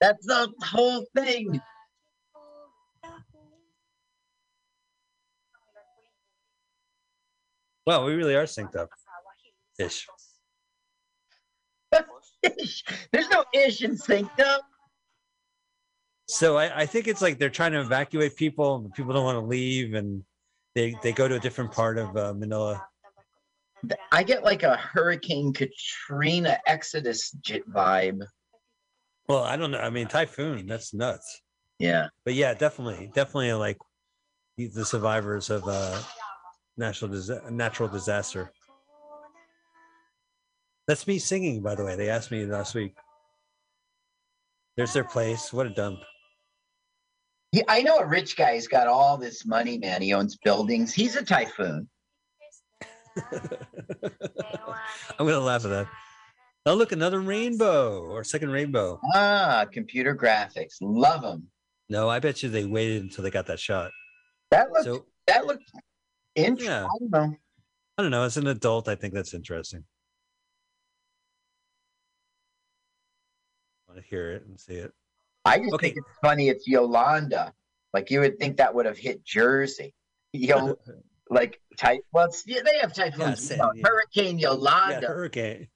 [0.00, 1.60] That's the whole thing.
[7.86, 8.90] Well, we really are synced up.
[9.78, 10.06] Ish.
[12.42, 12.84] Ish.
[13.12, 14.60] There's no ish in synced up.
[16.26, 18.76] So I, I think it's like they're trying to evacuate people.
[18.76, 20.22] and People don't want to leave, and
[20.74, 22.86] they they go to a different part of uh, Manila.
[24.12, 27.34] I get like a Hurricane Katrina Exodus
[27.72, 28.20] vibe.
[29.28, 29.78] Well, I don't know.
[29.78, 30.66] I mean, typhoon.
[30.66, 31.42] That's nuts.
[31.78, 32.08] Yeah.
[32.24, 33.78] But yeah, definitely, definitely like
[34.56, 36.00] the survivors of uh,
[36.76, 38.50] national disa- natural disaster.
[40.86, 41.96] That's me singing, by the way.
[41.96, 42.96] They asked me last week.
[44.76, 45.52] There's their place.
[45.52, 46.00] What a dump.
[47.52, 48.54] He, I know a rich guy.
[48.54, 50.00] He's got all this money, man.
[50.00, 50.94] He owns buildings.
[50.94, 51.88] He's a typhoon.
[55.18, 55.88] I'm gonna laugh at that.
[56.68, 59.00] Oh, look, another rainbow or second rainbow.
[59.14, 60.74] Ah, computer graphics.
[60.82, 61.48] Love them.
[61.88, 63.90] No, I bet you they waited until they got that shot.
[64.50, 65.64] That looked So that looked
[66.34, 66.70] interesting.
[66.70, 66.84] Yeah.
[66.84, 67.36] I don't know.
[67.96, 68.22] I don't know.
[68.22, 69.82] As an adult, I think that's interesting.
[73.88, 74.92] I want to hear it and see it.
[75.46, 75.86] I just Okay.
[75.86, 76.50] think it's funny.
[76.50, 77.54] It's Yolanda.
[77.94, 79.94] Like you would think that would have hit Jersey.
[80.34, 80.76] Yo,
[81.30, 82.02] like type.
[82.12, 83.42] Well, yeah, they have typhoons.
[83.48, 83.88] San you know, Diego.
[83.88, 85.06] Hurricane yeah, Yolanda.
[85.06, 85.68] hurricane.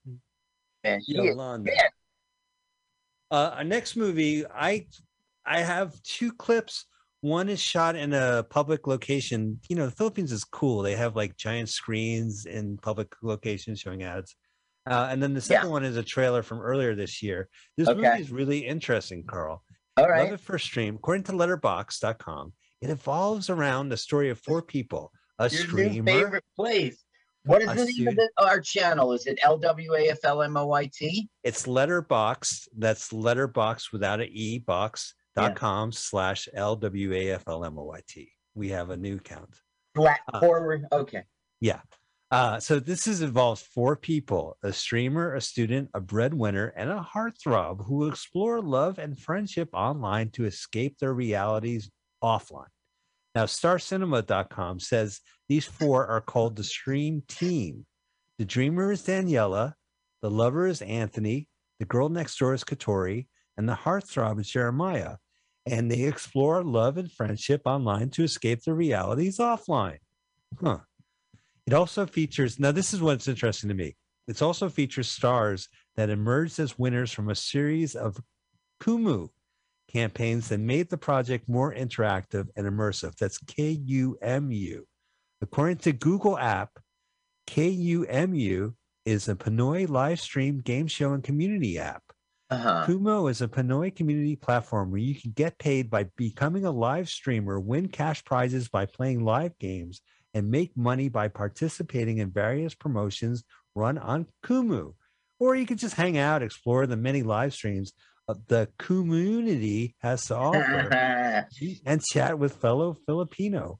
[0.83, 1.71] Man, she is Yolanda.
[3.31, 4.85] Uh, our next movie, I
[5.45, 6.85] I have two clips.
[7.21, 9.59] One is shot in a public location.
[9.69, 10.81] You know, the Philippines is cool.
[10.81, 14.35] They have like giant screens in public locations showing ads.
[14.89, 17.47] Uh, and then the second one is a trailer from earlier this year.
[17.77, 18.01] This Okay.
[18.01, 19.63] movie is really interesting, Carl.
[19.95, 20.23] All right.
[20.25, 20.95] Love it first stream.
[20.95, 26.05] According to letterbox.com, it evolves around the story of four people a Your streamer.
[26.11, 27.03] favorite place.
[27.45, 29.11] What is the name of the, our channel?
[29.11, 31.27] Is it LWAFLMOYT?
[31.43, 32.69] It's letterbox.
[32.77, 38.31] That's letterbox without an E Box dot com slash L-W-A-F-L-M-O-Y-T.
[38.55, 39.59] We have a new account.
[39.95, 40.85] Flat Uh, forward.
[40.91, 41.23] Okay.
[41.59, 41.81] Yeah.
[42.31, 47.07] Uh, so this is involves four people: a streamer, a student, a breadwinner, and a
[47.13, 51.91] heartthrob who explore love and friendship online to escape their realities
[52.23, 52.72] offline.
[53.35, 57.85] Now, StarCinema.com says these four are called the Stream Team.
[58.37, 59.73] The dreamer is Daniela,
[60.21, 61.47] the lover is Anthony,
[61.79, 63.27] the girl next door is Katori,
[63.57, 65.17] and the heartthrob is Jeremiah.
[65.65, 69.99] And they explore love and friendship online to escape their realities offline.
[70.61, 70.79] Huh.
[71.65, 73.95] It also features, now, this is what's interesting to me.
[74.27, 78.21] It also features stars that emerged as winners from a series of
[78.81, 79.29] Kumu
[79.93, 83.15] campaigns that made the project more interactive and immersive.
[83.15, 84.87] That's K U M U.
[85.41, 86.71] According to Google App,
[87.47, 88.73] KUMU
[89.05, 92.03] is a Pinoy live stream game show and community app.
[92.49, 92.85] Uh-huh.
[92.85, 97.09] Kumu is a Pinoy community platform where you can get paid by becoming a live
[97.09, 100.01] streamer, win cash prizes by playing live games,
[100.33, 103.43] and make money by participating in various promotions
[103.75, 104.93] run on Kumu.
[105.39, 107.91] Or you can just hang out, explore the many live streams
[108.27, 111.45] the community has to offer,
[111.85, 113.79] and chat with fellow Filipino.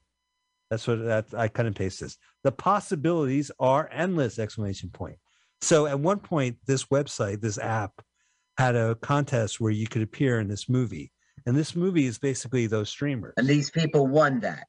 [0.70, 2.16] That's what that I cut and paste this.
[2.42, 4.38] The possibilities are endless!
[4.38, 5.16] Exclamation point.
[5.60, 8.02] So at one point, this website, this app,
[8.58, 11.12] had a contest where you could appear in this movie,
[11.46, 13.34] and this movie is basically those streamers.
[13.36, 14.66] and these people won that.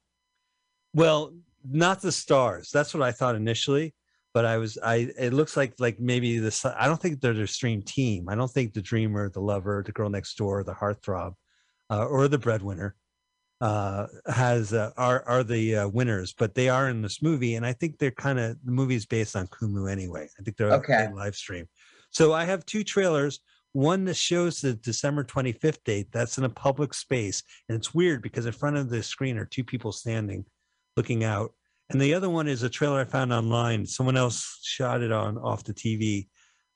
[0.93, 1.33] Well,
[1.69, 2.69] not the stars.
[2.71, 3.93] That's what I thought initially,
[4.35, 5.09] but I was I.
[5.17, 6.65] It looks like like maybe this.
[6.65, 8.27] I don't think they're the stream team.
[8.27, 11.35] I don't think the dreamer, the lover, the girl next door, the heartthrob,
[11.89, 12.95] uh, or the breadwinner
[13.61, 17.65] uh has uh, are are the uh, winners but they are in this movie and
[17.65, 21.07] i think they're kind of the movie's based on kumu anyway i think they're Okay.
[21.15, 21.65] live stream
[22.09, 23.39] so i have two trailers
[23.71, 28.21] one that shows the december 25th date that's in a public space and it's weird
[28.21, 30.43] because in front of the screen are two people standing
[30.97, 31.53] looking out
[31.89, 33.85] and the other one is a trailer i found online.
[33.85, 36.27] Someone else shot it on off the tv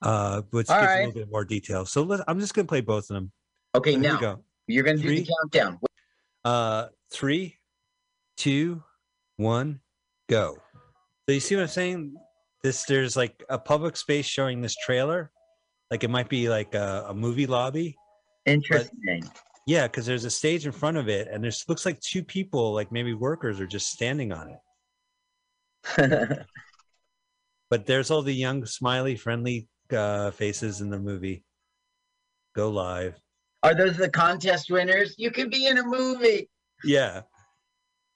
[0.02, 1.86] uh gives a little bit more detail.
[1.86, 3.32] So let, i'm just gonna play both of them.
[3.76, 5.80] Okay, Here now you're going to do the countdown.
[6.46, 7.56] uh three
[8.38, 8.84] two
[9.38, 9.80] one
[10.30, 10.58] go.
[11.28, 12.16] So you see what i'm saying?
[12.64, 15.32] This there's like a public space showing this trailer.
[15.92, 17.98] Like it might be like a, a movie lobby
[18.46, 19.24] Interesting.
[19.66, 22.74] yeah because there's a stage in front of it and there's looks like two people
[22.74, 24.60] like maybe workers are just standing on it
[27.70, 31.44] but there's all the young smiley friendly uh faces in the movie
[32.56, 33.16] go live
[33.64, 35.16] Are those the contest winners?
[35.18, 36.50] You can be in a movie.
[36.84, 37.22] Yeah.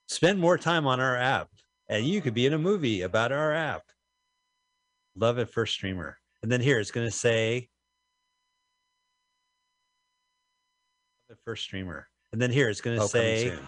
[0.07, 1.49] Spend more time on our app,
[1.89, 3.81] and you could be in a movie about our app.
[5.15, 6.17] Love it first streamer.
[6.41, 7.69] And then here it's going to say
[11.29, 12.07] the first streamer.
[12.31, 13.59] And then here it's going to say, soon.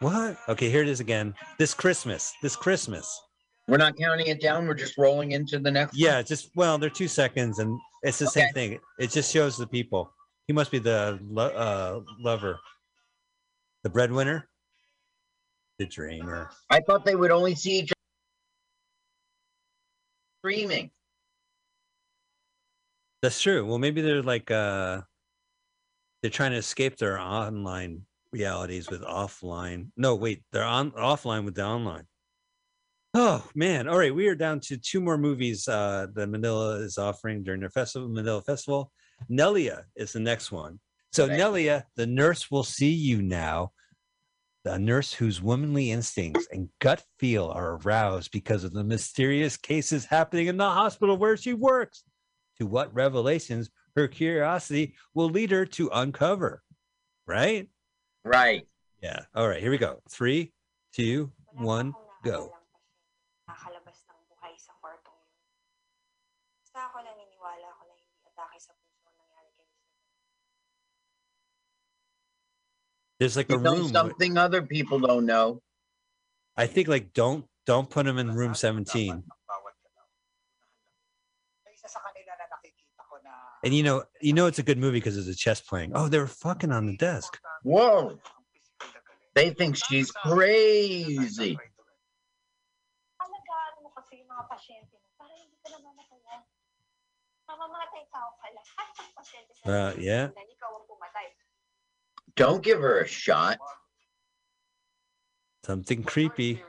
[0.00, 0.36] What?
[0.48, 1.34] Okay, here it is again.
[1.58, 2.32] This Christmas.
[2.42, 3.20] This Christmas.
[3.66, 4.66] We're not counting it down.
[4.66, 5.96] We're just rolling into the next.
[5.96, 8.78] Yeah, just, well, they're two seconds and it's the same thing.
[8.98, 10.12] It just shows the people.
[10.46, 12.58] He must be the lo- uh, lover,
[13.82, 14.48] the breadwinner,
[15.78, 16.50] the dreamer.
[16.68, 18.00] I thought they would only see each other
[20.40, 20.90] streaming.
[23.22, 23.64] That's true.
[23.64, 25.00] Well, maybe they're like uh
[26.20, 28.02] they're trying to escape their online
[28.34, 29.90] realities with offline.
[29.96, 32.06] No, wait, they're on offline with the online.
[33.14, 33.86] Oh man.
[33.86, 37.60] All right, we are down to two more movies uh that Manila is offering during
[37.60, 38.90] their festival, Manila Festival.
[39.30, 40.80] Nelia is the next one.
[41.12, 41.38] So Right.
[41.38, 43.70] Nelia, the nurse will see you now.
[44.64, 50.06] The nurse whose womanly instincts and gut feel are aroused because of the mysterious cases
[50.06, 52.02] happening in the hospital where she works
[52.58, 56.62] to what revelations her curiosity will lead her to uncover.
[57.26, 57.68] Right?
[58.24, 58.66] Right.
[59.02, 59.20] Yeah.
[59.34, 60.00] All right, here we go.
[60.08, 60.52] Three,
[60.96, 61.92] two, one,
[62.24, 62.56] go.
[63.44, 65.36] Nakakalabas ng buhay sa kwartong yun.
[66.64, 69.68] Basta ako naniniwala ako na hindi atake sa puso ang nangyari kay
[73.20, 73.92] There's like You a know room.
[73.92, 75.60] something other people don't know.
[76.56, 78.88] I think like don't don't put him in room 17.
[81.68, 84.78] Isa sa kanila na nakikita ko na And you know, you know it's a good
[84.78, 85.92] movie because there's a chess playing.
[85.94, 87.38] Oh, they're fucking on the desk.
[87.62, 88.18] Whoa.
[89.34, 91.58] They think she's crazy.
[99.64, 100.28] Uh, yeah.
[100.28, 101.26] na ikaw ang pumatay.
[102.36, 103.56] Don't give her a shot.
[105.64, 106.60] Something creepy.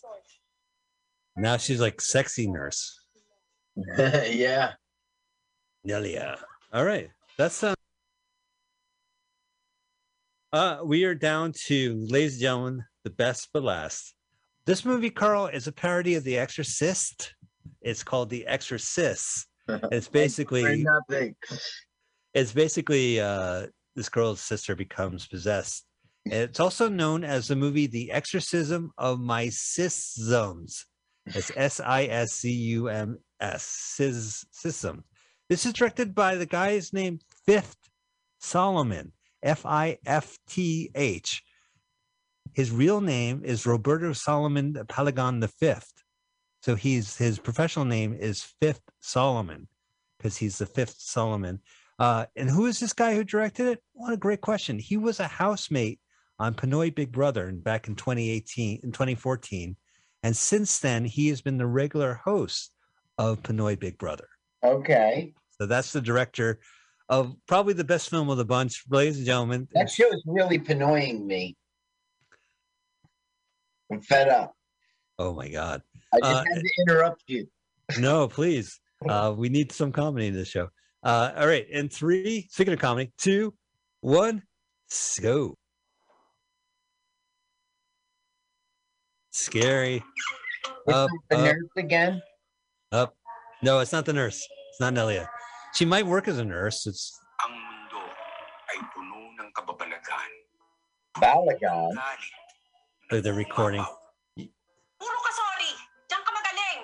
[0.00, 0.22] Short.
[1.36, 2.98] Now she's like sexy nurse.
[3.98, 4.72] yeah.
[5.86, 6.38] Nelia.
[6.72, 7.10] All right.
[7.36, 7.74] That's uh
[10.52, 14.14] uh we are down to ladies and gentlemen, the best but last.
[14.66, 17.34] This movie, Carl, is a parody of The Exorcist.
[17.80, 19.46] It's called The Exorcist.
[19.92, 20.86] It's basically
[22.32, 25.84] it's basically uh this girl's sister becomes possessed.
[26.30, 30.84] It's also known as the movie The Exorcism of My Sisms.
[31.26, 33.64] It's S I S C U M S.
[33.64, 35.02] Sis Sism.
[35.48, 37.76] This is directed by the guy's name Fifth
[38.40, 39.12] Solomon.
[39.42, 41.42] F I F T H.
[42.54, 45.92] His real name is Roberto Solomon Palagon the Fifth.
[46.62, 49.68] So he's his professional name is Fifth Solomon
[50.18, 51.60] because he's the fifth Solomon.
[51.98, 53.82] Uh, and who is this guy who directed it?
[53.92, 54.78] What a great question.
[54.78, 56.00] He was a housemate
[56.38, 59.76] on Pinoy Big Brother back in 2018 in 2014.
[60.22, 62.72] And since then, he has been the regular host
[63.18, 64.28] of Pinoy Big Brother.
[64.64, 65.34] Okay.
[65.60, 66.60] So that's the director
[67.08, 69.68] of probably the best film of the bunch, ladies and gentlemen.
[69.72, 71.56] That show is really annoying me.
[73.90, 74.54] I'm fed up.
[75.18, 75.82] Oh my God.
[76.12, 77.46] I just Uh, had to interrupt you.
[77.98, 78.80] No, please.
[79.08, 80.68] Uh, we need some comedy in this show.
[81.02, 81.66] Uh, all right.
[81.72, 83.54] And three, speaking of comedy, two,
[84.00, 84.42] one,
[85.20, 85.56] go.
[89.38, 90.02] Scary.
[90.90, 92.22] Up, the up, nurse again?
[92.90, 93.14] up.
[93.62, 94.42] No, it's not the nurse.
[94.42, 95.28] It's not Nelia.
[95.74, 96.90] She might work as a nurse.
[96.90, 97.14] It's
[97.46, 98.02] Ang mundo
[98.74, 100.30] ay puno ng kababalaghan.
[101.22, 101.94] Balagon.
[101.94, 102.34] Galit.
[103.14, 103.84] like the recording.
[104.98, 105.70] Puro ka sorry!
[106.10, 106.80] Diyan ka magaling!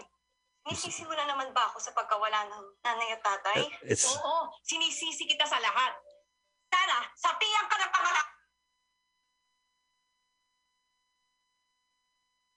[0.71, 3.67] Sinisisi mo na naman ba ako sa pagkawala ng nanay at tatay?
[3.67, 5.91] Uh, it's Oo, sinisisi kita sa lahat.
[6.71, 8.24] Sana, sapiyan ka ng pangalan.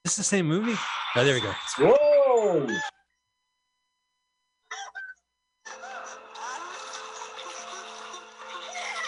[0.07, 0.73] This is the same movie.
[1.17, 1.51] Oh, there we go.
[1.79, 2.65] Whoa!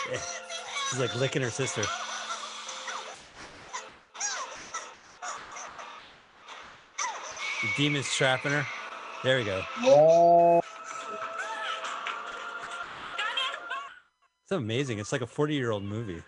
[0.90, 1.84] She's like licking her sister.
[7.62, 8.68] The demon's trapping her.
[9.24, 9.62] There we go.
[9.82, 10.60] Whoa!
[14.44, 15.00] It's amazing.
[15.00, 16.22] It's like a 40 year old movie.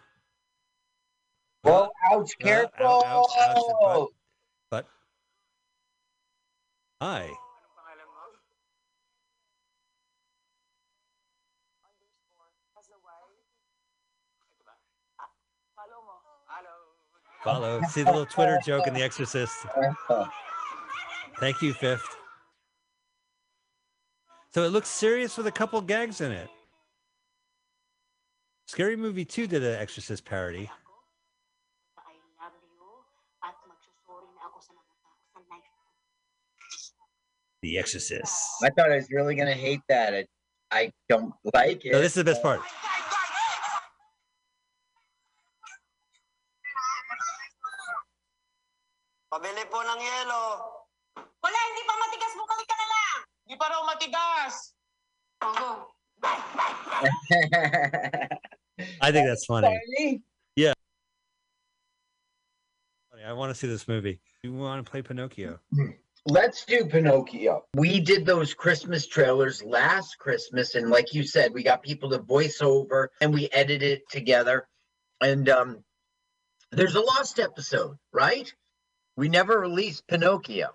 [1.64, 1.90] Whoa!
[2.14, 2.32] Ouch!
[2.40, 3.04] Uh, Careful!
[3.06, 4.08] ouch, ouch, ouch, but- But
[7.02, 7.32] hi.
[17.44, 17.82] Follow.
[17.90, 19.66] See the little Twitter joke in The Exorcist.
[21.40, 22.06] Thank you, Fifth.
[24.54, 26.50] So it looks serious with a couple gags in it.
[28.68, 30.70] Scary Movie 2 did an Exorcist parody.
[37.62, 38.34] The Exorcist.
[38.64, 40.14] I thought I was really gonna hate that.
[40.14, 40.26] I,
[40.72, 41.94] I don't like it.
[41.94, 42.60] No, this is the best part.
[49.32, 50.42] Pabili po ng yelo.
[51.16, 52.34] Wala, hindi pa matigas.
[52.36, 53.18] Bumalik ka na lang.
[53.48, 54.76] Di pa raw matigas.
[55.40, 55.88] Ogo.
[59.02, 59.72] I think that's funny.
[60.56, 60.74] Yeah.
[63.26, 64.20] I want to see this movie.
[64.44, 65.60] You want to play Pinocchio?
[66.28, 67.66] Let's do Pinocchio.
[67.76, 72.20] We did those Christmas trailers last Christmas, and like you said, we got people to
[72.20, 74.68] voice over and we edited it together.
[75.20, 75.84] And um,
[76.72, 78.54] there's a lost episode, right?
[79.18, 80.70] We never released Pinocchio.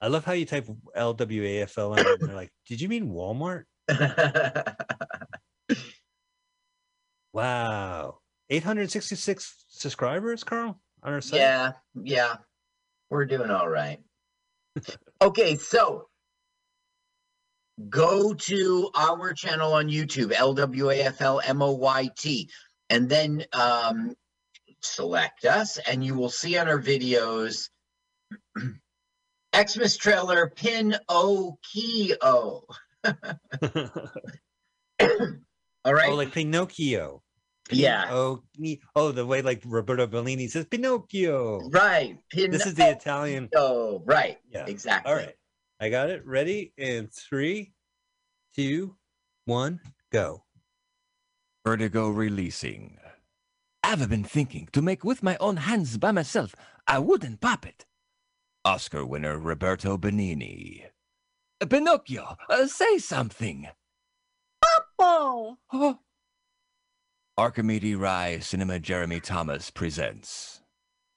[0.00, 3.64] I love how you type LWAFL and they're like, did you mean Walmart?
[7.36, 8.20] Wow.
[8.48, 11.40] 866 subscribers, Carl, on our site?
[11.40, 12.36] yeah, yeah,
[13.10, 13.98] we're doing all right.
[15.22, 16.08] Okay, so
[17.88, 21.48] go to our channel on YouTube, LWAFLMOYT,
[22.90, 24.14] and then um,
[24.80, 27.68] select us, and you will see on our videos
[29.56, 32.64] Xmas trailer Pin O Key O.
[35.84, 36.10] All right.
[36.10, 37.22] oh, like Pinocchio.
[37.70, 38.08] Yeah.
[38.10, 41.68] Oh, ni- oh, the way like Roberto Benigni says Pinocchio.
[41.70, 42.16] Right.
[42.30, 43.48] Pin This is the Italian.
[43.54, 44.38] Oh, right.
[44.50, 44.66] Yeah.
[44.66, 45.10] Exactly.
[45.10, 45.34] All right.
[45.80, 46.24] I got it.
[46.24, 46.72] Ready?
[46.78, 47.72] In three,
[48.54, 48.96] two,
[49.44, 49.80] one,
[50.12, 50.44] go.
[51.64, 52.98] Vertigo releasing.
[53.82, 56.54] I've been thinking to make with my own hands by myself
[56.88, 57.84] a wooden puppet.
[58.64, 60.84] Oscar winner Roberto Benigni.
[61.68, 63.68] Pinocchio, uh, say something.
[64.98, 65.56] Oh.
[65.72, 65.98] Oh.
[67.38, 70.62] Archimedes Rai Cinema Jeremy Thomas presents.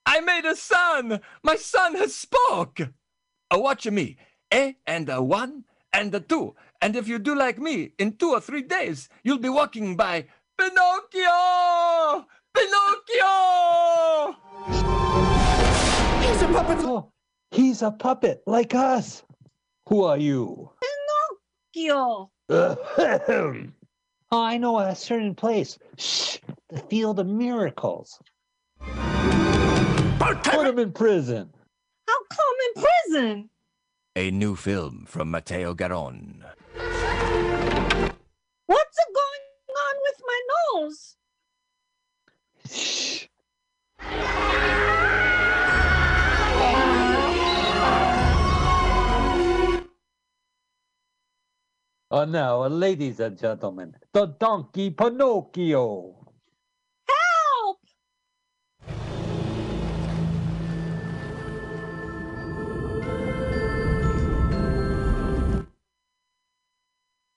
[0.06, 1.22] I made a son!
[1.44, 2.82] My son has spoke!
[2.82, 4.18] Uh, watch of me.
[4.54, 6.56] A and a one and a two.
[6.82, 10.26] And if you do like me, in two or three days, you'll be walking by
[10.58, 12.26] Pinocchio!
[12.54, 14.36] Pinocchio!
[16.20, 17.06] He's a puppet.
[17.52, 19.24] he's a puppet like us.
[19.88, 20.72] Who are you?
[24.32, 24.40] Kyo.
[24.40, 25.78] I know a certain place.
[25.98, 26.38] Shh,
[26.70, 28.20] the Field of Miracles.
[28.80, 31.50] Put him in prison.
[32.08, 33.50] How come in prison?
[34.16, 36.44] A new film from Matteo Garrone.
[38.66, 40.42] What's going on with my
[40.74, 41.16] nose?
[42.70, 43.28] Shh.
[52.12, 56.16] Oh, now, ladies and gentlemen, the donkey Pinocchio.
[57.08, 57.78] Help!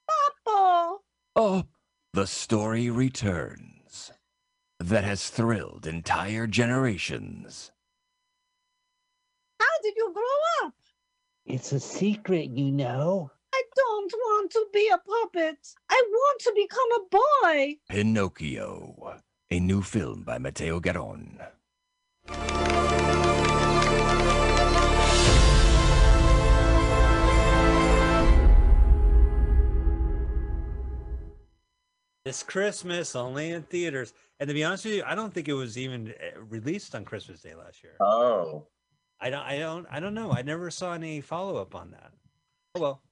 [0.08, 0.96] Papa.
[1.36, 1.64] Oh,
[2.14, 4.10] the story returns.
[4.78, 7.72] That has thrilled entire generations.
[9.60, 10.74] How did you grow up?
[11.44, 13.30] It's a secret, you know.
[13.72, 15.56] I don't want to be a puppet.
[15.88, 17.76] I want to become a boy.
[17.88, 19.18] Pinocchio,
[19.50, 21.38] a new film by Matteo Garrone.
[32.26, 34.12] This Christmas, only in theaters.
[34.38, 37.06] And to be honest with you, I don't think it was even uh, released on
[37.06, 37.94] Christmas Day last year.
[38.00, 38.66] Oh.
[39.18, 40.30] I don't, I don't, I don't know.
[40.30, 42.12] I never saw any follow up on that.
[42.74, 43.02] Oh well,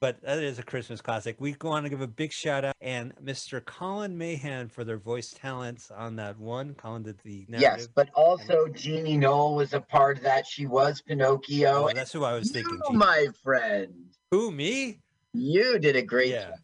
[0.00, 1.36] but that is a Christmas classic.
[1.38, 3.62] We want to give a big shout out and Mr.
[3.64, 6.74] Colin Mahan for their voice talents on that one.
[6.74, 10.46] Colin did the Yes, but also Jeannie Knoll was a part of that.
[10.46, 11.88] She was Pinocchio.
[11.88, 12.72] Oh, that's who I was thinking.
[12.74, 12.98] You, Gene.
[12.98, 13.92] my friend,
[14.30, 15.00] Who me?
[15.34, 16.58] you did a great Yeah, job.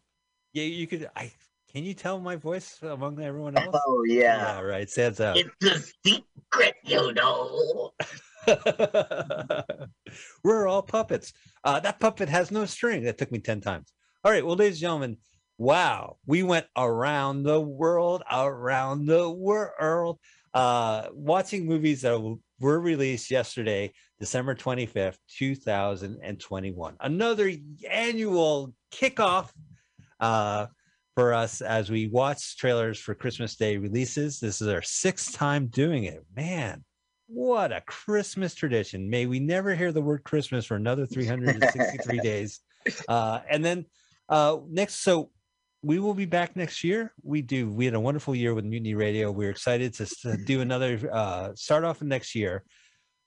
[0.53, 0.63] yeah.
[0.63, 1.09] You could.
[1.15, 1.31] I
[1.71, 3.75] can you tell my voice among everyone else?
[3.87, 4.55] Oh yeah.
[4.55, 4.89] yeah right.
[4.89, 5.37] Stands out.
[5.37, 7.91] It's a secret, you know.
[10.43, 11.33] We're all puppets.
[11.63, 13.03] Uh, that puppet has no string.
[13.03, 13.91] That took me 10 times.
[14.23, 14.45] All right.
[14.45, 15.17] Well, ladies and gentlemen,
[15.57, 16.17] wow.
[16.25, 20.19] We went around the world, around the world,
[20.53, 22.19] uh, watching movies that
[22.59, 26.95] were released yesterday, December 25th, 2021.
[26.99, 27.51] Another
[27.89, 29.51] annual kickoff
[30.19, 30.67] uh,
[31.15, 34.39] for us as we watch trailers for Christmas Day releases.
[34.39, 36.25] This is our sixth time doing it.
[36.35, 36.83] Man,
[37.27, 39.09] what a Christmas tradition.
[39.09, 42.59] May we never hear the word Christmas for another 363 days.
[43.07, 43.85] Uh, and then
[44.29, 45.29] uh, next, so
[45.83, 47.13] we will be back next year.
[47.23, 47.69] We do.
[47.69, 49.31] We had a wonderful year with Mutiny Radio.
[49.31, 52.63] We're excited to, to do another uh, start off of next year,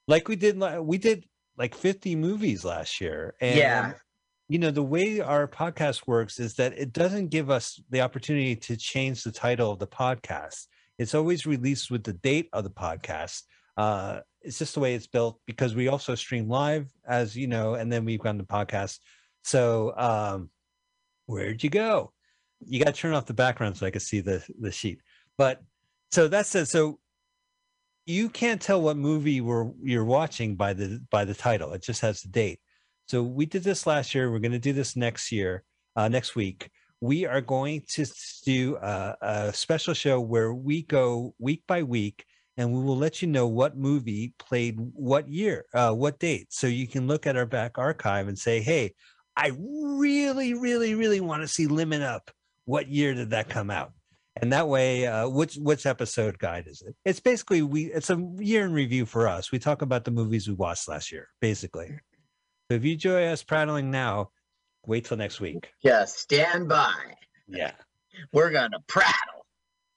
[0.09, 0.59] like we did.
[0.81, 1.27] We did
[1.57, 3.35] like 50 movies last year.
[3.41, 3.93] And Yeah.
[4.49, 8.57] you know, the way our podcast works is that it doesn't give us the opportunity
[8.57, 10.67] to change the title of the podcast.
[10.99, 13.43] It's always released with the date of the podcast.
[13.81, 17.75] Uh, it's just the way it's built because we also stream live, as you know,
[17.77, 18.99] and then we've gone to podcast.
[19.43, 20.51] So, um,
[21.25, 22.13] where'd you go?
[22.61, 25.01] You got to turn off the background so I can see the the sheet.
[25.39, 25.63] But
[26.11, 26.99] so that said, so
[28.05, 31.73] you can't tell what movie we're you're watching by the by the title.
[31.73, 32.61] It just has the date.
[33.07, 34.31] So we did this last year.
[34.31, 35.65] We're going to do this next year,
[35.97, 36.69] uh, next week.
[37.01, 38.05] We are going to
[38.45, 42.27] do a, a special show where we go week by week,
[42.61, 46.49] and we will let you know what movie played what year, uh, what date.
[46.51, 48.93] So you can look at our back archive and say, "Hey,
[49.35, 52.31] I really, really, really want to see Limit Up.
[52.67, 53.93] What year did that come out?"
[54.37, 56.95] And that way, uh, which which episode guide is it?
[57.07, 57.87] It's basically we.
[57.87, 59.51] It's a year in review for us.
[59.51, 61.99] We talk about the movies we watched last year, basically.
[62.71, 64.33] So if you enjoy us prattling now,
[64.85, 65.73] wait till next week.
[65.83, 66.93] Just stand by.
[67.49, 67.73] Yeah.
[68.35, 69.40] We're gonna prattle.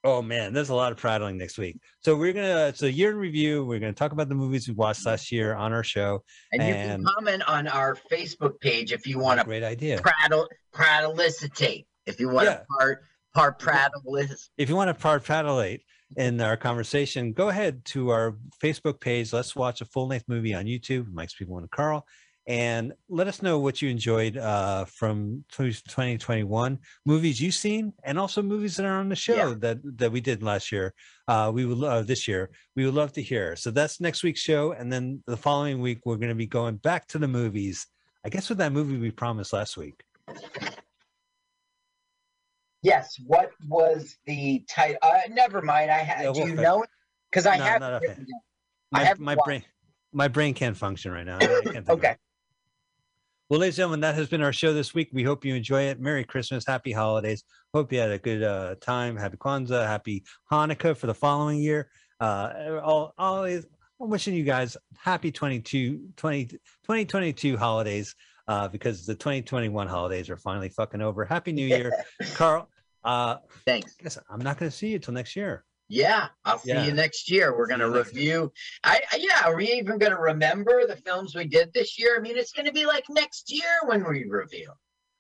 [0.06, 1.80] Oh man, there's a lot of prattling next week.
[2.02, 2.66] So we're gonna.
[2.66, 3.64] Uh, it's a year in review.
[3.66, 6.24] We're gonna talk about the movies we watched last year on our show.
[6.52, 10.02] And you can comment on our Facebook page if you want to Great idea.
[10.02, 11.86] prattle prattleicitate.
[12.06, 12.56] If you want Yeah.
[12.58, 14.50] to part part prattleic.
[14.58, 15.80] if you want to part prattlate
[16.18, 19.32] in our conversation, go ahead to our Facebook page.
[19.34, 21.12] Let's watch a full length movie on YouTube.
[21.14, 22.06] Mike's People and Carl.
[22.46, 28.42] And let us know what you enjoyed uh, from 2021 movies you've seen, and also
[28.42, 29.56] movies that are on the show Yeah.
[29.60, 30.94] that that we did last year.
[31.28, 32.50] Uh, we would love this year.
[32.76, 33.56] We would love to hear.
[33.56, 36.76] So that's next week's show, and then the following week we're going to be going
[36.78, 37.88] back to the movies.
[38.26, 40.04] I guess with that movie we promised last week.
[42.82, 43.16] Yes.
[43.26, 44.98] What was the title?
[45.02, 45.90] Uh, never mind.
[45.92, 46.24] I had.
[46.26, 46.90] we'll do you know it?
[47.32, 47.80] Because I No, have.
[47.80, 48.22] not it okay.
[48.94, 49.64] I My, my brain,
[50.12, 51.38] my brain can't function right now.
[51.38, 51.92] I can't think of it.
[51.92, 52.16] Okay.
[53.54, 55.10] Well, ladies and gentlemen, that has been our show this week.
[55.14, 56.00] We hope you enjoy it.
[56.00, 57.44] Merry Christmas, Happy Holidays.
[57.72, 59.16] Hope you had a good uh, time.
[59.16, 61.92] Happy Kwanzaa, Happy Hanukkah for the following year.
[62.20, 63.68] Uh, all, always,
[64.02, 68.16] I'm wishing you guys happy 22, 20, 2022 holidays
[68.48, 71.24] uh, because the 2021 holidays are finally fucking over.
[71.24, 71.92] Happy New Year,
[72.34, 72.68] Carl.
[73.04, 73.36] Uh,
[73.68, 73.94] Thanks.
[74.02, 75.64] guess I'm not going to see you till next year.
[75.94, 76.86] Yeah, I'll see Yeah.
[76.86, 77.56] you next year.
[77.56, 77.92] We're next year.
[77.92, 78.54] review.
[78.84, 82.18] I, I yeah, are we even gonna remember the films we did this year?
[82.18, 84.72] I mean, it's gonna be like next year when we review.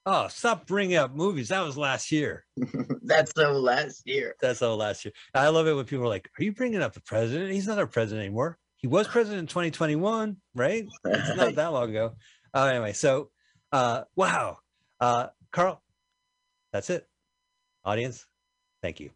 [0.07, 1.49] Oh, stop bringing up movies.
[1.49, 2.43] That was last year.
[3.03, 4.33] That's so last year.
[4.41, 5.13] That's all last year.
[5.35, 7.51] I love it when people are like, "Are you bringing up the president?
[7.51, 8.57] He's not our president anymore.
[8.77, 10.87] He was president in 2021, right?
[11.05, 12.15] It's not that long ago."
[12.51, 13.29] Uh, anyway, so
[13.71, 14.57] uh, wow,
[14.99, 15.83] uh, Carl,
[16.71, 17.07] that's it.
[17.85, 18.25] Audience,
[18.81, 19.11] thank you.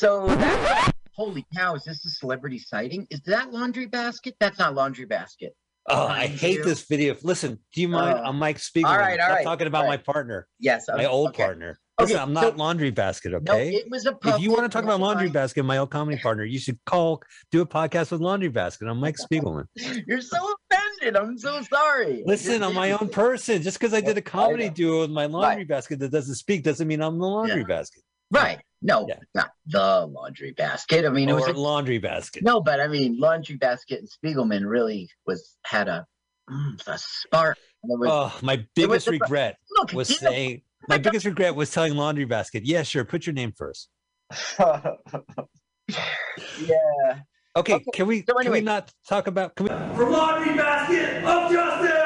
[0.00, 3.06] So that, holy cow, is this a celebrity sighting?
[3.10, 4.34] Is that laundry basket?
[4.40, 5.54] That's not laundry basket.
[5.90, 6.64] Oh, I hate you.
[6.64, 7.14] this video.
[7.22, 8.18] Listen, do you mind?
[8.18, 8.28] Oh.
[8.28, 8.84] I'm Mike Spiegelman.
[8.86, 11.42] All right, all Stop right, talking about all my partner, Yes, my old okay.
[11.44, 11.78] partner.
[12.00, 13.74] Listen, Okay, I'm not so- laundry basket, Okay, No, okay?
[13.74, 14.16] it was a.
[14.24, 15.34] if you want to talk about laundry line.
[15.34, 17.20] basket, my old comedy partner, you should call,
[17.52, 18.88] do a podcast with laundry basket.
[18.88, 19.66] I'm Mike Spiegelman.
[20.06, 20.38] You're so
[20.72, 21.14] offended.
[21.20, 22.22] I'm so sorry.
[22.24, 23.60] Listen, I'm my own person.
[23.60, 26.88] Just because I did a comedy duo with my laundry basket that doesn't speak doesn't
[26.88, 27.66] mean I'm the laundry Yeah.
[27.66, 28.60] basket Right.
[28.82, 29.16] No, Yeah.
[29.34, 31.04] not the laundry basket.
[31.04, 32.42] I mean, it was or a laundry basket.
[32.42, 36.06] No, but I mean, Laundry Basket and Spiegelman really was had a,
[36.50, 37.58] mm, a spark.
[37.82, 41.70] Was, Oh, my biggest the- regret look, was you know- saying my biggest regret was
[41.70, 42.64] telling laundry basket.
[42.64, 43.04] Yeah, sure.
[43.04, 43.88] Put your name first.
[46.60, 47.20] yeah.
[47.56, 51.24] Okay, Okay, can we so can we not talk about can we For Laundry Basket
[51.24, 51.99] of Justice!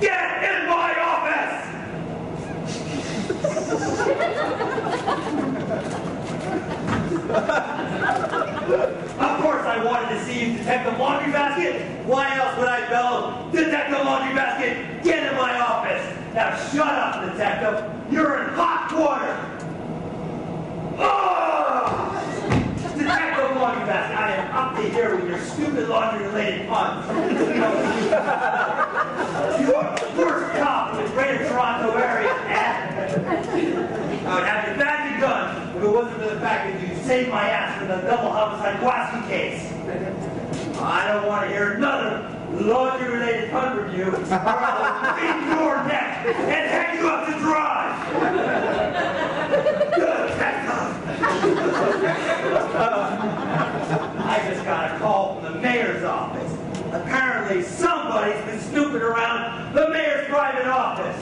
[0.00, 1.66] Get in my office!
[9.20, 12.06] Of course I wanted to see you, Detective Laundry Basket.
[12.06, 16.02] Why else would I bell, Detective Laundry Basket, get in my office?
[16.34, 17.84] Now shut up, Detective.
[18.10, 19.36] You're in hot water.
[20.98, 22.29] Oh!
[23.90, 27.08] Basket, I am up to here with your stupid laundry-related puns.
[29.60, 32.30] you are the worst cop in the greater Toronto area,
[34.28, 36.94] I would have your back and gun if it wasn't for the fact that you
[37.02, 39.72] saved my ass from the double homicide Gwaski case.
[40.80, 46.26] I don't want to hear another laundry-related pun from you, or I'll beat your neck
[46.26, 47.90] and hang you up to dry.
[49.96, 50.30] Good,
[54.54, 56.52] just got a call from the mayor's office.
[56.92, 61.16] Apparently somebody's been snooping around the mayor's private office.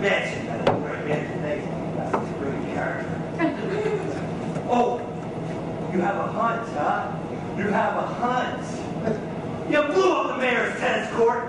[0.00, 1.76] Mention that man today
[2.40, 3.12] really character.
[4.68, 4.98] oh,
[5.92, 7.16] you have a hunch, huh?
[7.56, 9.70] You have a hunch.
[9.70, 11.44] You blew up the mayor's tennis court,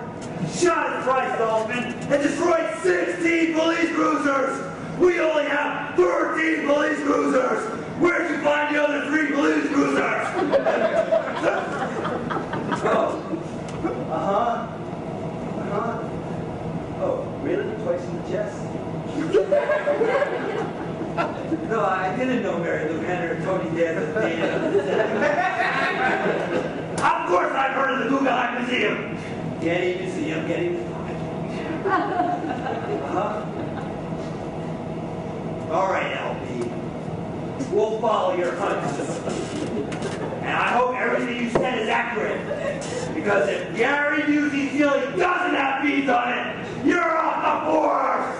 [0.56, 5.00] shot at Bryce dolphin, and destroyed 16 police cruisers.
[5.00, 7.87] We only have 13 police cruisers.
[8.00, 10.28] Where'd you find the other three police cruisers?
[12.84, 13.24] oh.
[14.12, 14.68] Uh-huh.
[15.62, 16.04] Uh-huh.
[17.02, 17.64] Oh, really?
[17.84, 18.58] Twice in the chest?
[21.70, 24.20] no, I didn't know Marilu Henner and Tony Danza
[27.04, 29.18] Of course I've heard of the Guggenheim Museum.
[29.60, 30.94] Getty Museum, Getty Museum.
[33.08, 33.44] Uh-huh.
[35.72, 36.70] All right, LP.
[37.72, 39.10] We'll follow your hunches.
[40.42, 42.40] And I hope everything you said is accurate.
[43.14, 48.38] Because if Gary Busey Sealy doesn't have beads on it, you're off the force!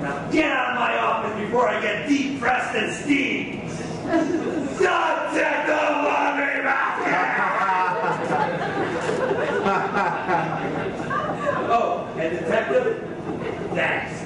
[0.00, 3.70] Now get out of my office before I get deep pressed and steamed!
[4.78, 7.10] Subject of laundry basket!
[11.70, 13.04] oh, and detective,
[13.74, 14.24] thanks.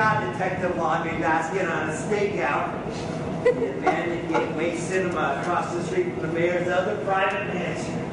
[0.00, 5.74] So here we are, Detective Laundry Basket on a stakeout in Bandit Gateway Cinema across
[5.74, 8.10] the street from the mayor's other private mansion.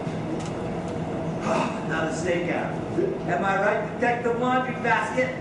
[1.43, 3.29] Oh, another stakeout.
[3.29, 5.33] Am I right, Detective Laundry Basket?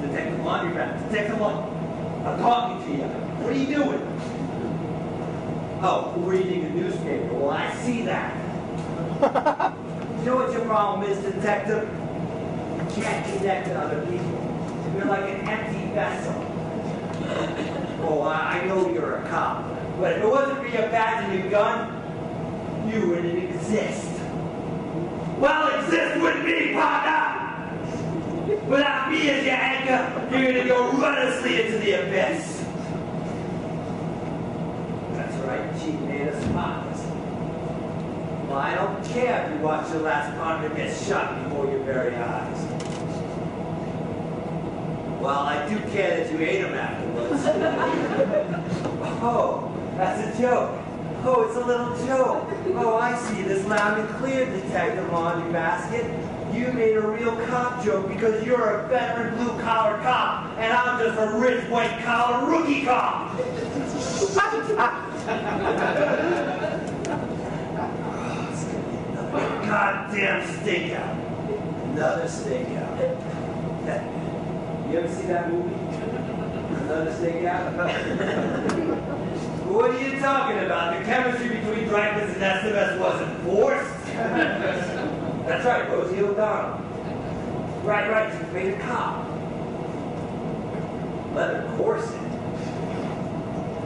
[0.00, 1.10] Detective Laundry Basket.
[1.10, 2.26] Detective Laundry.
[2.26, 3.08] I'm talking to you.
[3.08, 4.00] What are you doing?
[5.82, 7.34] Oh, reading a newspaper.
[7.34, 8.34] Well, I see that.
[10.20, 11.94] you know what your problem is, Detective?
[12.96, 14.92] You can't connect to other people.
[14.96, 16.34] You're like an empty vessel.
[18.02, 19.64] Oh, I I know you're a cop,
[20.00, 24.10] but if it wasn't for your badge and your gun, you wouldn't exist.
[25.38, 27.40] Well, exist with me, partner!
[28.68, 32.64] Without me as your anchor, you're gonna go rudderlessly into the abyss.
[35.12, 37.00] That's right, she made us partners.
[38.48, 42.16] Well, I don't care if you watch your last partner get shot before your very
[42.16, 42.69] eyes.
[45.20, 47.42] Well, I do care that you ate him afterwards.
[49.22, 50.80] oh, that's a joke.
[51.22, 52.48] Oh, it's a little joke.
[52.74, 56.06] Oh, I see this loud and clear, Detective Laundry Basket.
[56.54, 61.18] You made a real cop joke because you're a veteran blue-collar cop, and I'm just
[61.20, 63.36] a rich white-collar rookie cop.
[69.32, 71.14] Oh, goddamn stakeout.
[71.92, 73.09] Another stakeout.
[74.90, 75.70] You ever see that movie?
[79.70, 80.98] What are you talking about?
[80.98, 84.06] The chemistry between Dreyfuss and Estevez wasn't forced?
[85.46, 86.80] That's right, Rosie O'Donnell.
[87.84, 89.28] Right, right, she played a cop.
[91.36, 92.20] Leather corset.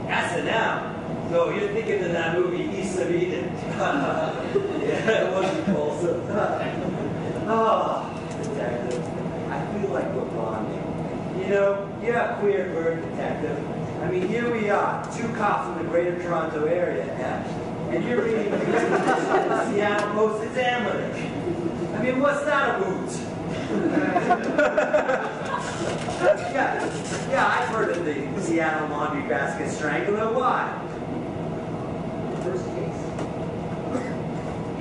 [0.09, 1.31] S&M.
[1.31, 3.53] No, you're thinking of that movie, East of Eden.
[3.77, 6.21] yeah, it wasn't Folsom.
[6.31, 8.09] oh, ah,
[8.41, 9.03] detective,
[9.51, 10.84] I feel like bonding.
[11.45, 13.59] You know, you're a queer bird, detective.
[14.01, 17.03] I mean, here we are, two cops in the greater Toronto area,
[17.91, 21.13] and you're reading the Seattle Post Examiner.
[21.93, 23.11] I mean, what's that about?
[26.51, 26.83] yeah,
[27.29, 30.33] yeah, I've heard of the Seattle Laundry Basket Strangler.
[30.33, 30.67] Why?
[32.41, 33.01] First case.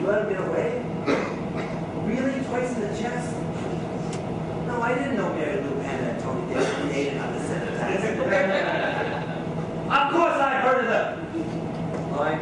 [0.00, 0.83] You let him get away?
[2.07, 2.40] Really?
[2.46, 3.43] Twice in the chest?
[4.74, 7.74] No, I didn't know Mary Lou Penn and Tony Davis dated on the set of
[7.78, 9.38] that.
[9.87, 11.20] Of course I heard of them.
[12.10, 12.32] Why?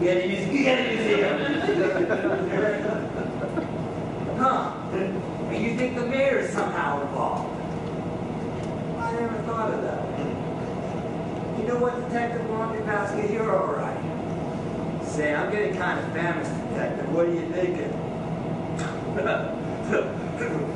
[0.00, 1.22] You gotta use, you gotta use it.
[4.36, 4.72] huh?
[5.52, 7.54] And you think the mayor is somehow involved?
[8.98, 10.02] I never thought of that.
[11.60, 12.48] You know what, Detective
[12.84, 13.30] Basket?
[13.30, 15.04] You're all right.
[15.04, 17.14] Say, I'm getting kind of famished, Detective.
[17.14, 17.92] What are you thinking?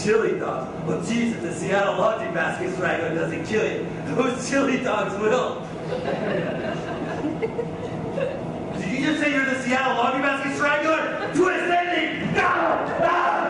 [0.00, 0.70] chili dogs.
[0.86, 3.86] Well, Jesus, the Seattle Laundry Basket Strangler doesn't kill you.
[4.14, 5.66] Those chili dogs will.
[8.78, 11.30] Did you just say you're the Seattle Laundry Basket Strangler?
[11.34, 12.32] Twist ending!
[12.34, 12.98] No!
[13.00, 13.41] No!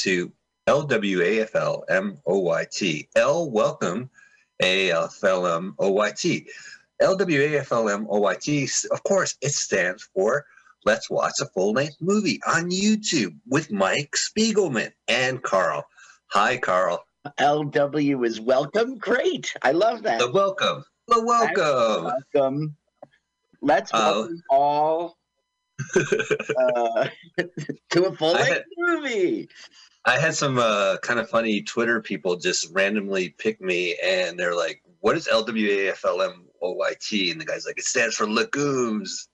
[0.00, 0.32] To
[0.66, 1.84] LWAFL
[2.26, 3.08] MOYT.
[3.16, 4.10] L, welcome,
[4.62, 5.76] AFL
[7.00, 8.86] MOYT.
[8.90, 10.46] Of course, it stands for
[10.86, 15.84] Let's Watch a Full Length Movie on YouTube with Mike Spiegelman and Carl.
[16.28, 17.04] Hi, Carl.
[17.38, 18.96] LW is welcome.
[18.96, 19.54] Great.
[19.62, 20.20] I love that.
[20.20, 20.82] The welcome.
[21.08, 22.12] The welcome.
[22.34, 22.76] Welcome.
[23.60, 25.18] Let's Uh, welcome all
[25.96, 27.08] uh,
[27.90, 29.48] to a full length movie.
[30.04, 34.56] I had some uh, kind of funny Twitter people just randomly pick me, and they're
[34.56, 39.28] like, "What is LWAFLMOYT?" And the guy's like, "It stands for legumes,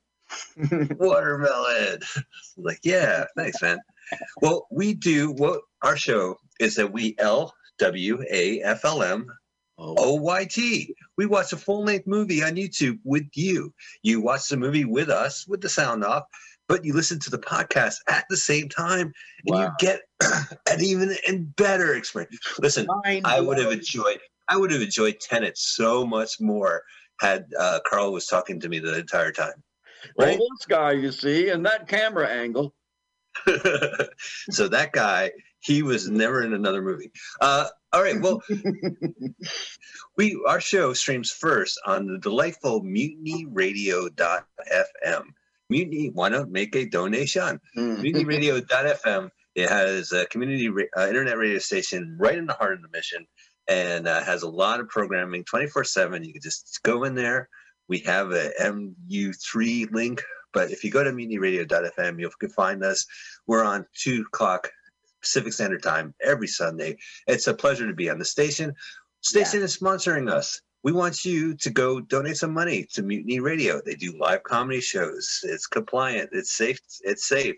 [0.97, 2.25] watermelon." I'm
[2.57, 3.79] like, yeah, thanks, man.
[4.43, 9.29] Well, we do what our show is that we L W A F L M
[9.79, 10.95] O Y T.
[11.17, 13.73] We watch a full length movie on YouTube with you.
[14.03, 16.25] You watch the movie with us with the sound off,
[16.69, 19.13] but you listen to the podcast at the same time
[19.47, 20.01] and you get
[20.71, 22.39] an even and better experience.
[22.59, 26.83] Listen, Mind I would have enjoyed I would have enjoyed Tenet so much more
[27.21, 29.63] had uh, Carl was talking to me the entire time.
[30.17, 32.75] Well, this guy, you see, and that camera angle.
[34.51, 37.11] so that guy, he was never in another movie.
[37.41, 38.43] Uh, all right, well,
[40.17, 45.25] we our show streams first on the delightful mutinyradio.fm.
[45.71, 47.61] Mutiny, why not make a donation?
[47.77, 48.03] Mm.
[48.03, 49.31] mutinyradio.fm.
[49.55, 52.89] It has a community ra- uh, internet radio station right in the heart of the
[52.93, 53.27] mission
[53.69, 56.25] and uh, has a lot of programming 24 7.
[56.25, 57.49] You can just go in there.
[57.89, 63.07] We have a MU3 link, but if you go to mutinyradio.fm, you can find us.
[63.47, 64.71] We're on 2 o'clock
[65.23, 66.99] Pacific Standard Time every Sunday.
[67.27, 68.75] It's a pleasure to be on the station.
[69.23, 70.61] Station is sponsoring us.
[70.83, 73.81] We want you to go donate some money to Mutiny Radio.
[73.85, 75.41] They do live comedy shows.
[75.43, 76.31] It's compliant.
[76.33, 76.79] It's safe.
[77.03, 77.57] It's safe.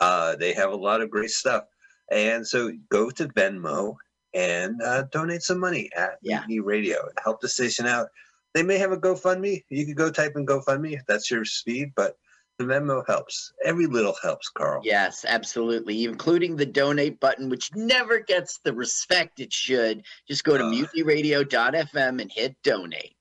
[0.00, 1.64] Uh, they have a lot of great stuff.
[2.10, 3.94] And so go to Venmo
[4.34, 6.38] and uh, donate some money at Yeah.
[6.40, 8.08] Mutiny Radio and help the station out.
[8.54, 9.64] They may have a GoFundMe.
[9.68, 12.16] You could go type in GoFundMe if that's your speed, but
[12.58, 13.52] the Venmo helps.
[13.64, 14.80] Every little helps, Carl.
[14.84, 20.04] Yes, absolutely, including the donate button, which never gets the respect it should.
[20.28, 20.70] Just go to Uh.
[20.70, 23.16] mutinyradio.fm and hit donate.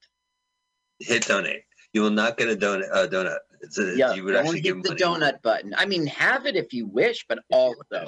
[0.99, 1.63] Hit donate.
[1.93, 2.89] You will not get a donut.
[2.91, 3.38] Uh, donut.
[3.77, 5.73] A, Yeah, you would actually hit give the donut button.
[5.77, 8.05] I mean, have it if you wish, but also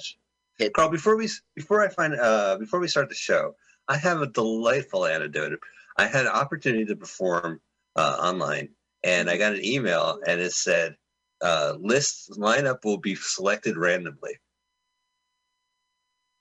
[0.58, 0.74] hit.
[0.74, 3.56] Carl, before we before I find uh before we start the show,
[3.88, 5.60] I have a delightful anecdote.
[5.98, 7.62] I had an opportunity to perform
[7.96, 8.70] uh, online,
[9.04, 10.98] and I got an email, and it said,
[11.42, 14.40] uh, "List lineup will be selected randomly."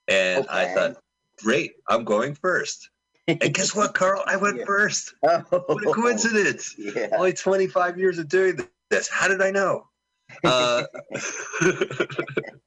[0.09, 0.97] And I thought,
[1.42, 2.90] "Great, I'm going first.
[3.26, 4.22] And guess what, Carl?
[4.26, 4.64] I went Yeah.
[4.66, 5.14] first.
[5.22, 6.74] Oh, What a coincidence!
[6.76, 7.09] Yeah.
[7.12, 8.59] Only 25 years of doing
[8.90, 9.09] this.
[9.09, 9.88] How did I know?
[10.42, 10.82] Uh,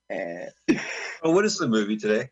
[0.09, 2.29] well, what is the movie today?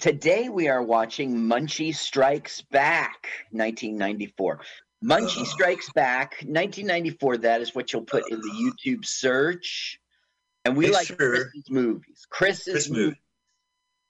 [0.00, 4.60] Today we are watching Munchie Strikes Back, 1994.
[5.04, 7.38] Munchie Strikes Back, 1994.
[7.38, 8.48] That is what you'll put in the
[8.86, 9.98] YouTube search.
[10.64, 12.26] And we like sure- Chris's movies.
[12.28, 13.04] Chris's Chris movies.
[13.06, 13.20] movie.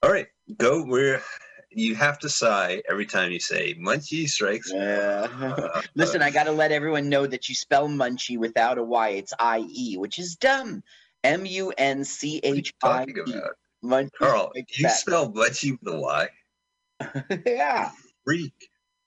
[0.03, 0.27] All right,
[0.57, 1.23] go where
[1.71, 4.73] you have to sigh every time you say Munchie strikes.
[4.75, 5.29] Yeah.
[5.41, 9.09] Uh, Listen, I got to let everyone know that you spell Munchie without a Y.
[9.11, 10.83] It's I E, which is dumb.
[11.23, 13.41] M U N C what are you H I E.
[13.85, 14.95] Munchie Carl, you Back.
[14.97, 16.29] spell Munchie with a Y?
[17.47, 17.91] yeah.
[18.25, 18.53] Freak.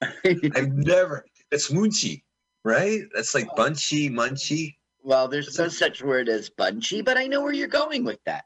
[0.24, 1.26] I've never.
[1.54, 2.24] It's Munchie,
[2.64, 3.02] right?
[3.14, 4.74] That's like Bunchy, Munchie.
[5.04, 8.42] well, there's no such word as Bunchy, but I know where you're going with that.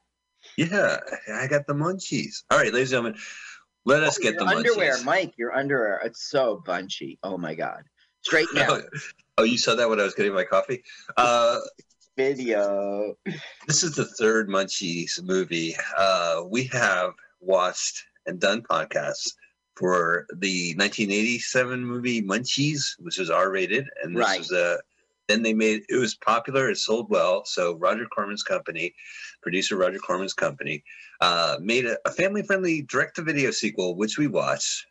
[0.59, 0.99] Yeah,
[1.33, 2.43] I got the Munchies.
[2.51, 3.21] All right, ladies and gentlemen,
[3.87, 5.05] let us get your the underwear, Munchies.
[5.07, 5.33] Mike.
[5.39, 6.03] Your underwear.
[6.05, 7.19] It's so bunchy.
[7.23, 7.83] Oh my god.
[8.21, 8.81] Straight now.
[9.39, 10.83] oh, you saw that when I was getting my coffee?
[11.17, 11.61] Uh,
[12.19, 13.15] Video.
[13.67, 15.75] This is the third Munchies movie.
[15.97, 19.31] Uh, we have watched and done podcasts
[19.79, 24.39] for the 1987 movie Munchies, which was R-rated, and this Right.
[24.41, 24.79] was a.
[25.29, 26.71] Then they made it was popular.
[26.71, 27.45] It sold well.
[27.45, 28.95] So Roger Corman's company,
[29.43, 30.83] producer Roger Corman's company,
[31.21, 34.87] uh, made a, a family-friendly direct-to-video sequel, which we watched,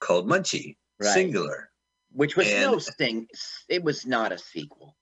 [0.00, 1.14] called Munchie, Right.
[1.14, 1.70] singular.
[2.10, 3.28] which was no And- sting.
[3.68, 4.96] It was not a sequel.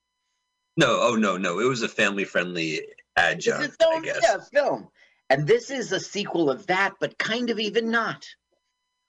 [0.79, 1.59] No, oh no, no.
[1.59, 2.87] It was a family-friendly
[3.17, 4.21] adjunct, its I own guess.
[4.23, 4.89] yeah, film,
[5.29, 8.27] and this is a sequel of that, but kind of even not.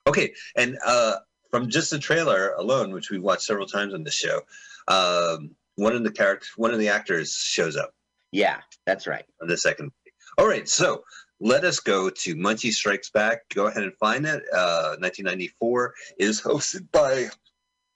[0.08, 1.16] Okay, and uh,
[1.52, 4.42] from just the trailer alone, which we've watched several times on this show,
[4.88, 7.94] um, one of the characters, one of the actors shows up
[8.32, 9.26] Yeah, that's right.
[9.42, 9.92] on the second.
[10.38, 11.04] All right, so
[11.40, 13.48] let us go to Munchie Strikes Back.
[13.54, 14.42] Go ahead and find that.
[14.54, 17.28] Uh, 1994 is hosted by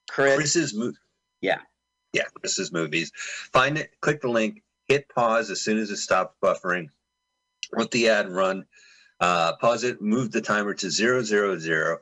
[0.10, 0.36] Chris.
[0.36, 0.98] Chris's movie.
[1.42, 1.60] Yeah.
[2.14, 3.12] Yeah, Chris's movies.
[3.16, 6.88] Find it, click the link, hit pause as soon as it stops buffering.
[7.74, 8.66] Let the ad run.
[9.20, 11.98] Uh, pause it, move the timer to zero zero zero.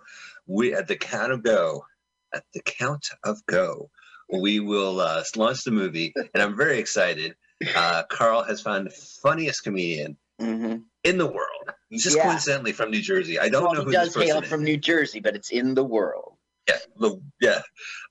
[0.47, 1.85] We at the count of go,
[2.33, 3.89] at the count of go,
[4.31, 7.35] we will uh, launch the movie, and I'm very excited.
[7.75, 10.83] Uh, Carl has found the funniest comedian Mhm.
[11.05, 11.71] in the world.
[11.91, 12.23] Just Yeah.
[12.23, 13.39] coincidentally from New Jersey.
[13.39, 14.49] I don't Well, know he who does this person hail is.
[14.49, 16.37] from New Jersey, but it's in the world.
[16.67, 17.61] Yeah, the yeah,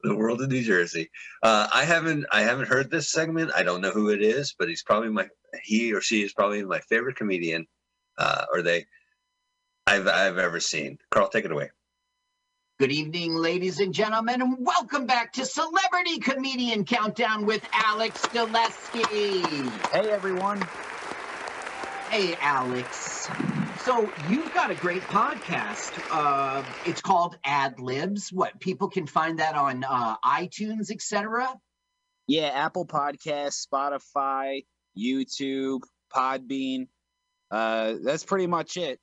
[0.02, 1.10] the world of New Jersey.
[1.42, 3.50] Uh, I haven't I haven't heard this segment.
[3.54, 5.28] I don't know who it is, but he's probably my
[5.62, 7.66] he or she is probably my favorite comedian,
[8.18, 8.86] uh, or they
[9.86, 10.98] I've I've ever seen.
[11.10, 11.70] Carl, take it away.
[12.80, 19.68] Good evening, ladies and gentlemen, and welcome back to Celebrity Comedian Countdown with Alex Dulesky.
[19.92, 20.60] Hey everyone.
[22.10, 23.28] Hey, Alex.
[23.80, 25.92] So you've got a great podcast.
[26.10, 28.32] Uh, it's called Ad Libs.
[28.32, 31.48] What people can find that on uh, iTunes, etc.
[32.26, 34.64] Yeah, Apple Podcasts, Spotify,
[34.96, 35.80] YouTube,
[36.14, 36.86] Podbean.
[37.54, 38.98] Uh, that's pretty much it.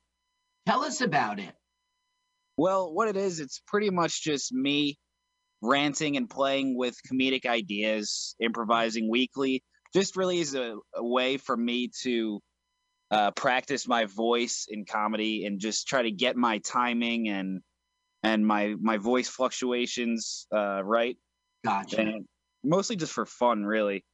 [0.66, 1.54] Tell us about it.
[2.58, 4.98] Well, what it is, it's pretty much just me
[5.62, 9.62] ranting and playing with comedic ideas, improvising weekly.
[9.94, 12.40] Just really is a, a way for me to
[13.10, 17.60] uh, practice my voice in comedy and just try to get my timing and
[18.22, 21.16] and my my voice fluctuations uh, right.
[21.64, 22.00] Gotcha.
[22.00, 22.26] And
[22.62, 24.04] mostly just for fun, really.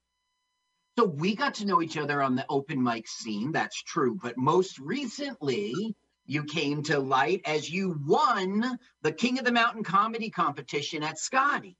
[0.98, 3.52] So we got to know each other on the open mic scene.
[3.52, 4.18] That's true.
[4.20, 5.94] But most recently,
[6.26, 11.16] you came to light as you won the King of the Mountain comedy competition at
[11.16, 11.76] Scotty's.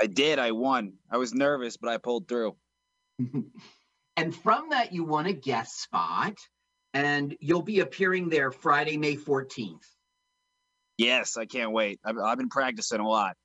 [0.00, 0.38] I did.
[0.38, 0.94] I won.
[1.10, 2.56] I was nervous, but I pulled through.
[4.16, 6.38] and from that, you won a guest spot,
[6.94, 9.84] and you'll be appearing there Friday, May 14th.
[10.96, 12.00] Yes, I can't wait.
[12.02, 13.36] I've, I've been practicing a lot.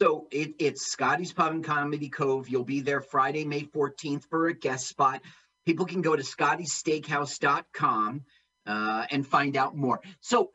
[0.00, 2.48] So it, it's Scotty's Pub and Comedy Cove.
[2.48, 5.22] You'll be there Friday, May 14th for a guest spot.
[5.64, 8.24] People can go to scottysteakhouse.com
[8.66, 10.00] uh, and find out more.
[10.20, 10.50] So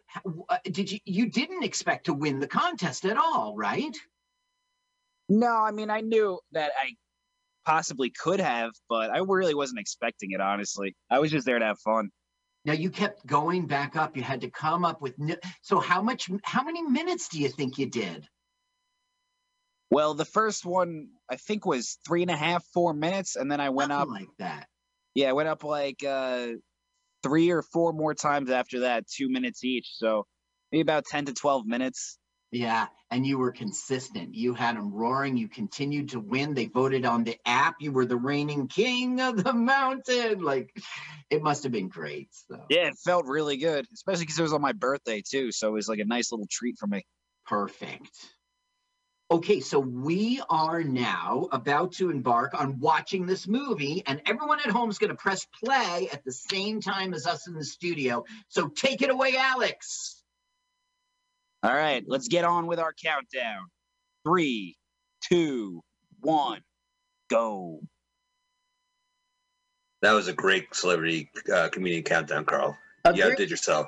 [0.49, 3.95] uh, did you, you didn't expect to win the contest at all, right?
[5.29, 6.95] No, I mean, I knew that I
[7.65, 10.95] possibly could have, but I really wasn't expecting it, honestly.
[11.09, 12.09] I was just there to have fun.
[12.65, 14.17] Now you kept going back up.
[14.17, 17.49] You had to come up with, n- so how much, how many minutes do you
[17.49, 18.27] think you did?
[19.89, 23.35] Well, the first one, I think, was three and a half, four minutes.
[23.35, 24.09] And then I went up.
[24.09, 24.67] Like that.
[25.15, 26.47] Yeah, I went up like uh,
[27.23, 29.87] three or four more times after that, two minutes each.
[29.95, 30.25] So
[30.71, 32.19] maybe about 10 to 12 minutes.
[32.51, 34.33] Yeah, and you were consistent.
[34.33, 35.35] You had them roaring.
[35.35, 36.53] You continued to win.
[36.53, 37.75] They voted on the app.
[37.79, 40.41] You were the reigning king of the mountain.
[40.41, 40.71] Like,
[41.29, 42.29] it must have been great.
[42.31, 45.51] So Yeah, it felt really good, especially because it was on my birthday, too.
[45.51, 47.05] So it was like a nice little treat for me.
[47.45, 48.11] perfect.
[49.29, 54.67] Okay, so we are now about to embark on watching this movie, and everyone at
[54.67, 58.23] home is going to press play at the same time as us in the studio.
[58.47, 60.23] So take it away, Alex.
[61.61, 63.65] All right, let's get on with our countdown.
[64.25, 64.77] Three,
[65.21, 65.81] two,
[66.21, 66.61] one,
[67.29, 67.81] go.
[70.03, 72.77] That was a great celebrity uh, comedian countdown, Carl.
[73.13, 73.87] You outdid yourself.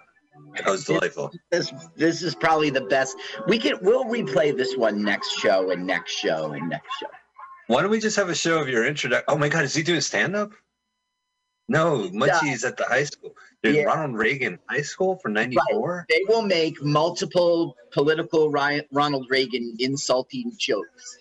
[0.56, 1.32] That was delightful.
[1.52, 3.18] This this is probably the best.
[3.48, 7.08] We can we'll replay this one next show and next show and next show.
[7.68, 9.26] Why don't we just have a show of your introduction?
[9.28, 10.52] Oh my God, is he doing stand up?
[11.68, 13.36] No, Munchie's at the high school.
[13.62, 13.84] There's Yeah.
[13.84, 16.08] Ronald Reagan High School for 94.
[16.10, 21.18] They will make multiple political Ronald Reagan insulting jokes.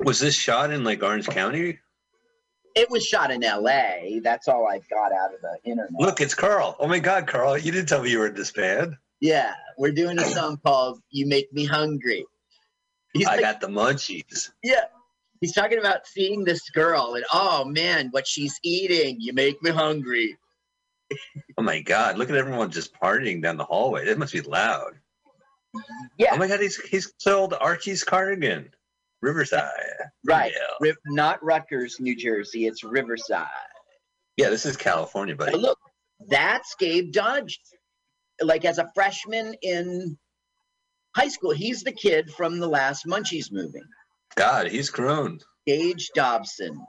[0.00, 1.78] Was this shot in like Orange County?
[2.74, 4.20] It was shot in L.A.
[4.22, 5.92] That's all I got out of the internet.
[5.98, 6.76] Look, it's Carl.
[6.80, 8.96] Oh my God, Carl, you didn't tell me you were in this band.
[9.20, 12.26] Yeah, we're doing a song called "You Make Me Hungry."
[13.12, 14.50] He's I like, got the munchies.
[14.62, 14.84] yeah.
[15.40, 19.16] He's talking about seeing this girl and oh man, what she's eating.
[19.20, 20.36] You make me hungry.
[21.56, 24.06] Oh my God, look at everyone just partying down the hallway.
[24.06, 24.94] It must be loud.
[26.18, 26.30] Yeah.
[26.32, 28.70] Oh my God, he's he's sold Archie's cardigan,
[29.24, 29.70] Riverside.
[30.26, 30.52] Right.
[30.54, 30.88] Yeah.
[30.90, 32.66] Ri- not Rutgers, New Jersey.
[32.66, 33.48] It's Riverside.
[34.36, 35.52] Yeah, this is California, buddy.
[35.52, 35.78] But look,
[36.28, 37.58] that's Gabe Dodge.
[38.40, 40.18] Like as a freshman in
[41.16, 41.52] high school.
[41.52, 43.82] He's the kid from the last Munchies movie.
[44.36, 45.38] God, he's grown.
[45.66, 46.84] Gage Dobson.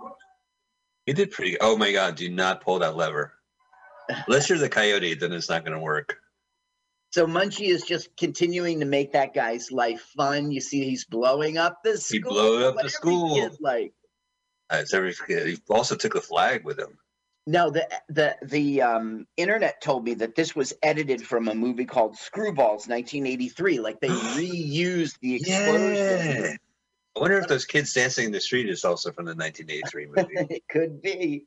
[1.06, 1.58] He did pretty.
[1.62, 2.16] Oh my God!
[2.16, 3.34] Do not pull that lever.
[4.28, 6.18] Unless you're the coyote, then it's not going to work.
[7.16, 10.52] So Munchie is just continuing to make that guy's life fun.
[10.52, 12.18] You see, he's blowing up the school.
[12.18, 13.36] He blew up the school.
[13.36, 13.94] kid like.
[14.70, 16.98] It's every, he also took the flag with him.
[17.48, 21.86] No, the the the um, internet told me that this was edited from a movie
[21.86, 23.80] called Screwballs, 1983.
[23.80, 25.96] Like they reused the explosion.
[25.96, 26.56] Yeah.
[27.16, 30.54] I wonder if those kids dancing in the street is also from the 1983 movie.
[30.54, 31.46] it could be.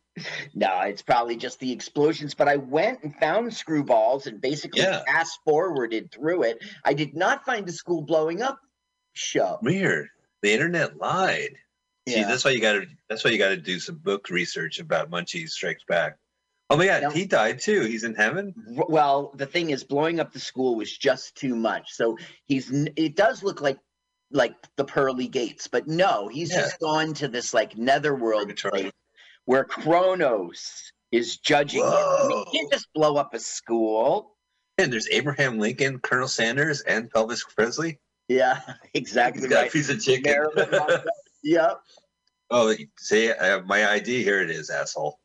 [0.54, 2.34] No, it's probably just the explosions.
[2.34, 5.02] But I went and found Screwballs and basically Yeah.
[5.04, 6.64] fast forwarded through it.
[6.84, 8.58] I did not find a school blowing up
[9.12, 9.58] show.
[9.60, 10.08] Weird.
[10.42, 11.56] The internet lied.
[12.08, 12.28] See, Yeah.
[12.28, 12.86] that's why you got to.
[13.10, 16.16] That's why you got to do some book research about Munchie Strikes Back.
[16.70, 17.10] Oh my God, No.
[17.10, 17.82] he died too.
[17.82, 18.54] He's in heaven.
[18.88, 21.92] Well, the thing is, blowing up the school was just too much.
[21.92, 22.16] So
[22.46, 22.70] he's.
[22.70, 23.78] It does look like
[24.30, 26.62] like the pearly gates, but no, he's Yeah.
[26.62, 28.92] just gone to this like netherworld place
[29.46, 31.90] where Kronos is judging him.
[32.30, 34.36] You can't just blow up a school.
[34.76, 37.98] And there's Abraham Lincoln, Colonel Sanders, and Elvis Presley.
[38.28, 38.60] Yeah,
[38.94, 40.46] exactly He's got a piece of chicken.
[41.44, 41.80] Yep.
[42.50, 44.22] oh, see, I have my ID.
[44.24, 45.18] Here it is, asshole.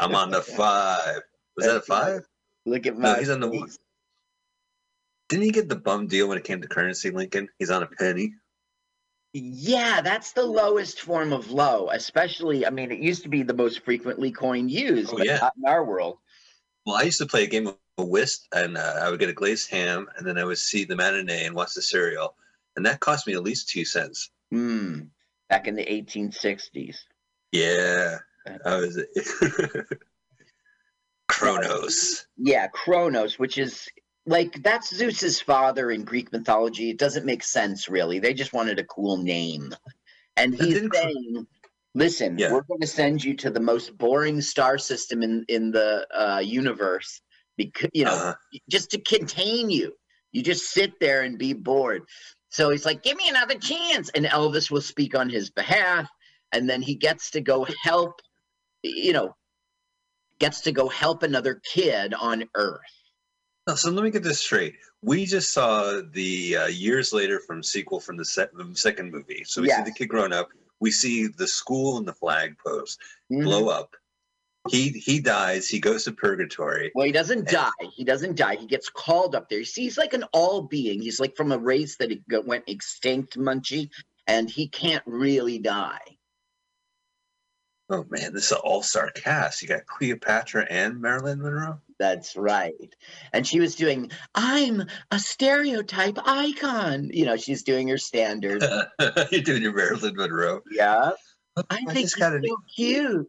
[0.00, 1.20] I'm on the five.
[1.56, 2.26] Was that a five?
[2.66, 3.18] Look at No, my.
[3.18, 3.70] he's on the one.
[5.30, 7.48] Didn't he get the bum deal when it came to currency, Lincoln?
[7.60, 8.34] He's on a penny.
[9.32, 12.66] Yeah, that's the lowest form of low, especially.
[12.66, 15.38] I mean, it used to be the most frequently coined used, Oh, but yeah.
[15.40, 16.18] not in our world.
[16.84, 19.32] Well, I used to play a game of whist, and uh, I would get a
[19.32, 22.34] glazed ham, and then I would see the matinee and watch the cereal,
[22.74, 24.30] and that cost me at least two cents.
[24.50, 25.02] Hmm.
[25.48, 26.96] Back in the 1860s.
[27.52, 28.18] Yeah,
[28.66, 28.98] I was
[31.28, 32.26] Kronos.
[32.36, 33.88] Yeah, Kronos, which is
[34.30, 36.90] like that's Zeus's father in Greek mythology.
[36.90, 38.18] It doesn't make sense really.
[38.18, 39.74] They just wanted a cool name.
[40.36, 41.46] And he's saying,
[41.94, 42.52] listen, Yeah.
[42.52, 46.38] we're going to send you to the most boring star system in in the uh,
[46.38, 47.20] universe
[47.56, 48.34] because you know, Uh,
[48.70, 49.92] just to contain you.
[50.32, 52.02] You just sit there and be bored.
[52.50, 56.08] So he's like, "Give me another chance." And Elvis will speak on his behalf,
[56.52, 58.20] and then he gets to go help
[58.82, 59.34] you know,
[60.38, 62.80] gets to go help another kid on Earth.
[63.74, 64.74] So let me get this straight.
[65.02, 69.44] We just saw the uh, years later from sequel from the se- the second movie.
[69.44, 70.48] So we see the kid growing up.
[70.80, 72.98] We see the school and the flag post
[73.32, 73.44] Mhm.
[73.44, 73.94] blow up.
[74.68, 75.68] He he dies.
[75.68, 76.92] He goes to purgatory.
[76.94, 77.70] Well, he doesn't And- die.
[77.94, 78.56] He doesn't die.
[78.56, 79.60] He gets called up there.
[79.60, 81.00] You see, he's like an all being.
[81.00, 82.12] He's like from a race that
[82.46, 83.88] went extinct, Munchie,
[84.26, 86.18] and he can't really die.
[87.88, 89.62] Oh man, this is an all-star cast.
[89.62, 91.80] You got Cleopatra and Marilyn Monroe.
[92.00, 92.96] That's right.
[93.34, 97.10] And she was doing, I'm a stereotype icon.
[97.12, 98.64] You know, she's doing her standard.
[99.30, 100.62] You're doing your Marilyn Monroe.
[100.72, 101.10] yeah.
[101.56, 103.28] I I think gotta- so cute.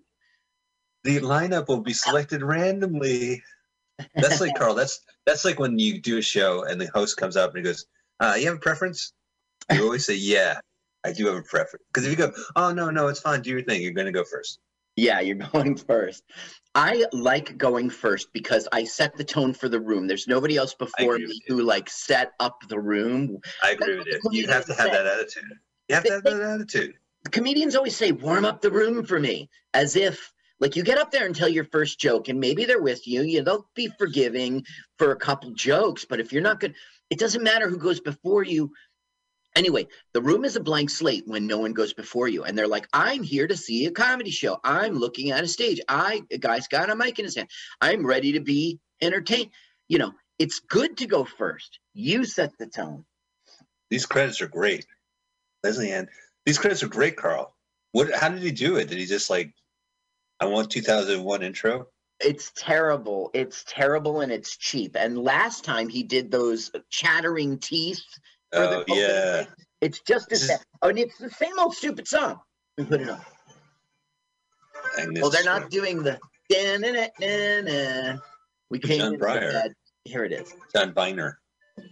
[1.04, 3.44] The lineup will be selected randomly.
[4.16, 4.74] That's like Carl.
[4.76, 7.64] That's that's like when you do a show and the host comes up and he
[7.64, 7.86] goes,
[8.20, 9.12] uh, "You have a preference?"
[9.72, 10.60] You always say, "Yeah,
[11.04, 13.42] I do have a preference." Because if you go, "Oh no, no, it's fine.
[13.42, 14.60] Do your thing," you're going to go first.
[15.02, 16.24] Yeah, you're going first.
[16.76, 20.08] I like going first because I set the tone for the room.
[20.08, 23.40] There's nobody else before me who like set up the room.
[23.64, 24.20] I agree with you.
[24.32, 25.44] You have to have that attitude.
[25.90, 26.94] You have to have that attitude.
[27.32, 31.12] Comedians always say, warm up the room for me, as if like you get up
[31.12, 33.24] there and tell your first joke, and maybe they're with you.
[33.24, 34.64] You they'll be forgiving
[34.98, 36.76] for a couple jokes, but if you're not good,
[37.10, 38.72] it doesn't matter who goes before you.
[39.56, 42.68] Anyway, the room is a blank slate when no one goes before you, and they're
[42.68, 44.60] like, "I'm here to see a comedy show.
[44.64, 45.80] I'm looking at a stage.
[45.88, 47.50] I a guy's got a mic in his hand.
[47.82, 49.52] I'm ready to be entertained."
[49.90, 51.80] You know, it's good to go first.
[51.94, 53.06] You set the tone.
[53.90, 54.86] These credits are great,
[55.64, 56.08] Lesley-Anne.
[56.46, 57.54] These credits are great, Carl.
[57.92, 58.14] What?
[58.14, 58.88] How did he do it?
[58.88, 59.54] Did he just like,
[60.40, 61.88] I want 2001 intro?
[62.22, 63.32] It's terrible.
[63.34, 64.96] It's terrible and it's cheap.
[64.96, 68.04] And last time he did those chattering teeth.
[68.54, 69.38] For the Oh yeah.
[69.44, 69.48] thing.
[69.82, 70.60] It's just as This bad.
[70.82, 72.40] Oh, and it's the same old stupid song.
[72.78, 73.22] We put it on.
[75.00, 76.20] And Well, oh, they're not doing the.
[76.50, 78.18] da-na-na-na-na.
[78.70, 79.52] We came John in Byner.
[79.52, 79.74] bed.
[80.06, 80.54] Here it is.
[80.74, 81.40] John Byner.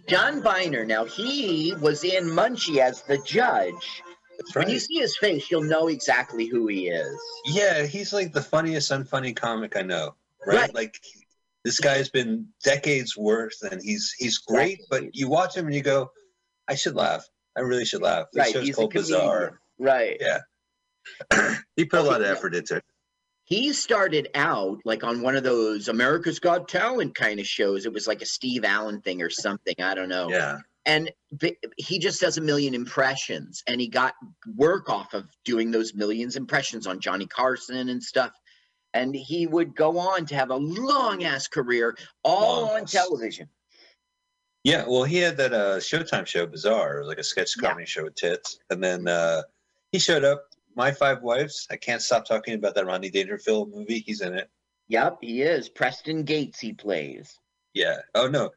[0.08, 0.84] John Byner.
[0.84, 4.02] Now he was in Munchie as the judge.
[4.38, 7.16] That's When you see his face, you'll know exactly who he is.
[7.46, 10.14] Yeah, he's like the funniest unfunny comic I know.
[10.46, 10.56] Right?
[10.60, 10.74] Right.
[10.74, 11.00] Like
[11.64, 15.82] this guy's been decades worth and he's he's great, but you watch him and you
[15.82, 16.10] go,
[16.70, 17.28] I should laugh.
[17.56, 18.26] I really should laugh.
[18.32, 19.60] This Right, show's called Bizarre.
[19.78, 20.16] Right.
[20.20, 20.38] Yeah.
[21.76, 22.84] he put a lot of effort into it.
[23.44, 27.86] he started out like on one of those America's Got Talent kind of shows.
[27.86, 29.74] It was like a Steve Allen thing or something.
[29.82, 30.28] I don't know.
[30.30, 30.58] Yeah.
[30.86, 31.10] and
[31.76, 34.14] he just does a million impressions and he got
[34.56, 38.32] work off of doing those millions impressions on johnny carson and stuff
[38.94, 43.48] and he would go on to have a long ass career all Long on television
[44.64, 46.96] Yeah, well, he had that uh, Showtime show, Bizarre.
[46.96, 48.58] It was like a sketch comedy show with tits.
[48.68, 49.42] And then uh,
[49.92, 50.44] he showed up.
[50.76, 51.66] My Five Wives.
[51.70, 53.98] I can't stop talking about that Rodney Dangerfield movie.
[53.98, 54.48] He's in it.
[54.88, 57.38] yep he is preston gates he plays
[57.74, 57.96] Yeah.
[58.14, 58.50] Oh no.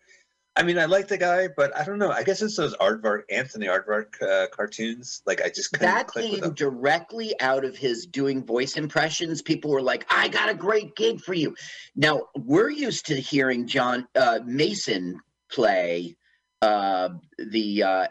[0.55, 2.11] I mean, I like the guy, but I don't know.
[2.11, 5.23] I guess it's those Aardvark, Anthony Aardvark uh, cartoons.
[5.25, 10.05] Like I just that came directly out of his doing voice impressions people were like
[10.11, 11.55] i got a great gig for you
[11.95, 15.19] now we're used to hearing john uh, mason
[15.53, 16.15] play
[16.61, 18.07] uh, the uh,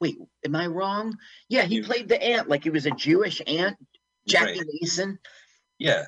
[0.00, 1.16] wait am i wrong
[1.48, 3.76] yeah he played the ant like he was a jewish ant
[4.26, 4.66] jackie Right.
[4.80, 5.18] mason
[5.78, 6.04] Yeah.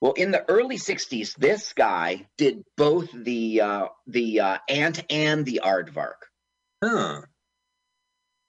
[0.00, 5.44] well in the early 60s this guy did both the uh, the uh, ant and
[5.44, 6.26] the aardvark
[6.82, 7.22] Huh.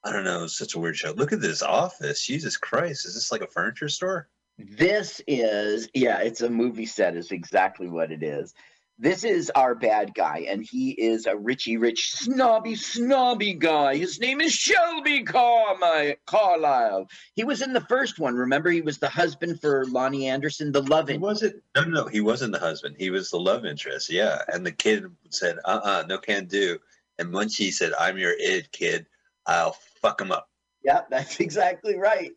[0.03, 0.43] I don't know.
[0.43, 1.11] It's such a weird show.
[1.11, 2.23] Look at this office.
[2.25, 3.05] Jesus Christ.
[3.07, 4.29] Is this like a furniture store?
[4.59, 8.53] This is, yeah, it's a movie set, is exactly what it is.
[9.01, 13.95] This is our bad guy, and he is a Richie Rich, snobby, snobby guy.
[13.95, 17.07] His name is Shelby Carmi- Carlisle.
[17.33, 18.35] He was in the first one.
[18.35, 21.21] Remember, he was the husband for Loni Anderson, the love interest.
[21.21, 21.63] wasn't.
[21.77, 22.07] No, no, no.
[22.07, 22.97] He wasn't the husband.
[22.99, 24.09] He was the love interest.
[24.09, 24.41] Yeah.
[24.49, 26.79] And the kid said, uh uh no can do.
[27.17, 29.05] And Munchie said, I'm your id kid.
[29.45, 30.49] I'll fuck him up.
[30.83, 32.31] Yeah, that's exactly right.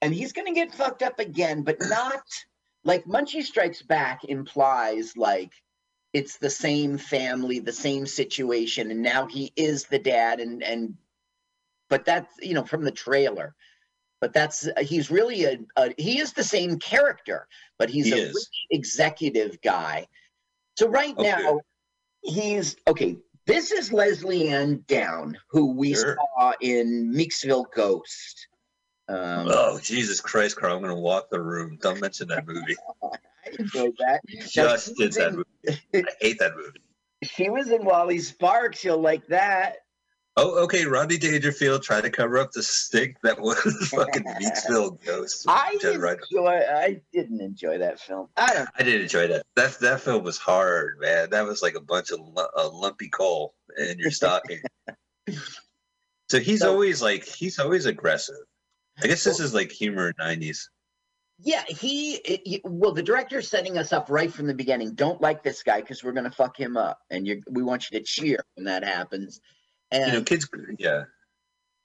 [0.00, 2.22] And he's going to get fucked up again, but not
[2.84, 5.52] like Munchie Strikes Back implies like
[6.12, 10.96] it's the same family, the same situation, and now he is the dad, and and
[11.88, 13.54] but that's you know from the trailer.
[14.20, 17.48] But that's he's really a, a he is the same character,
[17.78, 20.06] but he's He a rich executive guy.
[20.78, 21.20] So right Okay.
[21.20, 21.60] now
[22.22, 23.18] he's okay.
[23.46, 26.16] This is Lesley-Anne Down, who we Sure.
[26.16, 28.48] saw in Meeksville Ghost.
[29.12, 30.74] Um, Oh, Jesus Christ, Carl.
[30.76, 31.78] I'm going to walk the room.
[31.80, 32.76] Don't mention that movie.
[33.02, 33.16] I
[33.58, 34.20] enjoyed that.
[34.48, 35.80] Just did that movie.
[35.94, 36.78] I hate that movie.
[37.22, 38.82] She was in Wally Sparks.
[38.84, 39.76] You'll like that.
[40.36, 40.86] Oh, okay.
[40.86, 43.58] Rodney Dangerfield tried to cover up the stink that was
[43.90, 45.44] fucking Meeksville Ghost.
[45.46, 46.48] I enjoy.
[46.48, 48.28] I didn't enjoy that film.
[48.36, 48.68] I don't.
[48.78, 49.44] I did enjoy that.
[49.56, 51.28] That that film was hard, man.
[51.30, 52.20] That was like a bunch of
[52.56, 54.62] a lumpy coal in your stocking.
[56.30, 58.36] so he's So- always like he's always aggressive.
[59.02, 60.68] I guess this is like humor '90s.
[61.44, 64.94] Yeah, he, he- Well, the director's setting us up right from the beginning.
[64.94, 67.98] Don't like this guy because we're gonna fuck him up, and you we want you
[67.98, 69.40] to cheer when that happens.
[69.90, 70.48] And You know, kids.
[70.78, 71.04] Yeah,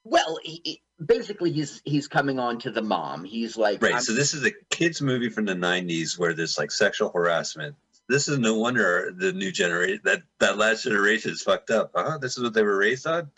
[0.04, 3.24] well, he, he- basically, he's he's coming on to the mom.
[3.24, 3.94] He's like, right.
[3.94, 7.74] I'm- So this is a kids movie from the '90s where there's like sexual harassment.
[8.08, 11.90] This is no wonder the new generation that that last generation is fucked up.
[11.94, 12.18] Huh?
[12.18, 13.30] This is what they were raised on.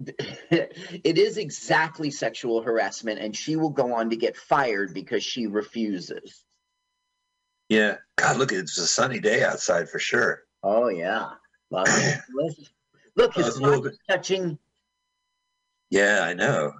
[0.50, 5.46] it is exactly sexual harassment, and she will go on to get fired because she
[5.46, 6.44] refuses.
[7.68, 7.96] Yeah.
[8.16, 10.42] God, look, it's a sunny day outside for sure.
[10.62, 11.30] Oh yeah.
[13.16, 14.58] Look, his Uh, it's a little watch touching.
[15.90, 16.72] Yeah, I know.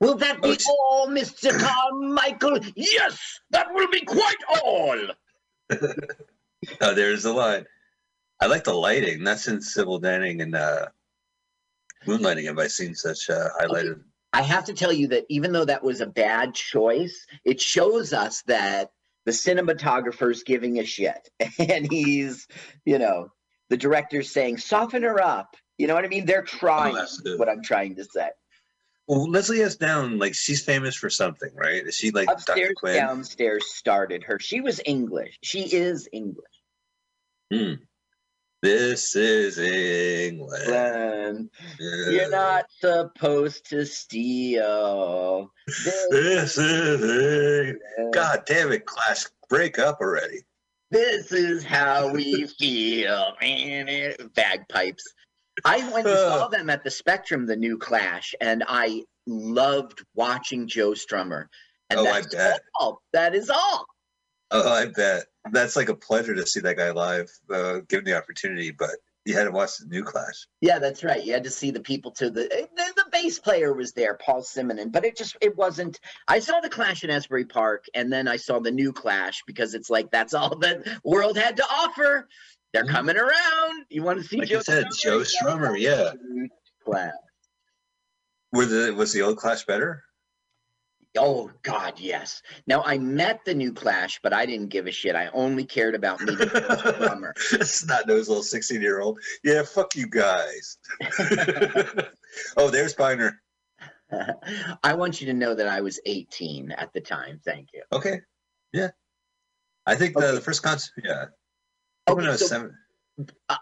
[0.00, 1.50] Will that be Oh, all, Mr.
[1.58, 2.58] Carmichael?
[2.74, 4.98] Yes, that will be quite all.
[6.80, 7.66] Oh, there's the line.
[8.42, 9.22] I like the lighting.
[9.22, 10.86] Not since Sybil Danning and uh,
[12.06, 14.00] Moonlighting have I seen such uh, highlighted.
[14.32, 18.12] I have to tell you that even though that was a bad choice, it shows
[18.12, 18.90] us that
[19.26, 21.28] the cinematographer's giving a shit.
[21.60, 22.48] And he's,
[22.84, 23.28] you know,
[23.70, 25.54] the director's saying, soften her up.
[25.78, 26.26] You know what I mean?
[26.26, 28.30] They're trying, that's what I'm trying to say.
[29.06, 29.76] Well, Leslie S.
[29.76, 31.86] Down, like she's famous for something, right?
[31.86, 32.38] Is she like Dr.
[32.38, 32.96] Upstairs, Quinn?
[32.96, 34.40] downstairs started her.
[34.40, 35.38] She was English.
[35.42, 36.44] She is English.
[37.52, 37.74] Hmm.
[38.62, 41.50] This is England.
[41.80, 45.50] You're not supposed to steal.
[45.66, 47.80] This, This is England.
[48.14, 50.42] God damn it, Clash, break up already.
[50.92, 53.32] this is how we feel.
[53.40, 55.12] Man, eh, bagpipes.
[55.64, 60.68] I went and saw them at the Spectrum, the new Clash, and I loved watching
[60.68, 61.46] Joe Strummer.
[61.90, 62.60] And Oh, I bet.
[62.78, 63.02] all.
[63.12, 63.86] That is all.
[64.52, 65.24] Oh, I bet.
[65.50, 68.90] That's like a pleasure to see that guy live, uh, given the opportunity, but
[69.24, 70.46] you had to watch the new Clash.
[70.60, 71.22] Yeah, that's right.
[71.22, 72.42] You had to see the people to the
[72.76, 76.00] the, the bass player was there, Paul Simonon, but it just it wasn't.
[76.26, 79.74] I saw the Clash in Asbury Park, and then I saw the new Clash because
[79.74, 82.28] it's like that's all the world had to offer.
[82.72, 83.84] They're coming around.
[83.90, 84.40] You want to see Mm-hmm.
[84.40, 85.02] Like Joe you said, Strummer?
[85.02, 86.12] Joe Strummer, yeah.
[86.84, 87.12] Clash.
[88.52, 90.04] Were the was the old Clash better?
[91.18, 92.42] Oh God, yes.
[92.66, 95.14] Now I met the new Clash, but I didn't give a shit.
[95.14, 97.34] I only cared about meeting the drummer.
[97.52, 99.18] it's not those little 16 year old.
[99.44, 100.78] Yeah, fuck you guys.
[102.56, 103.42] oh, there's Byner.
[104.82, 107.40] I want you to know that I was 18 at the time.
[107.44, 107.82] Thank you.
[107.92, 108.20] Okay.
[108.72, 108.90] Yeah.
[109.86, 111.24] I think the, the first concert, yeah.
[112.08, 112.74] Okay, so- seven,
[113.48, 113.56] Uh,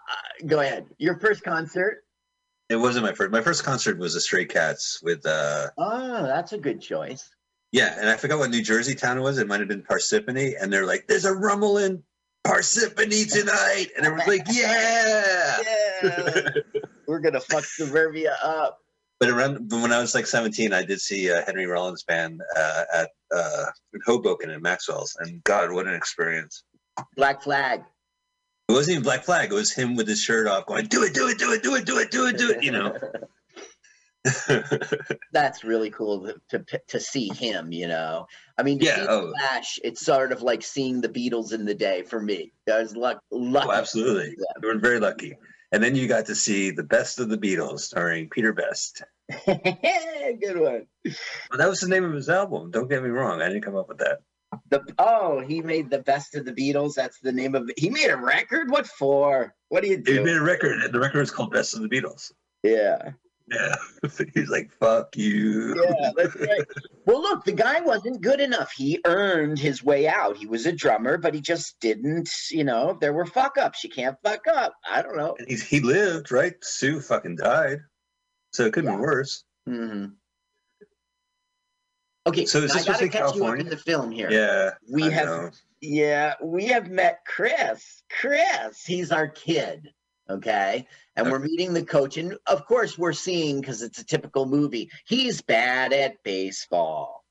[0.47, 0.85] go ahead.
[0.97, 2.03] Your first concert?
[2.69, 3.31] it wasn't my first.
[3.31, 7.29] My first concert was the Stray Cats with, uh, Oh, that's a good choice.
[7.71, 9.37] Yeah, and I forgot what New Jersey town it was.
[9.37, 12.03] It might have been Parsippany, and they're like, "There's a rumble in
[12.45, 16.49] Parsippany tonight," and everyone's like, "Yeah!" Yeah.
[17.07, 18.79] We're gonna fuck suburbia up.
[19.19, 22.41] But around but when I was like 17, I did see uh, Henry Rollins band
[22.57, 26.63] uh, at uh, in Hoboken and Maxwell's, and God, what an experience!
[27.15, 27.83] Black Flag.
[28.67, 31.13] It wasn't even Black Flag; it was him with his shirt off, going, "Do it,
[31.13, 32.97] do it, do it, do it, do it, do it, do it," you know.
[35.31, 37.71] That's really cool to, to to see him.
[37.71, 39.33] You know, I mean, to Yeah, see oh.
[39.39, 39.79] Flash.
[39.83, 42.51] It's sort of like seeing the Beatles in the day for me.
[42.71, 43.69] I was luck, lucky.
[43.69, 45.35] Oh, absolutely, we were very lucky.
[45.71, 49.03] And then you got to see the best of the Beatles, starring Peter Best.
[49.45, 50.85] Good one.
[51.05, 52.71] Well, that was the name of his album.
[52.71, 54.19] Don't get me wrong; I didn't come up with that.
[54.69, 56.93] The oh, he made the best of the Beatles.
[56.93, 57.69] That's the name of.
[57.77, 58.69] He made a record.
[58.69, 59.55] What for?
[59.69, 61.81] What do you do He made a record, and the record is called "Best of
[61.81, 62.31] the Beatles."
[62.63, 63.11] Yeah.
[63.51, 63.75] Yeah,
[64.33, 66.65] he's like, "Fuck you." Yeah, that's right.
[67.05, 68.71] Well, look, the guy wasn't good enough.
[68.71, 70.37] He earned his way out.
[70.37, 73.83] He was a drummer, but he just didn't, you know, there were fuck ups.
[73.83, 74.73] You can't fuck up.
[74.89, 75.35] I don't know.
[75.37, 76.53] And he, he lived, right?
[76.61, 77.79] Stu fucking died,
[78.53, 79.43] so it could have been worse.
[79.65, 80.05] hmm
[82.27, 83.63] Okay, So is I this gotta to be catch you up California?
[83.65, 84.29] in the film here.
[84.31, 85.49] Yeah, we I have know.
[85.81, 88.03] yeah, we have met Chris.
[88.11, 89.91] Chris, he's our kid.
[90.29, 90.87] Okay.
[91.15, 92.17] And we're meeting the coach.
[92.17, 94.89] And of course, we're seeing because it's a typical movie.
[95.05, 97.25] He's bad at baseball.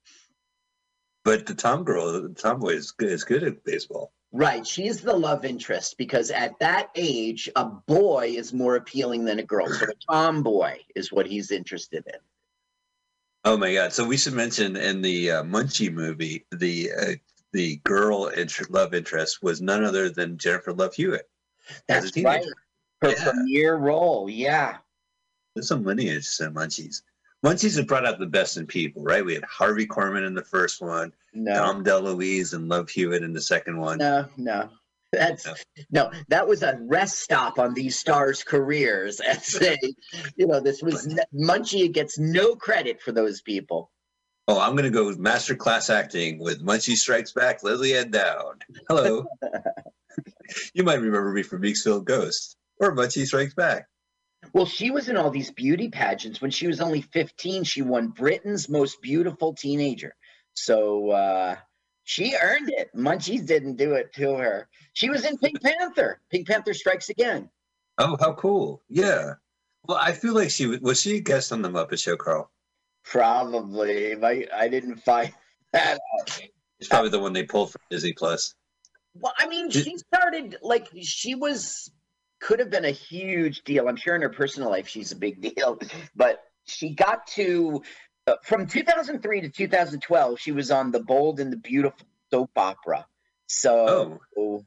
[1.24, 4.12] But the Tom girl, the tomboy is good, is good at baseball.
[4.32, 4.66] Right.
[4.66, 9.44] She's the love interest because at that age, a boy is more appealing than a
[9.44, 9.68] girl.
[9.68, 12.20] So a tomboy is what he's interested in.
[13.44, 13.92] Oh my god!
[13.94, 17.12] So we should mention in the uh, Munchie movie, the uh,
[17.52, 21.28] the girl inter- love interest was none other than Jennifer Love Hewitt.
[21.88, 22.44] as a That's right.
[23.02, 23.30] Her Yeah.
[23.32, 24.28] premiere role.
[24.28, 24.78] Yeah.
[25.54, 27.02] There's some lineage to Munchies.
[27.44, 29.24] Munchies have brought out the best in people, right?
[29.24, 31.54] We had Harvey Korman in the first one, No.
[31.54, 33.98] Dom DeLuise and Love Hewitt in the second one.
[33.98, 34.68] No, no.
[35.12, 35.44] That's
[35.90, 39.20] no, that was a rest stop on these stars' careers.
[39.26, 39.76] And say,
[40.36, 43.90] you know, this was Munchie gets no credit for those people.
[44.46, 48.64] Oh, I'm gonna go with master class acting with Munchie Strikes Back, Leslie Ed Dowd.
[48.88, 49.24] Hello.
[50.74, 53.86] you might remember me from Meeksville Ghost or Munchie Strikes Back.
[54.52, 56.40] Well, she was in all these beauty pageants.
[56.40, 60.14] When she was only 15, she won Britain's most beautiful teenager.
[60.54, 61.56] So uh,
[62.04, 62.90] she earned it.
[62.96, 64.68] Munchies didn't do it to her.
[64.94, 66.20] She was in Pink Panther.
[66.30, 67.50] Pink Panther Strikes Again.
[67.98, 68.82] Oh, how cool!
[68.88, 69.34] Yeah.
[69.86, 70.80] Well, I feel like she was.
[70.80, 72.50] Was she a guest on the Muppet Show, Carl?
[73.04, 74.14] Probably.
[74.24, 75.32] I, I didn't find
[75.72, 76.40] that out.
[76.78, 78.54] It's probably the one they pulled from Disney Plus.
[79.14, 81.90] Well, I mean, she started like she was
[82.40, 83.88] could have been a huge deal.
[83.88, 85.78] I'm sure in her personal life she's a big deal,
[86.16, 87.82] but she got to
[88.26, 93.06] uh, from 2003 to 2012 she was on The Bold and the Beautiful soap opera.
[93.46, 94.64] So oh,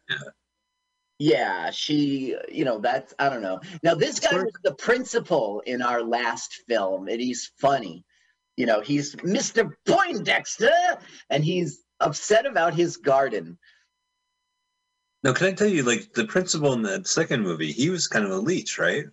[1.19, 3.61] yeah, she you know that's I don't know.
[3.81, 8.05] Now this guy was the principal in our last film and he's funny.
[8.57, 9.71] You know, he's Mr.
[9.87, 10.69] Poindexter
[11.29, 13.57] and he's upset about his garden.
[15.23, 18.25] No, can I tell you, like the principal in that second movie, he was kind
[18.25, 19.05] of a leech, right?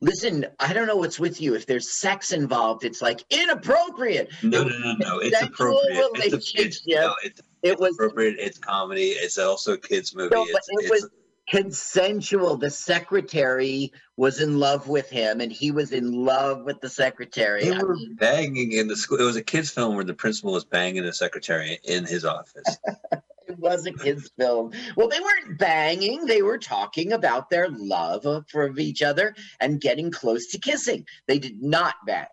[0.00, 1.54] Listen, I don't know what's with you.
[1.54, 4.30] If there's sex involved, it's like inappropriate.
[4.42, 5.18] No, no, no, no.
[5.20, 6.10] It's appropriate.
[6.16, 8.36] It's, a, it's, no, it's, it was appropriate.
[8.38, 9.10] It's comedy.
[9.10, 10.34] It's also a kids movie.
[10.34, 11.10] No, but it's, it it's, was
[11.48, 12.56] consensual.
[12.58, 17.64] The secretary was in love with him, and he was in love with the secretary.
[17.64, 19.18] they I were mean, banging in the school.
[19.18, 22.76] It was a kids' film where the principal was banging the secretary in his office.
[23.56, 24.72] it wasn't his film.
[24.96, 29.80] Well, they weren't banging; they were talking about their love of- for each other and
[29.80, 31.06] getting close to kissing.
[31.26, 32.26] They did not bang.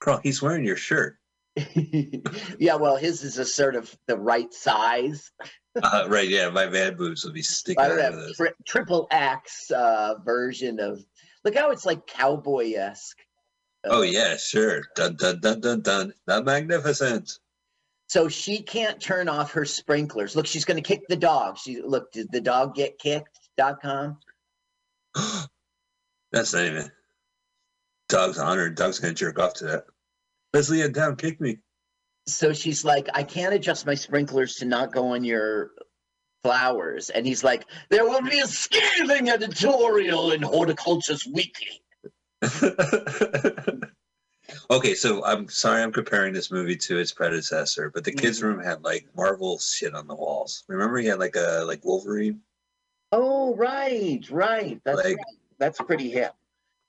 [0.00, 1.16] Carl, he's wearing your shirt.
[2.58, 5.30] yeah, well, his is a sort of the right size.
[5.80, 6.28] Uh, right?
[6.28, 8.36] Yeah, my man boobs will be sticking out of this.
[8.36, 10.98] tri- triple X uh, version of.
[11.44, 13.16] Look how it's like cowboy esque.
[13.84, 14.82] Oh yeah, sure.
[14.96, 16.12] Dun dun dun dun dun.
[16.26, 17.38] The magnificent.
[18.10, 20.34] So she can't turn off her sprinklers.
[20.34, 21.58] Look, she's going to kick the dog.
[21.58, 22.10] She look.
[22.10, 23.38] Did the dog get kicked?
[23.56, 24.18] Dot com.
[26.32, 26.90] That's not even.
[28.08, 28.74] Dog's honored.
[28.74, 29.84] Dog's gonna jerk off to that.
[30.52, 31.58] Leslie Ed Down kicked me.
[32.26, 35.70] so she's like, I can't adjust my sprinklers to not go on your
[36.42, 37.10] flowers.
[37.10, 41.80] And he's like, there will be a scathing editorial in Horticulture's Weekly.
[44.70, 48.46] okay, so I'm sorry I'm comparing this movie to its predecessor, but the kids' Mm-hmm.
[48.46, 50.64] room had like Marvel shit on the walls.
[50.68, 52.40] Remember, he had like a like Wolverine.
[53.12, 54.80] Oh, right, right.
[54.84, 55.24] That's Like- right.
[55.58, 56.32] That's pretty hip.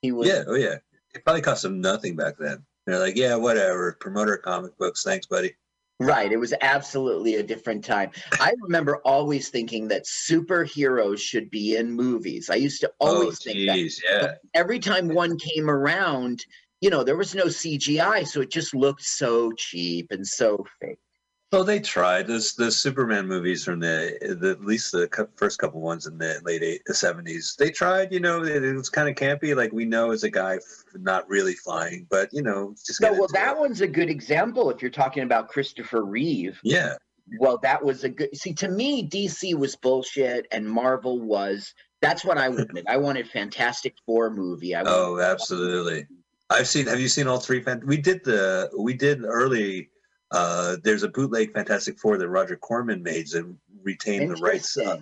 [0.02, 0.76] He was Yeah, oh yeah.
[1.14, 2.64] It probably cost him nothing back then.
[2.86, 3.98] They're like, yeah, whatever.
[4.00, 5.04] Promote our comic books.
[5.04, 5.54] Thanks, buddy.
[6.00, 6.32] Right.
[6.32, 8.12] It was absolutely a different time.
[8.40, 12.50] I remember always thinking that superheroes should be in movies.
[12.50, 13.78] I used to Oh, always think that.
[14.10, 14.22] yeah.
[14.22, 16.44] But every time one came around,
[16.82, 20.98] you know, there was no CGI, so it just looked so cheap and so fake.
[21.52, 22.28] Well, they tried.
[22.28, 26.40] Those the Superman movies from the, the at least the first couple ones in the
[26.46, 27.56] late eight, the seventies.
[27.60, 28.14] They tried.
[28.14, 29.54] You know, it, it was kind of campy.
[29.56, 30.62] Like we know as a guy f-
[30.96, 33.60] not really flying, but you know, just No, well, that it.
[33.60, 36.58] one's a good example if you're talking about Christopher Reeve.
[36.64, 36.94] Yeah.
[37.38, 38.36] Well, that was a good.
[38.36, 41.74] See, to me, DC was bullshit, and Marvel was.
[42.02, 42.86] That's what I wanted.
[42.88, 44.74] I wanted Fantastic Four movie.
[44.74, 46.08] I Oh, absolutely.
[46.52, 46.88] I've seen.
[46.88, 47.64] Have you seen all three?
[47.84, 48.70] We did the.
[48.78, 49.90] We did early.
[50.32, 54.78] Uh, there's a bootleg Fantastic Four that Roger Corman made and retained the rights.
[54.78, 55.02] Uh,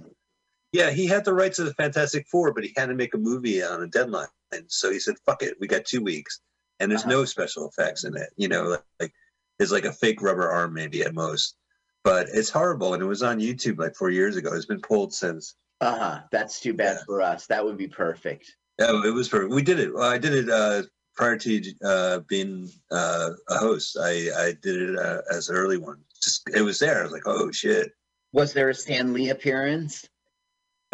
[0.72, 3.18] yeah, he had the rights of the Fantastic Four, but he had to make a
[3.18, 6.42] movie on a deadline, and so he said, "Fuck it, we got two weeks."
[6.80, 8.30] And there's no special effects in it.
[8.38, 9.14] You know, like, like
[9.58, 11.58] there's like a fake rubber arm maybe at most,
[12.06, 12.94] but it's horrible.
[12.94, 14.54] And it was on YouTube like four years ago.
[14.54, 15.56] It's been pulled since.
[15.82, 16.20] Uh huh.
[16.32, 17.48] That's too bad for us.
[17.48, 18.56] That would be perfect.
[18.80, 19.54] Oh, it was perfect.
[19.54, 19.94] We did it.
[19.94, 20.84] Well, I did it uh,
[21.20, 23.98] prior to uh, being uh, a host.
[24.02, 25.98] I, I did it uh, as an early one.
[26.24, 27.02] Just it was there.
[27.02, 27.92] I was like, oh shit.
[28.32, 30.08] Was there a Stan Lee appearance?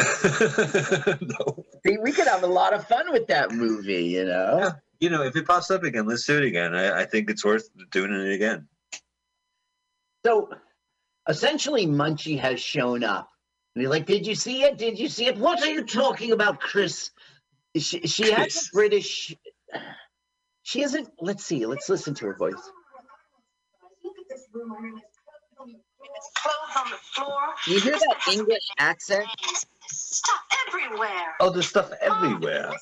[0.00, 1.64] no.
[1.86, 4.72] See, we could have a lot of fun with that movie, you know?
[4.98, 6.74] You know, if it pops up again, let's do it again.
[6.74, 8.66] I, I think it's worth doing it again.
[10.24, 10.50] So
[11.28, 13.30] essentially, Munchie has shown up.
[13.74, 14.76] And he's like, Did you see it?
[14.76, 15.38] Did you see it?
[15.38, 17.10] What are you talking about, Chris?
[17.76, 19.36] She, she has a British.
[20.66, 21.08] She isn't.
[21.20, 21.64] Let's see.
[21.64, 22.54] Let's listen to her voice.
[26.34, 27.38] Clothes on the floor.
[27.68, 29.26] You hear that English accent?
[29.86, 31.36] Stuff everywhere.
[31.38, 32.72] Oh, there's stuff everywhere.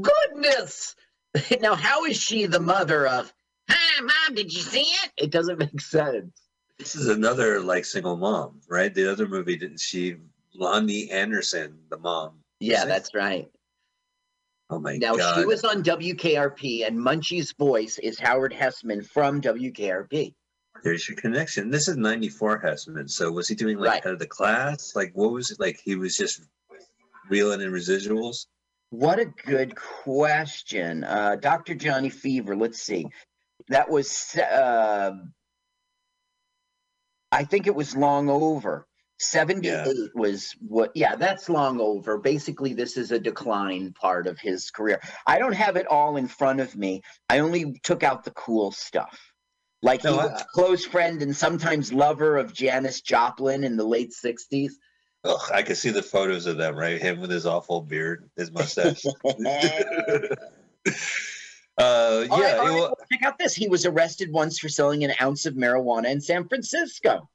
[0.00, 0.94] Goodness!
[1.60, 3.32] now, how is she the mother of?
[3.68, 4.36] Hi, mom.
[4.36, 5.10] Did you see it?
[5.16, 6.30] It doesn't make sense.
[6.78, 8.94] This is another like single mom, right?
[8.94, 10.14] The other movie didn't she?
[10.56, 12.34] Loni Anderson, the mom.
[12.60, 13.50] Yeah, that's right.
[14.70, 15.40] Oh my Now god.
[15.40, 20.32] she was on WKRP, and Munchie's voice is Howard Hesseman from WKRP.
[20.84, 21.70] There's your connection.
[21.70, 23.10] This is 94 Hesseman.
[23.10, 24.04] So was he doing like Right.
[24.04, 24.94] head of the class?
[24.94, 25.58] Like what was it?
[25.60, 26.40] Like he was just
[27.28, 28.46] reeling in residuals?
[28.90, 31.74] What a good question, uh, Dr.
[31.74, 32.56] Johnny Fever.
[32.56, 33.06] Let's see,
[33.68, 35.12] that was uh,
[37.32, 38.86] I think it was long over.
[39.20, 44.70] 78 was what yeah that's long over basically this is a decline part of his
[44.70, 48.30] career i don't have it all in front of me i only took out the
[48.30, 49.20] cool stuff
[49.82, 53.76] like he No, I- was a close friend and sometimes lover of janis joplin in
[53.76, 54.72] the late 60s
[55.24, 56.98] Ugh, I can see the photos of them, right?
[56.98, 59.04] Him with his awful beard, his mustache.
[59.24, 60.16] uh, yeah,
[61.76, 63.54] it right, well, check out this.
[63.54, 67.28] He was arrested once for selling an ounce of marijuana in San Francisco.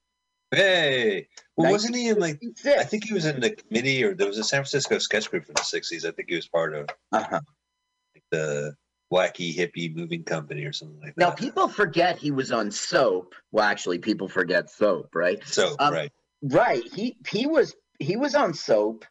[0.52, 1.28] Hey,
[1.58, 2.42] well, wasn't he in like?
[2.66, 5.46] I think he was in the committee, or there was a San Francisco sketch group
[5.46, 6.06] from the '60s.
[6.06, 7.40] I think he was part of Uh-huh.
[8.14, 8.76] like, the
[9.14, 11.22] wacky hippie moving company or something like that.
[11.22, 13.36] Now people forget he was on Soap.
[13.52, 15.40] Well, actually, people forget Soap, right?
[15.46, 16.84] So Um, right, Right.
[16.94, 19.06] He he was he was on Soap.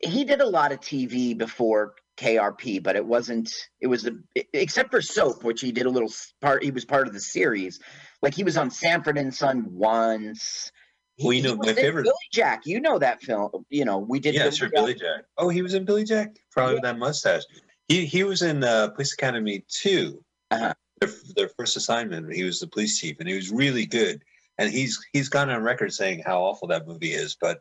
[0.00, 3.52] He did a lot of TV before KRP, but it wasn't.
[3.80, 4.12] It was a
[4.52, 6.62] except for Soap, which he did a little part.
[6.62, 7.80] He was part of the series.
[8.22, 10.70] Like he was on Sanford and Son once.
[11.18, 12.64] He- Well, you he know, my favorite- Billy Jack.
[12.64, 13.50] You know that film.
[13.70, 14.34] You know we did.
[14.34, 14.74] yeah, Billy sure, Jack.
[14.76, 15.24] Billy Jack.
[15.36, 17.42] Oh, he was in Billy Jack, probably with that mustache.
[17.88, 20.72] He he was in uh, Police Academy 2 Uh-huh.
[21.00, 22.32] Their, their first assignment.
[22.34, 24.22] He was the police chief, and he was really good.
[24.58, 27.60] And he's he's gone on record saying how awful that movie is, but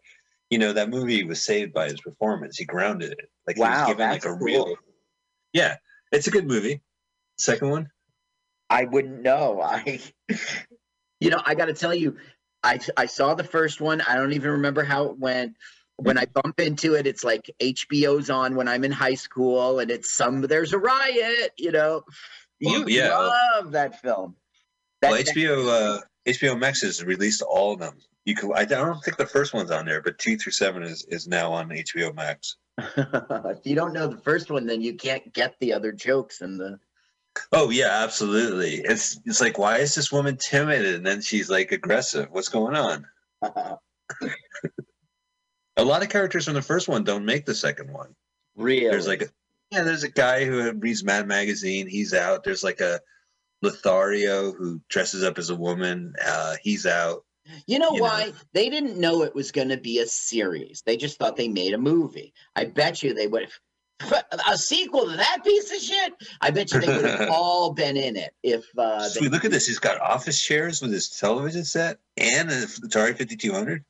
[0.49, 2.57] you know that movie was saved by his performance.
[2.57, 4.65] He grounded it, like he Wow, was given like a real.
[4.65, 4.75] cool.
[5.53, 5.75] Yeah,
[6.11, 6.81] it's a good movie.
[7.37, 7.89] Second one.
[8.69, 9.61] I wouldn't know.
[9.61, 9.99] I,
[11.19, 12.17] you know, I got to tell you,
[12.67, 14.01] I I saw the first one.
[14.01, 15.55] I don't even remember how it went.
[15.95, 19.89] When I bump into it, it's like HBO's on when I'm in high school, and
[19.89, 21.53] it's some there's a riot.
[21.57, 22.03] You know,
[22.59, 24.35] you Well, yeah, love that film.
[25.01, 27.97] That, well, HBO uh, HBO Max has released all of them.
[28.25, 28.51] You can.
[28.53, 31.53] I don't think the first one's on there, but two through seven is is now
[31.53, 32.57] on HBO Max.
[32.77, 36.59] if you don't know the first one, then you can't get the other jokes and
[36.59, 36.79] the.
[37.51, 38.75] Oh yeah, absolutely.
[38.75, 42.27] It's it's like why is this woman timid and then she's like aggressive?
[42.31, 43.05] What's going on?
[45.77, 48.15] a lot of characters from the first one don't make the second one.
[48.55, 48.89] Really?
[48.89, 49.27] There's like a
[49.71, 51.87] yeah, there's a guy who reads Mad Magazine.
[51.87, 52.43] He's out.
[52.43, 52.99] There's like a
[53.61, 56.13] Lothario who dresses up as a woman.
[56.25, 57.23] Uh, he's out.
[57.65, 58.03] You know You know.
[58.03, 58.33] why?
[58.53, 60.83] They didn't know it was going to be a series.
[60.85, 62.33] They just thought they made a movie.
[62.55, 63.59] I bet you they would have.
[64.47, 66.13] A sequel to that piece of shit?
[66.39, 69.43] I bet you they would have all been in it if uh, they Sweet, look
[69.43, 69.65] at this.
[69.65, 73.83] He's got office chairs with his television set and an Atari 5200.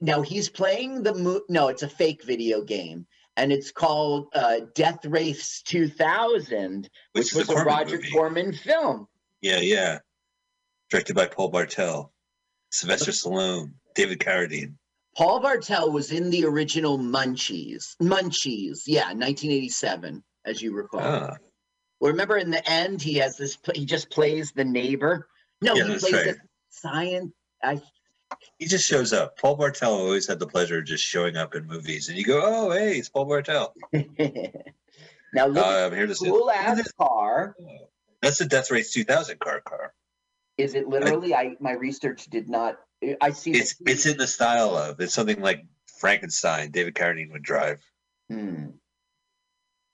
[0.00, 3.06] Now he's playing the mo- no, it's a fake video game,
[3.36, 8.10] and it's called uh, Death Race 2000, Which which, was a Corman Roger movie.
[8.10, 9.06] Corman film.
[9.42, 9.98] Yeah, yeah.
[10.90, 12.12] Directed by Paul Bartel,
[12.70, 14.74] Sylvester Stallone, David Carradine.
[15.16, 17.96] Paul Bartel was in the original Munchies.
[18.00, 21.00] Munchies, yeah, 1987, as you recall.
[21.02, 21.36] Ah,
[22.00, 23.58] Well, remember in the end, he has this.
[23.74, 25.28] He just plays the neighbor.
[25.60, 26.24] No, Yeah, he plays right.
[26.26, 26.36] the
[26.70, 27.32] science.
[27.62, 27.80] I
[28.58, 29.36] he just shows up.
[29.38, 32.40] Paul Bartel always had the pleasure of just showing up in movies, and you go,
[32.42, 36.30] "Oh, hey, it's Paul Bartel." now look Uh, at I'm here to the see.
[36.30, 37.54] cool ass car.
[38.22, 39.60] That's the Death Race 2000 car.
[39.60, 39.92] Car.
[40.56, 41.34] Is it literally?
[41.34, 42.78] I my research did not.
[43.20, 43.52] I see.
[43.52, 45.00] It's it's in the style of.
[45.00, 45.64] It's something like
[45.98, 46.70] Frankenstein.
[46.70, 47.80] David Carradine would drive.
[48.28, 48.66] Hmm.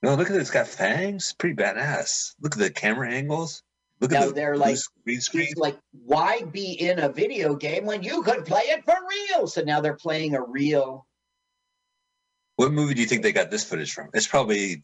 [0.03, 0.41] No, look at it.
[0.41, 1.33] It's got fangs.
[1.37, 2.33] Pretty badass.
[2.41, 3.63] Look at the camera angles.
[3.99, 5.53] Look Now at the they're like- green screen.
[5.57, 9.47] Like, why be in a video game when you could play it for real?
[9.47, 11.07] So now they're playing a real.
[12.57, 14.09] What movie do you think they got this footage from?
[14.13, 14.83] It's probably.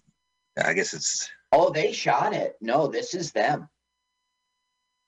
[0.63, 1.30] I guess it's.
[1.51, 2.55] Oh, they shot it.
[2.61, 3.67] No, this is them.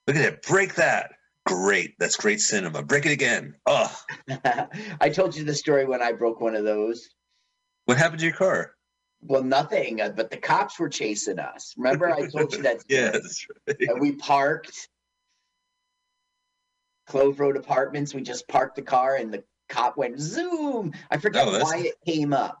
[0.06, 0.42] Look at it.
[0.42, 1.12] Break that.
[1.46, 1.94] Great.
[1.98, 2.82] That's great cinema.
[2.82, 3.54] Break it again.
[3.66, 3.94] Oh,
[5.00, 7.08] I told you the story when I broke one of those.
[7.84, 8.72] what happened to your car?
[9.22, 11.72] Well, nothing, uh, but the cops were chasing us.
[11.76, 12.82] Remember, I told you that.
[12.88, 13.76] Yeah, that's right.
[13.88, 14.88] And we parked
[17.06, 18.12] Clove Road Apartments.
[18.12, 20.92] We just parked the car, and the cop went zoom.
[21.10, 22.58] I forget Oh, why it came up.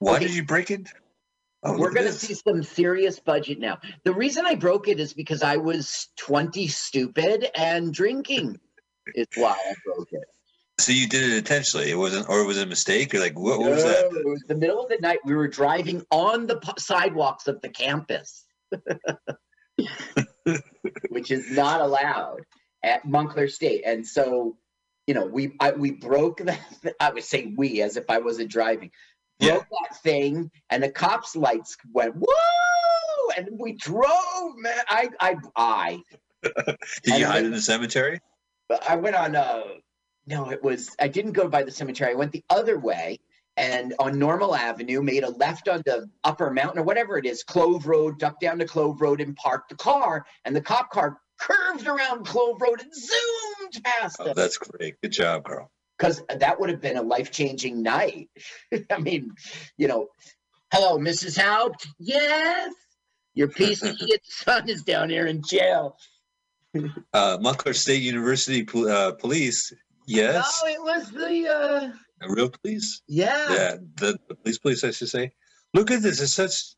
[0.00, 0.26] Why Okay.
[0.26, 0.88] did you break it?
[1.66, 3.78] Oh, We're going to see some serious budget now.
[4.04, 8.58] The reason I broke it is because I was 20 stupid and drinking.
[9.14, 10.24] is why I broke it.
[10.78, 11.90] So you did it intentionally.
[11.90, 13.12] It wasn't, or it was a mistake.
[13.12, 14.10] You're like, what, what was that?
[14.12, 15.20] No, It was the middle of the night.
[15.24, 18.44] We were driving on the p- sidewalks of the campus,
[21.08, 22.40] which is not allowed
[22.82, 23.84] at Montclair State.
[23.86, 24.56] And so,
[25.06, 26.60] you know, we I, we broke that.
[27.00, 28.90] I would say we, as if I wasn't driving.
[29.40, 34.78] Broke that thing, and the cops' lights went whoa, and we drove, man.
[34.88, 36.02] I I I
[37.02, 38.20] Did you hide in the cemetery?
[38.68, 39.62] but I went on uh
[40.26, 42.12] no, it was I didn't go by the cemetery.
[42.12, 43.18] I went the other way
[43.56, 47.44] and on Normal Avenue made a left on the upper mountain or whatever it is,
[47.44, 50.26] Clove Road, ducked down to Clove Road and parked the car.
[50.44, 54.34] And the cop car curved around Clove Road and zoomed past Oh, us.
[54.36, 54.94] that's great.
[55.02, 55.70] Good job, girl.
[55.96, 58.28] Because that would have been a life-changing night.
[58.90, 59.30] I mean,
[59.76, 60.08] you know,
[60.72, 61.40] hello, Mrs.
[61.40, 61.86] Haupt.
[61.98, 62.72] Yes.
[63.34, 65.96] Your piece of shit son is down here in jail.
[67.12, 69.72] Uh, Montclair State University pol- uh, police.
[70.06, 70.60] Yes.
[70.62, 71.90] No, it was the uh
[72.20, 73.02] The real police?
[73.08, 73.46] yeah.
[73.50, 75.32] Yeah, the, the police police, I should say.
[75.72, 76.20] Look at this.
[76.20, 76.74] It's such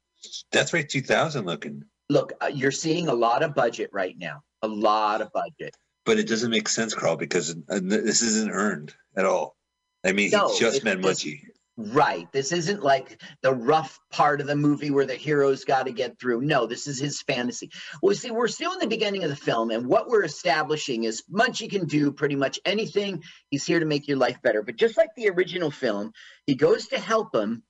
[0.52, 4.42] Death Race 2000 looking, look, uh, you're seeing a lot of budget right now.
[4.62, 5.74] A lot of budget.
[6.06, 9.56] But it doesn't make sense, Carl, because uh, this isn't earned at all.
[10.04, 11.40] I mean, No, he just meant Munchie.
[11.76, 12.30] Right.
[12.32, 16.18] This isn't like the rough part of the movie where the hero's got to get
[16.18, 16.40] through.
[16.40, 17.70] No, this is his fantasy.
[18.02, 21.24] Well, see, we're still in the beginning of the film, and what we're establishing is
[21.30, 23.22] Munchie can do pretty much anything.
[23.50, 24.62] He's here to make your life better.
[24.62, 26.12] But just like the original film,
[26.46, 27.62] he goes to help him,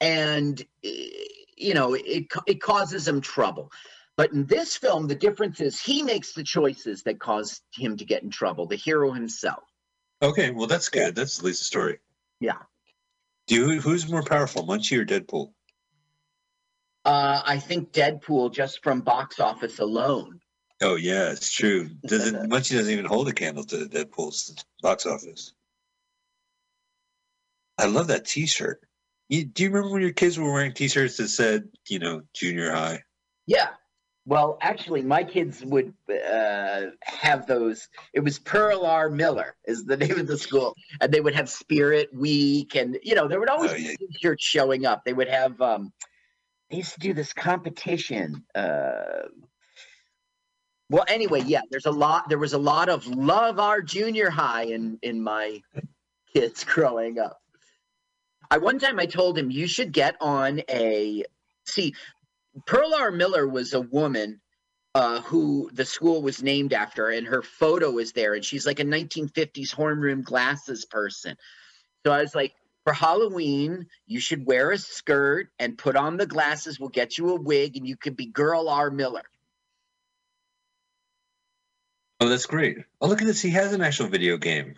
[0.00, 1.08] and eh,
[1.56, 3.70] you know it it causes him trouble.
[4.16, 8.04] But in this film, the difference is he makes the choices that cause him to
[8.04, 8.66] get in trouble.
[8.66, 9.62] The hero himself.
[10.22, 11.14] Okay, well, that's good.
[11.14, 11.98] That's at least a story.
[12.40, 12.58] Yeah.
[13.46, 15.52] Do you, who's more powerful, Munchie or Deadpool?
[17.04, 20.40] Uh, I think Deadpool just from box office alone.
[20.82, 21.88] Oh yeah, it's true.
[22.06, 25.52] Doesn't Munchie doesn't even hold a candle to Deadpool's box office.
[27.78, 28.82] I love that T-shirt.
[29.30, 32.70] You, do you remember when your kids were wearing T-shirts that said, you know, junior
[32.70, 33.02] high?
[33.46, 33.68] Yeah.
[34.30, 37.88] Well, actually, my kids would uh, have those.
[38.12, 39.10] It was Pearl R.
[39.10, 43.16] Miller is the name of the school, and they would have Spirit Week, and you
[43.16, 43.94] know there would always Oh, be yeah.
[43.98, 45.04] t-shirts showing up.
[45.04, 45.60] They would have.
[45.60, 45.92] Um,
[46.70, 48.44] they used to do this competition.
[48.54, 49.30] Uh,
[50.88, 51.62] well, anyway, yeah.
[51.68, 52.28] There's a lot.
[52.28, 55.60] There was a lot of love our junior high in in my
[56.32, 57.42] kids growing up.
[58.48, 61.24] I one time I told him you should get on a
[61.66, 61.94] see
[62.66, 63.10] Pearl R.
[63.10, 64.40] Miller was a woman
[64.94, 68.80] uh, who the school was named after, and her photo is there, and she's like
[68.80, 71.36] a 1950s horn rim glasses person.
[72.04, 72.54] So I was like,
[72.84, 76.80] for Halloween, you should wear a skirt and put on the glasses.
[76.80, 78.90] We'll get you a wig, and you could be Girl R.
[78.90, 79.22] Miller.
[82.20, 82.78] Oh, that's great.
[83.00, 83.40] Oh, look at this.
[83.40, 84.74] He has an actual video game.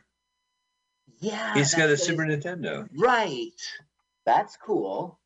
[1.20, 2.88] Yeah, He's got a Super Nintendo.
[2.96, 3.50] Right.
[4.26, 5.18] That's cool.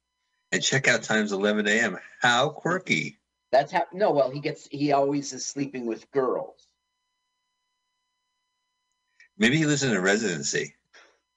[0.53, 1.99] And check out times 11 a.m.
[2.21, 3.19] How quirky.
[3.53, 3.85] That's how.
[3.93, 4.69] No, well, he gets.
[4.71, 6.67] He always is sleeping with girls.
[9.39, 10.75] Maybe he lives in a residency.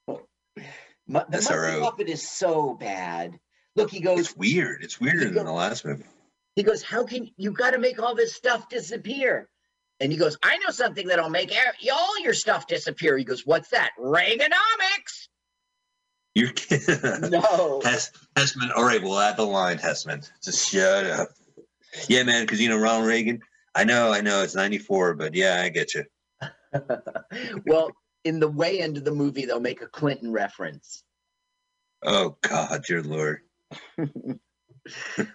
[0.08, 1.82] Mu- the SRO.
[1.82, 3.40] Muppet is so bad.
[3.76, 4.20] Look, he goes.
[4.20, 4.84] It's weird.
[4.84, 6.04] It's weirder than the last movie.
[6.56, 9.50] He goes, "How can you got to make all this stuff disappear?"
[10.00, 11.54] And he goes, "I know something that'll make
[11.92, 13.92] all your stuff disappear." He goes, "What's that?
[14.00, 15.30] Reaganomics."
[16.40, 17.32] You're kidding.
[17.32, 17.82] No.
[17.84, 18.70] Hess, Hesseman.
[18.74, 20.26] All right, we'll add the line, Hesseman.
[20.42, 21.30] Just shut up.
[22.08, 23.42] Yeah, man, because you know Ronald Reagan.
[23.76, 26.06] I know, I know, it's 94, but yeah, I get you.
[27.66, 27.92] well,
[28.24, 31.04] in the way end of the movie, they'll make a Clinton reference.
[32.04, 33.42] Oh, God, your Lord.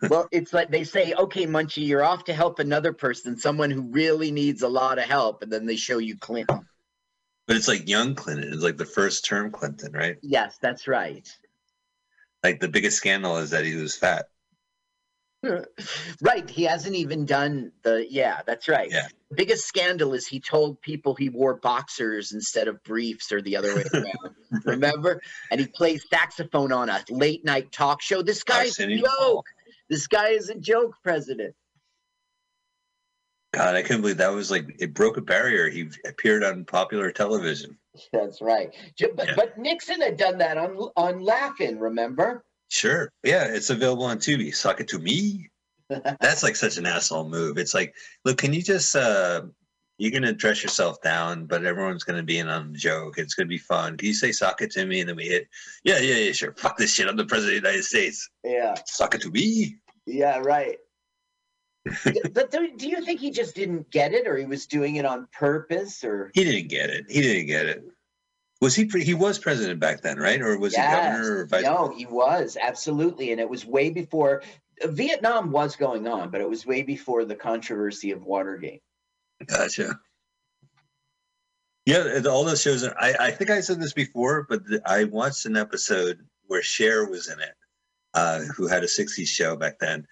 [0.09, 3.83] well, it's like they say, "Okay, Munchie, you're off to help another person, someone who
[3.83, 6.67] really needs a lot of help," and then they show you Clinton.
[7.47, 8.53] But it's like young Clinton.
[8.53, 10.17] It's like the first term Clinton, right?
[10.23, 11.29] Yes, that's right.
[12.43, 14.27] Like the biggest scandal is that he was fat.
[16.23, 16.49] right.
[16.49, 18.07] He hasn't even done the.
[18.09, 18.91] Yeah, that's right.
[18.91, 19.09] Yeah.
[19.31, 23.57] The biggest scandal is he told people he wore boxers instead of briefs or the
[23.57, 24.35] other way around.
[24.65, 25.21] Remember?
[25.51, 28.23] And he plays saxophone on a late night talk show.
[28.23, 29.47] This guy's a joke.
[29.91, 31.55] This guy is a joke, President.
[33.55, 35.69] God, I couldn't believe that was like it broke a barrier.
[35.69, 37.79] He appeared on popular television.
[38.13, 38.75] That's right.
[39.15, 42.45] But, but Nixon had done that on on Laugh-In, remember?
[42.69, 43.11] Sure.
[43.23, 44.55] Yeah, it's available on Tubi.
[44.55, 45.51] Suck it to me.
[45.89, 47.59] That's like such an asshole move.
[47.59, 47.95] It's like,
[48.25, 49.43] look, can you just uh
[49.99, 53.19] you're gonna dress yourself down, but everyone's gonna be in on the joke.
[53.19, 53.97] It's gonna be fun.
[53.97, 55.01] Can you say suck it to me?
[55.01, 55.49] And then we hit,
[55.85, 56.53] yeah, yeah, yeah, sure.
[56.55, 57.09] Fuck this shit.
[57.09, 58.29] I'm the president of the United States.
[58.43, 58.75] Yeah.
[58.87, 59.77] Suck it to me.
[60.07, 60.79] Yeah, right.
[62.33, 65.05] But do, do you think he just didn't get it, or he was doing it
[65.05, 67.07] on purpose, or He didn't get it.
[67.09, 67.85] He didn't get it.
[68.61, 70.41] Was he pre- he was president back then, right?
[70.41, 70.89] Or was Yes.
[70.89, 74.43] he governor or vice No, he was absolutely, and it was way before
[74.85, 78.83] Vietnam was going on, but it was way before the controversy of Watergate.
[79.47, 79.99] Gotcha.
[81.87, 82.83] Yeah, all those shows.
[82.83, 86.63] Are, I I think I said this before, but the, I watched an episode where
[86.63, 87.55] Cher was in it,
[88.15, 90.07] uh, who had a '60s show back then.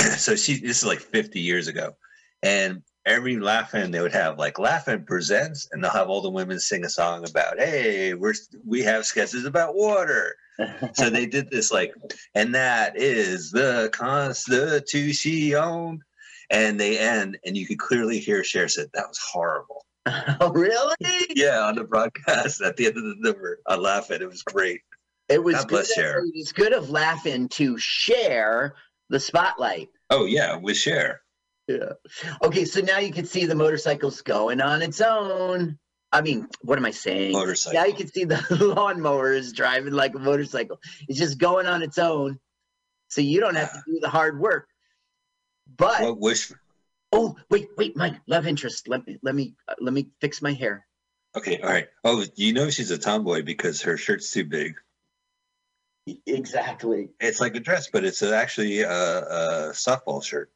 [0.16, 1.92] so she this is like 50 years ago,
[2.42, 6.60] and every laughing they would have like laughing presents, and they'll have all the women
[6.60, 8.34] sing a song about, hey, we're
[8.66, 10.34] we have sketches about water.
[10.94, 11.94] so they did this like,
[12.34, 16.00] and that is the Constitution.
[16.50, 19.84] And they end, and you could clearly hear Cher said that was horrible.
[20.40, 20.96] oh, really?
[21.34, 24.30] Yeah, on the broadcast at the end of the number, I laugh at it.
[24.30, 24.80] Was great.
[25.28, 25.86] It was God good.
[25.86, 26.20] Cher.
[26.20, 28.74] It was good of laughing to share
[29.08, 29.88] the spotlight.
[30.10, 31.20] Oh yeah, with Cher.
[31.66, 31.92] Yeah.
[32.42, 35.78] Okay, so now you can see the motorcycles going on its own.
[36.10, 37.32] I mean, what am I saying?
[37.32, 37.78] Motorcycle.
[37.78, 38.42] Now you can see the
[38.74, 40.80] lawnmower is driving like a motorcycle.
[41.08, 42.38] It's just going on its own.
[43.08, 44.68] So you don't have to do the hard work.
[45.76, 46.50] But What wish?
[47.12, 48.88] oh, wait, wait, my love interest.
[48.88, 50.86] Let me let me uh, let me fix my hair.
[51.36, 51.88] Okay, all right.
[52.04, 54.74] Oh, you know she's a tomboy because her shirt's too big.
[56.26, 57.10] Exactly.
[57.20, 60.50] It's like a dress, but it's actually a, a softball shirt.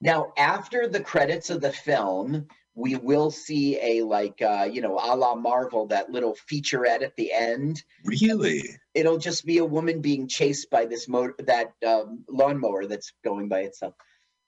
[0.00, 4.98] Now, after the credits of the film, we will see a like uh, you know,
[4.98, 7.82] a la Marvel, that little featurette at the end.
[8.04, 8.62] Really?
[8.94, 13.48] It'll just be a woman being chased by this motor that um, lawnmower that's going
[13.48, 13.94] by itself.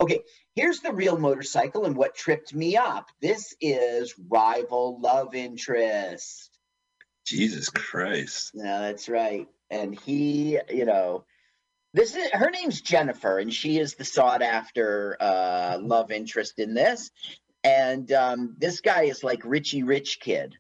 [0.01, 0.23] Okay,
[0.55, 3.09] here's the real motorcycle and what tripped me up.
[3.23, 6.51] This is rival love interest.
[7.25, 8.51] Jesus Christ.
[8.55, 9.47] Yeah, that's right.
[9.75, 11.25] And he, you know,
[11.95, 16.75] this is her name's Jennifer, and she is the sought after uh, love interest in
[16.75, 17.11] this.
[17.65, 20.55] And um, this guy is like Richie Rich Kid.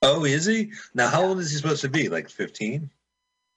[0.00, 0.72] Oh, is he?
[0.94, 2.08] Now, how old is he supposed to be?
[2.08, 2.90] Like 15?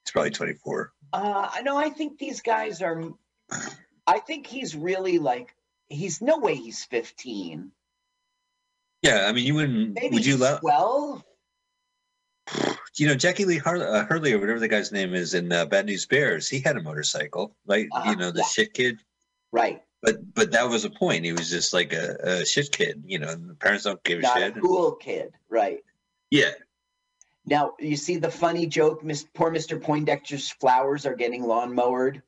[0.04, 0.92] He's probably 24.
[1.14, 1.78] Uh, I know.
[1.78, 3.04] I think these guys are.
[4.08, 5.56] I think he's really like.
[5.88, 7.72] He's no way he's fifteen.
[9.02, 9.94] Yeah, I mean, you wouldn't.
[9.94, 10.58] Maybe would you allow?
[10.60, 11.24] twelve.
[12.98, 15.66] You know, Jackie Lee Har- uh, Hurley or whatever the guy's name is in uh,
[15.66, 16.50] Bad News Bears.
[16.50, 17.88] He had a motorcycle, right?
[17.92, 18.46] Uh-huh, you know, the yeah.
[18.48, 19.00] shit kid.
[19.52, 19.82] Right.
[20.02, 21.26] But but that was a point.
[21.26, 23.04] He was just like a, a shit kid.
[23.06, 24.58] You know, and the parents don't give a shit.
[24.58, 25.32] a cool kid.
[25.50, 25.80] Right.
[26.32, 26.52] Yeah.
[27.46, 29.04] Now you see the funny joke.
[29.04, 32.22] Miss poor Mister Poindexter's flowers are getting lawn mowered.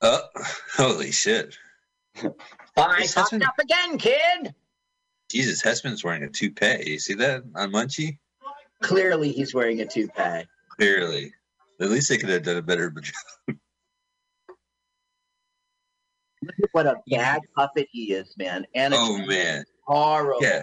[0.00, 0.20] Oh,
[0.74, 1.56] holy shit!
[2.76, 4.54] I This up again, kid.
[5.30, 6.90] Jesus, Hesseman's wearing a toupee.
[6.90, 8.18] You see that on Munchie?
[8.82, 10.44] Clearly, he's wearing a toupee.
[10.76, 11.32] Clearly,
[11.80, 13.14] at least they could have done a better job.
[16.42, 18.66] Look at what a bad puppet he is, man.
[18.74, 20.42] And Oh man, horrible.
[20.42, 20.62] yeah.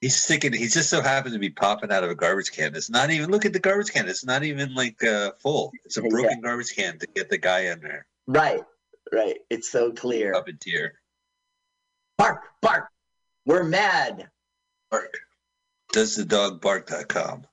[0.00, 0.52] He's sticking.
[0.52, 2.74] He just so happens to be popping out of a garbage can.
[2.74, 3.30] It's not even.
[3.30, 4.06] Look at the garbage can.
[4.06, 5.72] It's not even like uh, full.
[5.86, 6.08] It's a Yeah.
[6.10, 8.06] broken garbage can to get the guy in there.
[8.26, 8.60] Right,
[9.14, 9.36] right.
[9.48, 10.34] It's so clear.
[10.34, 10.90] Puppeteer.
[12.18, 12.88] Bark, bark.
[13.46, 14.28] We're mad.
[14.90, 15.16] Bark.
[15.92, 17.46] Does the dog bark.com.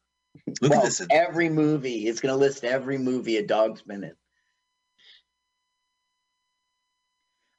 [0.62, 1.06] Look well, at this.
[1.12, 2.08] every movie.
[2.08, 4.16] It's going to list every movie a dog's been in.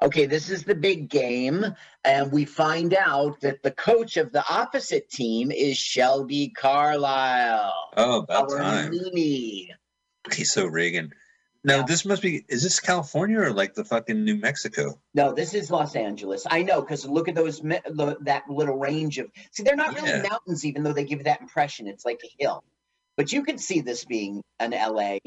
[0.02, 1.64] Okay, this is the big game,
[2.02, 7.72] and we find out that the coach of the opposite team is Shelby Carlisle.
[7.96, 8.90] Oh, about time.
[8.90, 9.70] Mimi.
[10.32, 11.12] He's so Reagan.
[11.64, 12.44] Now this must be.
[12.48, 14.98] Is this California or like the fucking New Mexico?
[15.14, 16.44] No, this is Los Angeles.
[16.50, 19.30] I know because look at those that little range of.
[19.52, 20.22] See, they're not really Yeah.
[20.28, 21.86] mountains, even though they give you that impression.
[21.86, 22.64] It's like a hill,
[23.16, 25.18] but you can see this being an LA.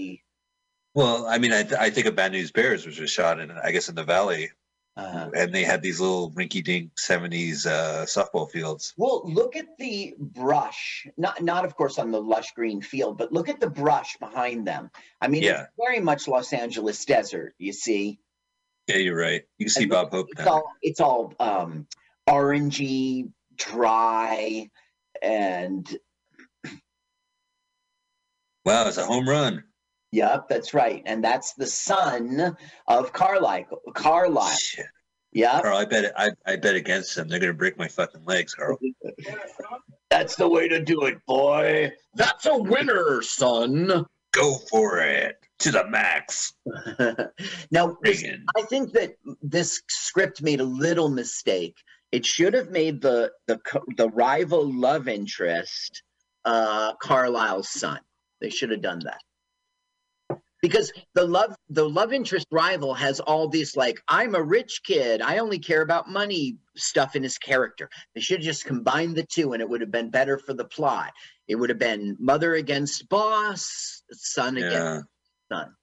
[0.94, 3.72] Well, I mean, I, I think of Bad News Bears, which was shot in, I
[3.72, 4.52] guess, in the valley,
[4.98, 8.94] Uh, and they had these little rinky-dink '70s uh, softball fields.
[8.96, 11.06] well, look at the brush.
[11.18, 14.66] Not, not of course on the lush green field, but look at the brush behind
[14.66, 14.90] them.
[15.20, 15.64] I mean, Yeah.
[15.64, 17.56] it's very much Los Angeles desert.
[17.58, 18.20] You see,
[18.88, 19.44] Yeah, you're right.
[19.58, 21.88] You see And Bob Hope it's all it's all um,
[22.30, 24.70] orangey, dry,
[25.22, 25.86] and
[28.64, 29.64] Wow, it's a home run.
[30.16, 31.04] Yep, that's right.
[31.06, 32.56] And that's the son
[32.88, 33.66] of Carlisle.
[33.94, 34.56] Carlisle.
[34.58, 34.86] Shit.
[35.34, 35.64] Yep.
[35.64, 37.28] Carl, I bet I, I bet against them.
[37.28, 38.80] They're gonna break my fucking legs, Carl.
[40.10, 41.92] That's the way to do it, boy.
[42.14, 44.06] That's a winner, son.
[44.32, 46.54] Go for it to the max,
[47.72, 48.46] now, Reagan.
[48.56, 51.76] I think that this script made a little mistake.
[52.14, 53.60] It should have made the the
[53.98, 56.04] the rival love interest
[56.46, 58.00] uh, Carlisle's son.
[58.40, 59.20] They should have done that.
[60.68, 65.22] Because the love the love interest rival has all this like I'm a rich kid,
[65.22, 67.88] I only care about money stuff in his character.
[68.16, 70.66] They should have just combined the two and it would have been better for the
[70.66, 71.14] plot.
[71.48, 74.66] It would have been mother against boss, son Yeah.
[74.66, 75.08] against
[75.52, 75.76] son.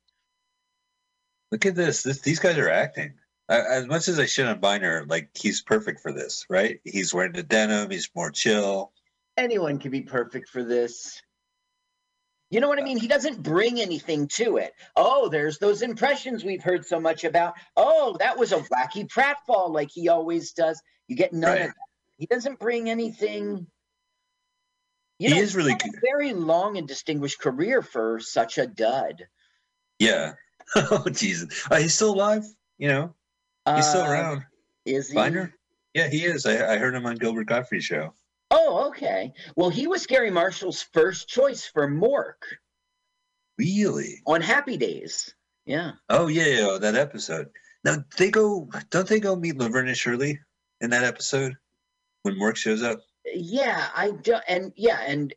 [1.52, 2.02] Look at this.
[2.02, 3.14] this these guys are acting.
[3.48, 6.80] I, as much as I shit on Byner, like he's perfect for this, right?
[6.82, 7.88] He's wearing the denim.
[7.88, 8.92] He's more chill.
[9.36, 11.22] anyone can be perfect for this.
[12.52, 12.98] You know what I mean?
[12.98, 14.74] He doesn't bring anything to it.
[14.94, 17.54] Oh, there's those impressions we've heard so much about.
[17.78, 20.78] Oh, that was a wacky pratfall like he always does.
[21.08, 21.60] You get none Right.
[21.62, 21.74] of that.
[22.18, 23.66] He doesn't bring anything.
[25.18, 29.24] You He know, is really a very long and distinguished career for such a dud.
[29.98, 30.34] Yeah.
[30.76, 31.66] oh Jesus.
[31.70, 32.44] Uh, he's still alive.
[32.76, 33.14] You know,
[33.76, 34.42] he's still Uh, around.
[34.84, 35.14] Is he?
[35.14, 35.54] Byner.
[35.94, 36.44] Yeah, he is.
[36.44, 38.12] I, I heard him on Gilbert Gottfried's show.
[38.72, 39.34] Oh, okay.
[39.54, 42.40] Well, he was Garry Marshall's first choice for Mork
[43.58, 44.22] Really?
[44.26, 45.34] on Happy Days.
[45.66, 45.92] Yeah.
[46.08, 47.48] Oh yeah, yeah, that episode.
[47.84, 48.68] Now they go.
[48.90, 50.38] Don't they go meet Laverne and Shirley
[50.80, 51.54] in that episode
[52.22, 53.00] when Mork shows up?
[53.26, 55.32] Yeah, I do, and yeah, and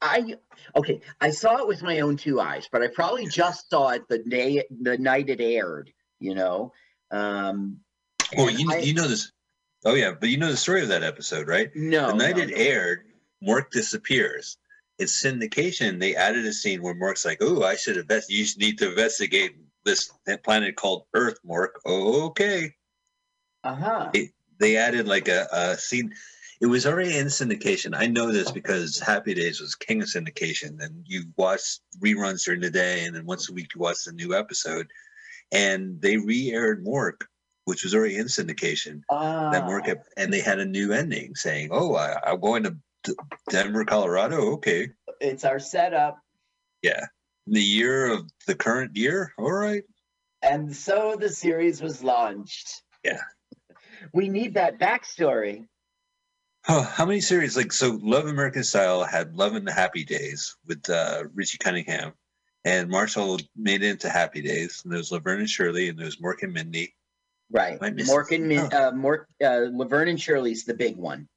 [0.00, 0.36] I
[0.76, 1.00] okay.
[1.20, 4.18] I saw it with my own two eyes, but I probably just saw it the
[4.20, 5.92] day, the night it aired.
[6.20, 6.72] You know,
[7.10, 7.80] um,
[8.36, 9.32] Well, you I- you know this.
[9.84, 11.70] Oh yeah, but you know the story of that episode, right?
[11.74, 12.56] no, the night no, it no.
[12.56, 13.06] aired,
[13.46, 14.56] Mork disappears.
[14.98, 16.00] It's syndication.
[16.00, 18.30] They added a scene where Mork's like, "Oh, I should invest.
[18.30, 20.10] You should need to investigate this
[20.42, 22.74] planet called Earth, Mork." Oh, okay.
[23.64, 24.10] Uh-huh.
[24.58, 26.14] They added like a, a scene.
[26.60, 27.94] It was already in syndication.
[27.94, 32.60] I know this because Happy Days was king of syndication, and you watch reruns during
[32.60, 34.86] the day, and then once a week you watch the new episode.
[35.52, 37.26] And they re-aired Mork,
[37.64, 39.02] which was already in syndication.
[39.10, 42.76] Ah, That Mork, and they had a new ending saying, "Oh, I, I'm going to
[43.04, 43.14] D-
[43.50, 44.52] Denver, Colorado.
[44.54, 46.18] Okay, it's our setup,
[46.82, 47.04] yeah,
[47.46, 49.32] in the year of the current year.
[49.38, 49.82] All right,
[50.42, 52.82] and so the series was launched.
[53.04, 53.20] yeah."
[54.12, 55.66] We need that backstory.
[56.68, 57.98] Oh, how many series like so?
[58.02, 62.12] Love American Style had Love in the Happy Days with uh, Richie Cunningham,
[62.64, 64.82] and Marshall made it into Happy Days.
[64.84, 66.94] And there was Laverne and Shirley, and there was Mork and Mindy.
[67.54, 67.74] Right.
[67.74, 71.28] Am I missing- Mork and Min- uh, Mork, uh, Laverne and Shirley's the big one.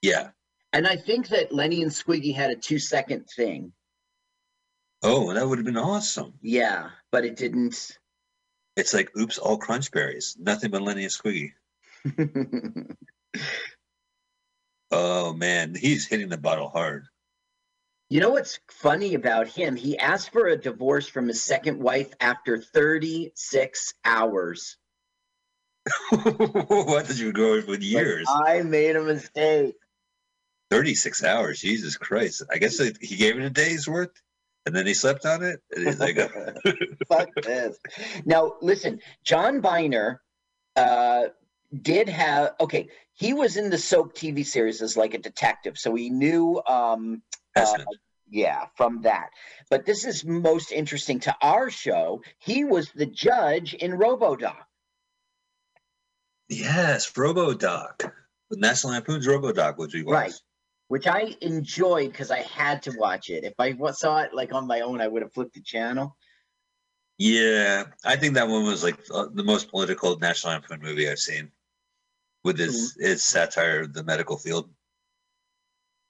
[0.00, 0.30] Yeah.
[0.72, 3.72] And I think that Lenny and Squiggy had a two second thing.
[5.02, 6.34] Oh, that would have been awesome.
[6.40, 7.98] Yeah, but it didn't.
[8.76, 10.36] It's like, oops, all crunch berries.
[10.38, 11.52] Nothing but Lenny and Squiggy.
[14.92, 17.06] Oh man, he's hitting the bottle hard.
[18.08, 19.74] You know what's funny about him?
[19.74, 24.76] He asked for a divorce from his second wife after 36 hours.
[26.10, 28.26] what did you go with years?
[28.28, 29.74] I made a mistake.
[30.70, 31.60] 36 hours.
[31.60, 32.42] Jesus Christ.
[32.50, 34.10] I guess he gave it a day's worth
[34.66, 35.62] and then he slept on it.
[35.74, 36.16] And he's like,
[37.08, 37.78] Fuck this.
[38.24, 40.20] Now, listen, John Byner
[40.74, 41.26] uh,
[41.82, 45.78] did have, okay, he was in the soap TV series as like a detective.
[45.78, 47.22] So he knew, um,
[47.54, 47.78] uh,
[48.28, 49.30] yeah, from that.
[49.70, 52.22] But this is most interesting to our show.
[52.38, 54.56] He was the judge in Robodoc.
[56.48, 58.12] Yes, Robodoc.
[58.50, 60.14] The National Lampoon's Robodoc, which we watched.
[60.14, 60.34] Right.
[60.88, 63.42] Which I enjoyed because I had to watch it.
[63.42, 66.16] If I saw it like on my own, I would have flipped the channel.
[67.18, 71.18] Yeah, I think that one was like uh, the most political National Lampoon movie I've
[71.18, 71.50] seen,
[72.44, 74.68] with its its satire of the medical field.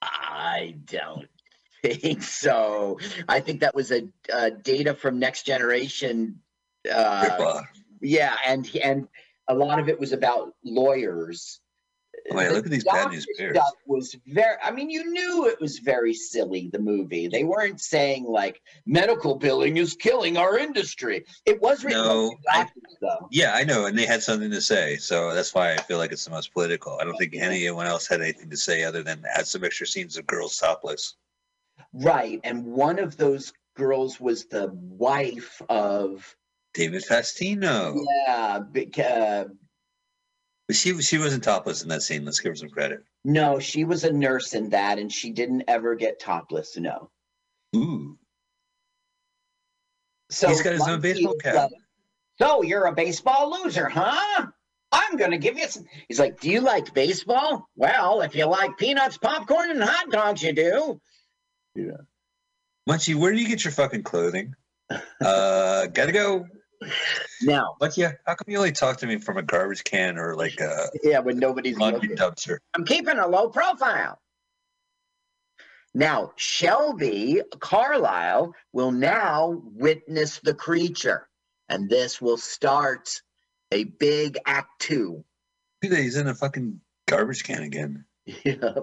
[0.03, 1.29] I don't
[1.83, 2.99] think so.
[3.29, 6.41] I think that was a, uh data from Next Generation.
[6.93, 7.63] Uh,
[8.01, 9.09] yeah, and and
[9.49, 11.61] a lot of it was about lawyers.
[12.33, 13.59] Oh, The look at these bad news bears.
[13.87, 14.57] was very.
[14.65, 16.71] I mean, you knew it was very silly.
[16.73, 17.29] The movie.
[17.29, 21.25] They weren't saying like medical billing is killing our industry.
[21.45, 23.29] It was written No, doctors, though.
[23.31, 26.11] Yeah, I know, and they had something to say, so that's why I feel like
[26.11, 26.99] it's the most political.
[27.01, 30.17] I don't think anyone else had anything to say other than add some extra scenes
[30.17, 31.15] of girls topless.
[31.93, 36.35] Right, and one of those girls was the wife of
[36.77, 37.99] David Faustino.
[38.27, 38.59] yeah.
[38.61, 39.45] bec- Uh,
[40.69, 42.25] But she she wasn't topless in that scene.
[42.25, 43.03] Let's give her some credit.
[43.25, 46.77] no, she was a nurse in that, and she didn't ever get topless.
[46.77, 47.11] No.
[47.75, 48.19] Ooh.
[50.31, 51.55] So He's got his own baseball cap.
[51.55, 51.71] like,
[52.41, 54.47] so you're a baseball loser, huh?
[54.93, 55.85] I'm gonna give you some.
[56.09, 57.69] He's like, Do you like baseball?
[57.77, 61.01] Well, if you like peanuts, popcorn, and hot dogs, you do.
[61.75, 61.99] Yeah.
[62.89, 64.55] Munchie, where do you get your fucking clothing?
[65.21, 66.47] Uh, gotta go.
[67.43, 70.35] Now, but yeah, how come you only talk to me from a garbage can or
[70.37, 72.17] like a yeah, when nobody's laundry looking.
[72.17, 72.59] dumpster?
[72.75, 74.19] I'm keeping a low profile.
[75.95, 81.27] Now, Shelby Carlisle will now witness the creature,
[81.69, 83.23] and this will start
[83.73, 85.25] a big act two.
[85.83, 88.05] Look at that, he's in a fucking garbage can again.
[88.45, 88.75] Yeah.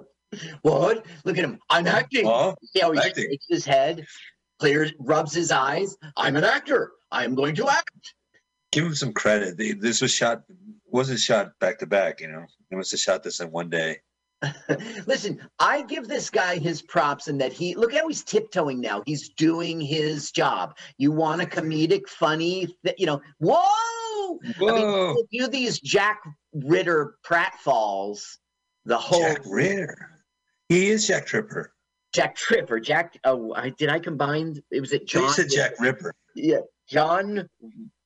[0.63, 1.05] What?
[1.25, 1.59] Look at him.
[1.69, 2.25] I'm acting.
[2.25, 3.25] Oh, See how he acting.
[3.29, 4.03] shakes his head,
[4.59, 5.95] clears, rubs his eyes.
[6.17, 6.91] I'm an actor.
[7.11, 8.15] I am going to act.
[8.71, 9.57] Give him some credit.
[9.57, 10.43] This was shot
[10.87, 12.21] wasn't shot back to back.
[12.21, 13.97] You know, they must have shot this in one day.
[15.07, 19.01] Listen, I give this guy his props in that he look how he's tiptoeing now.
[19.05, 20.75] He's doing his job.
[20.97, 24.39] You want a comedic, funny, th- you know, whoa!
[24.43, 25.15] I mean, Whoa.
[25.31, 26.21] do these Jack
[26.53, 28.37] Ritter pratfalls
[28.85, 30.09] the whole Jack Ritter.
[30.69, 31.72] He is Jack Tripper.
[32.13, 33.17] Jack Tripper, Jack.
[33.23, 34.61] Oh, I, did I combine?
[34.71, 35.29] It was it You John.
[35.29, 36.13] said Jack Ripper.
[36.35, 37.49] Yeah, John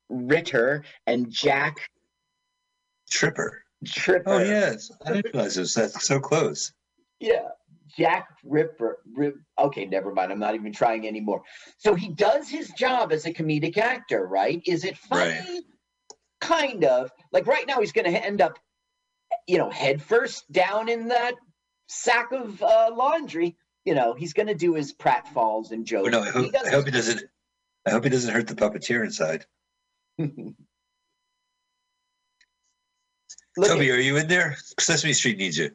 [0.09, 1.89] Ritter and Jack
[3.09, 3.63] Tripper.
[3.85, 4.29] Tripper.
[4.29, 6.71] Oh yes, I didn't realize it was that so close.
[7.19, 7.49] Yeah.
[7.97, 8.99] Jack Ripper.
[9.15, 10.31] Rip, okay, never mind.
[10.31, 11.41] I'm not even trying anymore.
[11.77, 14.61] So he does his job as a comedic actor, right?
[14.67, 15.63] Is it funny?
[16.39, 17.11] Kind of.
[17.31, 18.59] Like right now, he's going to end up,
[19.47, 21.33] you know, headfirst down in that
[21.87, 23.55] sack of uh, laundry.
[23.87, 26.11] You know, he's going to do his pratfalls and jokes.
[26.11, 27.21] No, I hope, I hope he doesn't.
[27.85, 29.45] I hope he doesn't hurt the puppeteer inside.
[30.17, 30.33] Look
[33.57, 34.57] Toby, at- are you in there?
[34.77, 35.71] Sesame Street needs you.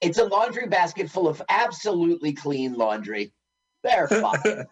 [0.00, 3.34] It's a laundry basket full of absolutely clean laundry.
[3.84, 4.64] They're fine.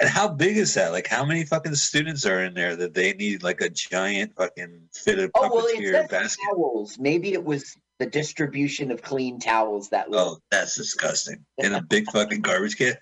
[0.00, 0.92] And how big is that?
[0.92, 4.80] Like, how many fucking students are in there that they need like a giant fucking
[4.94, 6.42] fitted oh well, it puppeteer says basket?
[6.48, 6.98] towels.
[6.98, 10.18] Maybe it was the distribution of clean towels that was.
[10.20, 11.44] Oh, that's disgusting.
[11.58, 12.96] In a big fucking garbage can.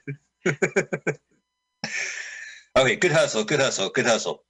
[2.77, 4.43] okay, good hustle, good hustle, good hustle.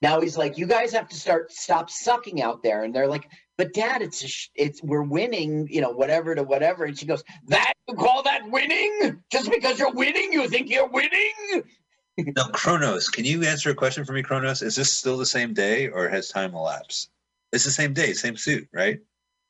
[0.00, 3.28] Now he's like, you guys have to start stop sucking out there, and they're like,
[3.56, 6.84] but Dad, it's a sh- it's we're winning, you know, whatever to whatever.
[6.84, 9.22] And she goes, that you call that winning?
[9.30, 11.64] Just because you're winning, you think you're winning?
[12.34, 14.60] No, Kronos, can you answer a question for me, Kronos?
[14.60, 17.10] Is this still the same day or has time elapsed?
[17.52, 18.98] It's the same day, same suit, right?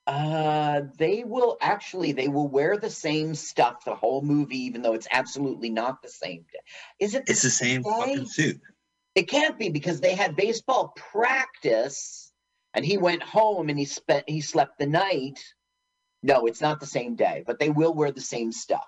[0.09, 4.95] Uh, they will actually they will wear the same stuff the whole movie, even though
[4.95, 6.61] it's absolutely not the same day.
[6.99, 7.25] Is it?
[7.27, 7.91] It's the same day?
[7.91, 8.59] fucking suit.
[9.15, 12.33] It can't be because they had baseball practice,
[12.73, 15.39] and he went home and he spent he slept the night.
[16.23, 18.87] No, it's not the same day, but they will wear the same stuff.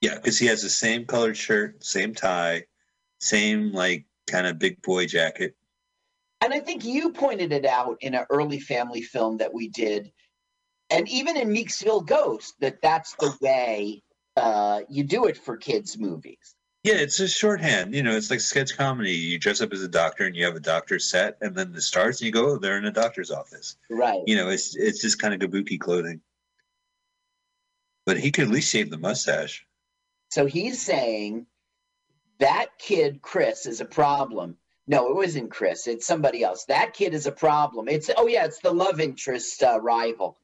[0.00, 2.64] Yeah, because he has the same colored shirt, same tie,
[3.20, 5.54] same like kind of big boy jacket.
[6.40, 10.10] And I think you pointed it out in an early family film that we did,
[10.90, 14.02] and even in Meeksville Ghost, that that's the way
[14.36, 16.54] uh, you do it for kids' movies.
[16.84, 17.94] Yeah, it's a shorthand.
[17.94, 19.12] You know, it's like sketch comedy.
[19.12, 21.82] You dress up as a doctor and you have a doctor set, and then the
[21.82, 23.76] stars, and you go, oh, they're in a doctor's office.
[23.90, 24.22] Right.
[24.26, 26.20] You know, it's it's just kind of kabuki clothing.
[28.06, 29.66] But he could at least shave the mustache.
[30.30, 31.46] So he's saying
[32.38, 34.56] that kid, Chris, is a problem.
[34.86, 35.86] No, it wasn't Chris.
[35.86, 36.64] It's somebody else.
[36.64, 37.88] That kid is a problem.
[37.88, 40.38] It's oh yeah, it's the love interest uh, rival.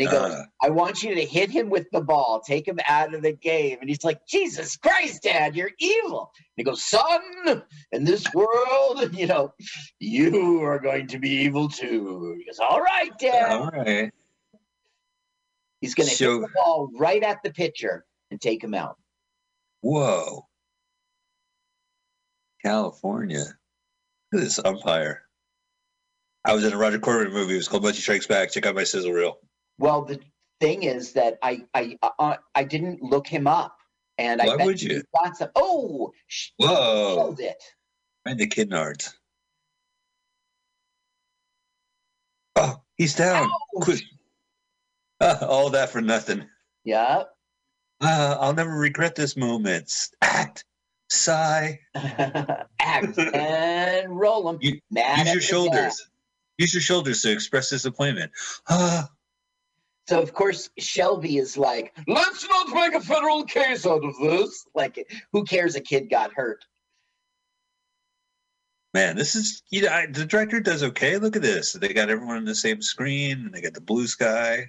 [0.00, 0.44] And he goes, Uh.
[0.62, 3.78] "I want you to hit him with the ball, take him out of the game."
[3.80, 7.62] And he's like, "Jesus Christ, Dad, you're evil." And he goes, "Son,
[7.92, 9.54] in this world, you know,
[9.98, 14.12] you are going to be evil too." He goes, "All right, Dad." All right.
[15.80, 18.98] He's going to So- hit the ball right at the pitcher and take him out.
[19.80, 20.46] Whoa.
[22.64, 23.44] California.
[24.32, 25.22] Look at this umpire.
[26.44, 27.54] I was in a Roger Corman movie.
[27.54, 28.50] It was called Munchie Strikes Back.
[28.52, 29.38] Check out my sizzle reel.
[29.78, 30.20] Well, the
[30.60, 33.76] thing is that I I uh, I didn't look him up,
[34.18, 35.02] and I Why bet would you?
[35.14, 35.50] got some.
[35.54, 37.16] Oh, sh- Whoa.
[37.16, 37.62] nailed it.
[38.24, 39.14] Right the kidnards.
[42.56, 43.50] Oh, he's down.
[43.82, 44.00] Quick.
[45.20, 46.46] Ah, all that for nothing.
[46.84, 47.24] Yeah.
[48.00, 49.92] Ah, I'll never regret this moment.
[50.22, 50.64] Act.
[51.08, 51.80] Sigh.
[51.94, 54.58] Act and roll him.
[54.60, 56.08] You, use your shoulders.
[56.58, 58.32] Use your shoulders to express disappointment.
[58.68, 59.08] Ah,
[60.08, 64.66] So of course Shelby is like, let's not make a federal case out of this.
[64.74, 65.74] Like, who cares?
[65.74, 66.64] A kid got hurt.
[68.94, 71.18] man, this is you know I, the director does okay.
[71.18, 71.74] Look at this.
[71.74, 73.46] They got everyone on the same screen.
[73.46, 74.66] and They got the blue sky.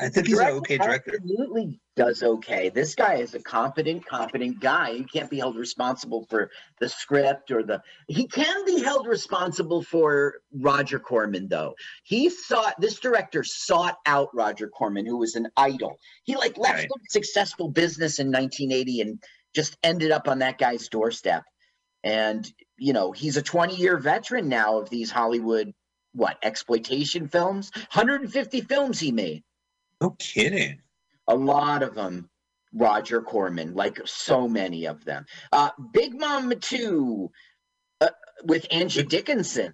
[0.00, 1.14] I think he's an okay director.
[1.16, 2.68] Absolutely does okay.
[2.68, 4.94] This guy is a competent, competent guy.
[4.94, 7.82] He can't be held responsible for the script or the.
[8.06, 11.74] He can be held responsible for Roger Corman, though.
[12.04, 15.98] He sought this director sought out Roger Corman, who was an idol.
[16.22, 16.86] He like left Right.
[16.86, 19.22] a successful business in 1980 and
[19.54, 21.42] just ended up on that guy's doorstep.
[22.04, 25.72] And you know he's a 20 year veteran now of these Hollywood
[26.12, 27.72] what exploitation films.
[27.92, 29.42] 150 films he made
[30.00, 30.80] No kidding.
[31.26, 32.28] a lot of them
[32.74, 37.30] roger corman like so many of them uh big mama 2
[38.02, 38.08] uh,
[38.44, 39.72] with angie dickinson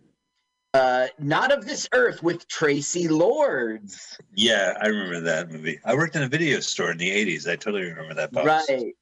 [0.74, 5.80] uh not of this earth with traci lords Yeah, I remember that movie.
[5.84, 7.48] I worked in a video store in the '80s.
[7.50, 8.32] I totally remember that.
[8.32, 8.46] Pops.
[8.46, 8.94] right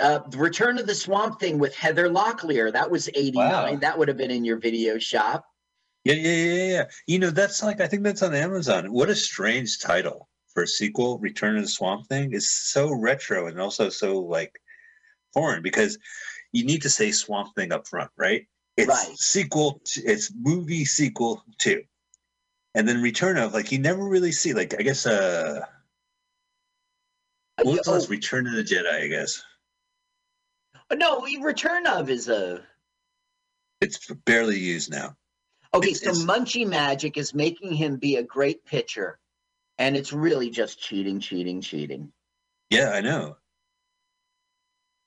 [0.00, 3.76] uh the return of the swamp thing with heather locklear that was 89 Wow.
[3.76, 5.44] that would have been in your video shop
[6.04, 6.84] yeah, yeah, yeah, yeah.
[7.06, 8.90] You know, that's like I think that's on Amazon.
[8.92, 10.28] What a strange title
[10.58, 11.18] for a sequel.
[11.20, 14.60] Return of the Swamp Thing is so retro and also so like
[15.32, 15.98] foreign because
[16.50, 18.46] you need to say Swamp Thing up front, right?
[18.76, 19.16] It's Right.
[19.16, 19.80] sequel.
[19.84, 21.84] To, it's movie sequel two,
[22.74, 25.60] and then Return of like you never really see like I guess uh.
[27.62, 29.04] What was the Oh, Return of the Jedi?
[29.04, 29.42] I guess
[30.92, 32.64] no return of is a
[33.80, 35.14] it's barely used now.
[35.74, 39.18] Okay, It's- so it's- Munchie Magic is making him be a great pitcher,
[39.78, 42.12] and it's really just cheating, cheating, cheating.
[42.70, 43.36] Yeah, I know.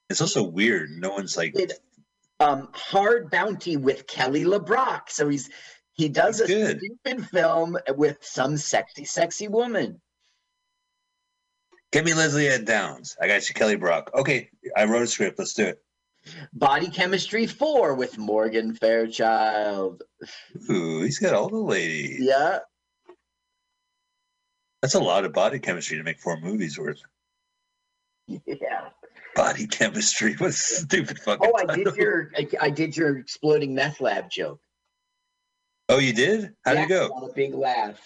[0.10, 0.90] It's also weird.
[0.90, 1.74] No one's like, Did
[2.40, 5.50] um, Hard Bounty with Kelly LeBrock, so he's
[5.94, 6.80] he does That's a good.
[6.80, 10.02] stupid film with some sexy, sexy woman.
[11.92, 13.18] Give me Lesley-Anne Downs.
[13.22, 14.10] I got you, Kelly Brock.
[14.16, 15.38] Okay, I wrote a script.
[15.38, 15.84] Let's do it.
[16.54, 20.04] Body Chemistry Four with Morgan Fairchild.
[20.70, 22.20] Ooh, he's got all the ladies.
[22.22, 22.60] Yeah,
[24.82, 27.02] That's a lot of body chemistry to make four movies worth.
[28.28, 28.90] yeah.
[29.36, 30.36] Body chemistry.
[30.40, 31.50] A stupid fucking.
[31.54, 34.60] Oh, I did your I, I did your exploding meth lab joke.
[35.90, 36.54] Oh, you did?
[36.66, 37.08] How'd Yeah, it go?
[37.08, 38.00] A big laugh.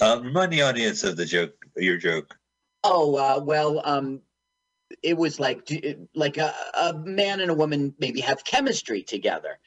[0.00, 1.54] Um, remind the audience of the joke.
[1.76, 2.36] Your joke.
[2.84, 4.20] Oh uh, well, um,
[5.02, 5.68] it was like
[6.14, 9.58] like a, a man and a woman maybe have chemistry together,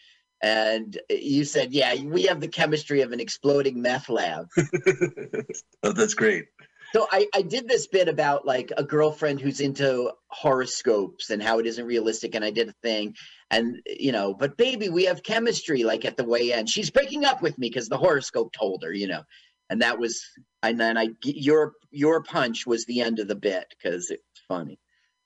[0.44, 4.48] and you said, "Yeah, we have the chemistry of an exploding meth lab."
[5.84, 6.48] oh, that's great.
[6.94, 11.60] so I, I did this bit about like a girlfriend who's into horoscopes and how
[11.60, 13.16] it isn't realistic, and I did a thing,
[13.50, 15.86] and you know, but baby, we have chemistry.
[15.86, 18.92] Like at the way end, she's breaking up with me because the horoscope told her,
[18.92, 19.24] you know,
[19.70, 20.26] and that was,
[20.62, 24.78] and then I your your punch was the end of the bit because it's funny.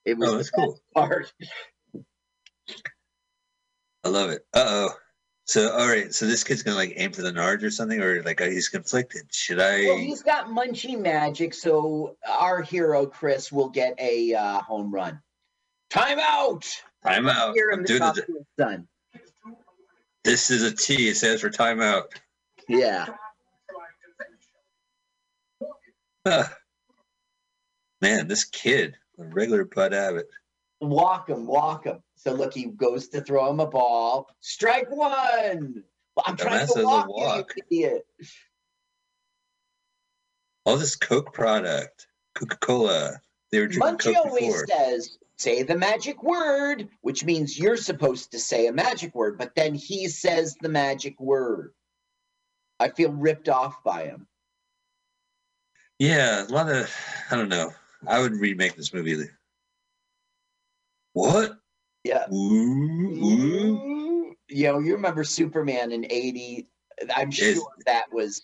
[0.06, 0.80] It was Oh, that's cool.
[0.95, 1.34] part.
[4.03, 4.44] I love it.
[4.53, 4.89] Uh oh.
[5.48, 6.14] So, all right.
[6.14, 9.34] So this kid's gonna like aim for the Nards or something, or like he's conflicted.
[9.34, 9.86] Should I?
[9.86, 15.22] Well, he's got munchie magic, so our hero Chris will get a uh, home run.
[15.90, 16.68] Time out.
[17.06, 17.53] Time out.
[17.53, 18.88] Hear I'm him doing the, son.
[20.26, 21.07] this is a T.
[21.07, 22.07] It says for timeout.
[22.68, 23.07] Yeah.
[26.28, 26.44] Huh.
[28.02, 28.98] Man, this kid.
[29.18, 30.28] A regular Bud Abbott.
[30.82, 32.03] Walk him, walk him.
[32.18, 34.27] So look, he goes to throw him a ball.
[34.41, 35.84] Strike one.
[36.15, 37.53] Well, I'm trying to walk, walk.
[37.56, 38.07] you idiot.
[40.65, 43.22] All this Coke product, Coca Cola.
[43.52, 44.65] They were drinking Munchie Coke always before.
[44.68, 49.56] says, say the magic word, which means you're supposed to say a magic word, but
[49.56, 51.72] then he says the magic word.
[52.80, 54.27] I feel ripped off by him.
[55.99, 56.94] Yeah, a lot of
[57.31, 57.72] I don't know.
[58.06, 59.30] I would remake this movie.
[61.14, 61.57] What?
[62.08, 62.26] Yeah.
[62.34, 64.34] Ooh, ooh.
[64.50, 66.68] You know, you remember Superman in 80.
[67.16, 67.60] I'm sure Yes.
[67.86, 68.42] that was,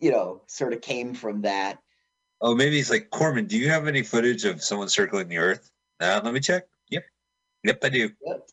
[0.00, 1.78] you know, sort of came from that.
[2.40, 3.46] Oh, maybe he's like Corman.
[3.46, 5.70] Do you have any footage of someone circling the Earth?
[6.00, 6.64] Uh, let me check.
[6.90, 7.04] Yep,
[7.64, 8.10] yep, I do.
[8.24, 8.48] Yep.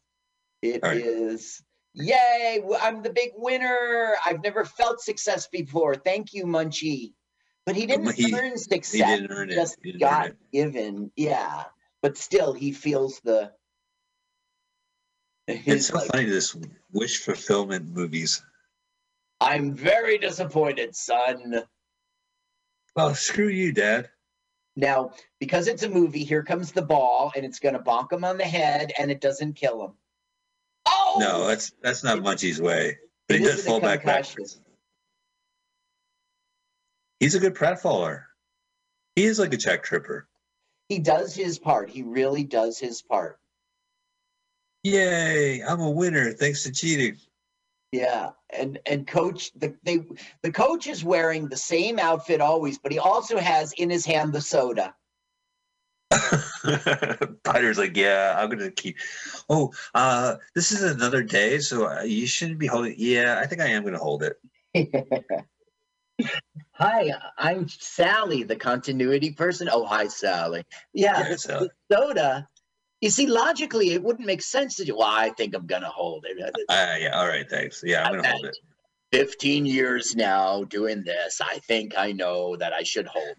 [0.61, 0.97] It right.
[0.97, 1.61] is.
[1.93, 2.61] Yay!
[2.81, 4.15] I'm the big winner.
[4.25, 5.95] I've never felt success before.
[5.95, 7.13] Thank you, Munchie.
[7.65, 9.55] But he didn't He- earn He didn't earn it.
[9.55, 10.37] just He earn got it.
[10.51, 11.11] given.
[11.15, 11.63] Yeah,
[12.01, 13.53] but still, he feels the.
[15.47, 16.55] It's He's so like, funny this
[16.91, 18.43] wish fulfillment movies.
[19.41, 21.63] I'm very disappointed, son.
[22.95, 24.09] Well, screw you, Dad.
[24.75, 28.23] Now, because it's a movie, here comes the ball, and it's going to bonk him
[28.23, 29.91] on the head, and it doesn't kill him.
[30.87, 32.97] Oh No, that's that's not Munchie's way.
[33.27, 34.59] But he does fall back backwards.
[37.19, 38.23] He's a good pratfaller.
[39.15, 40.27] He is like a check tripper.
[40.89, 41.89] He does his part.
[41.89, 43.39] He really does his part.
[44.85, 45.63] Yay!
[45.63, 47.17] I'm a winner thanks to cheating.
[47.91, 50.01] Yeah, and and coach the they
[50.43, 54.31] the coach is wearing the same outfit always, but he also has in his hand
[54.31, 54.93] the soda.
[57.43, 58.97] Potter's like, yeah, I'm gonna keep.
[59.49, 62.93] Oh, uh, this is another day, so uh, you shouldn't be holding.
[62.95, 64.37] Yeah, I think I am gonna hold it.
[66.73, 69.67] Hi, I'm Sally, the continuity person.
[69.71, 70.63] Oh, hi, Sally.
[70.93, 71.69] Yeah, Yeah, Sally.
[71.89, 72.47] the soda.
[73.01, 74.97] You see, logically, it wouldn't make sense to do.
[74.97, 76.37] Well, I think I'm gonna hold it.
[76.69, 77.83] Uh, yeah, all right, thanks.
[77.85, 78.57] Yeah, I'm gonna hold it.
[79.11, 81.39] 15 years now doing this.
[81.41, 83.35] I think I know that I should hold.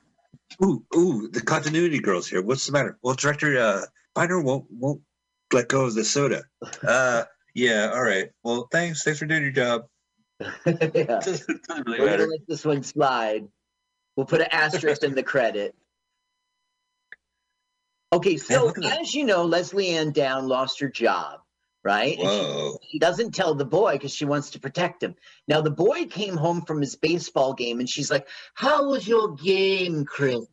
[0.64, 2.42] Ooh, ooh, the continuity girls here.
[2.42, 2.98] What's the matter?
[3.02, 3.82] Well, director uh
[4.14, 5.02] Byner won't won't
[5.52, 6.44] let go of the soda.
[6.86, 7.24] Uh
[7.54, 8.30] yeah, all right.
[8.42, 9.02] Well, thanks.
[9.02, 9.86] Thanks for doing your job.
[10.40, 10.52] yeah.
[11.86, 13.46] We're gonna let this one slide.
[14.14, 15.74] We'll put an asterisk in the credit.
[18.16, 19.00] Okay, so look at that.
[19.00, 21.40] as you know, Lesley-Anne Down lost her job,
[21.84, 22.18] right?
[22.18, 22.78] And she- Whoa.
[22.90, 25.14] she doesn't tell the boy because she wants to protect him.
[25.48, 29.34] Now the boy came home from his baseball game and she's like, How was your
[29.34, 30.46] game, Chris?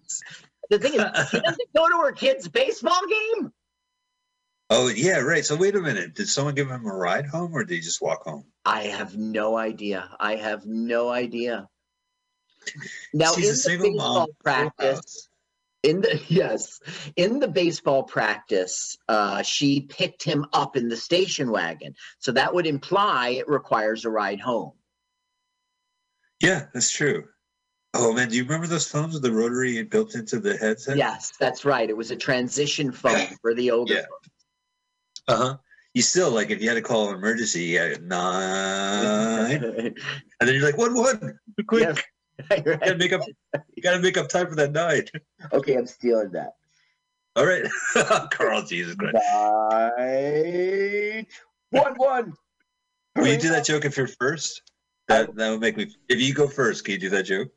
[0.69, 3.51] The thing is, she doesn't go to her kid's baseball game.
[4.69, 5.45] Oh yeah, right.
[5.45, 6.15] So wait a minute.
[6.15, 8.45] Did someone give him a ride home or did he just walk home?
[8.65, 10.09] I have no idea.
[10.19, 11.67] I have no idea.
[13.13, 14.27] Now She's in a the single baseball mom.
[14.43, 15.27] practice,
[15.83, 16.79] in the yes,
[17.15, 21.93] in the baseball practice, uh, she picked him up in the station wagon.
[22.19, 24.71] So that would imply it requires a ride home.
[26.41, 27.25] Yeah, that's true.
[27.93, 30.97] Oh man, do you remember those phones with the rotary built into the headset?
[30.97, 31.87] Yes, that's right.
[31.87, 33.93] It was a transition phone for the older.
[33.93, 34.05] Yeah.
[35.27, 35.57] Uh huh.
[35.93, 39.95] You still like if you had to call an emergency, you had nine, and
[40.39, 41.37] then you're like, one one,
[41.67, 42.03] quick, Yes,
[42.51, 43.21] you gotta make up,
[43.75, 45.11] you gotta make up time for that night.
[45.53, 46.53] okay, I'm stealing that.
[47.35, 47.65] All right,
[48.31, 49.15] Carl, Jesus Christ.
[49.31, 51.25] Bye.
[51.71, 52.33] One one.
[53.15, 54.61] Will you do that joke if you're first?
[55.07, 55.87] That that would make me.
[56.09, 57.49] If you go first, can you do that joke?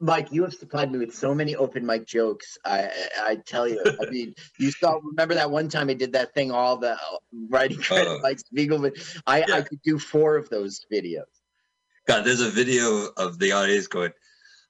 [0.00, 2.56] Mike, you have supplied me with so many open mic jokes.
[2.64, 4.98] I I, I tell you, I mean, you saw.
[5.02, 6.98] Remember that one time I did that thing, all the uh,
[7.48, 8.18] writing credit, Oh.
[8.22, 9.20] Mike Spiegelman.
[9.26, 9.60] I I Yeah.
[9.62, 11.24] could do four of those videos.
[12.06, 14.12] God, there's a video of the audience going,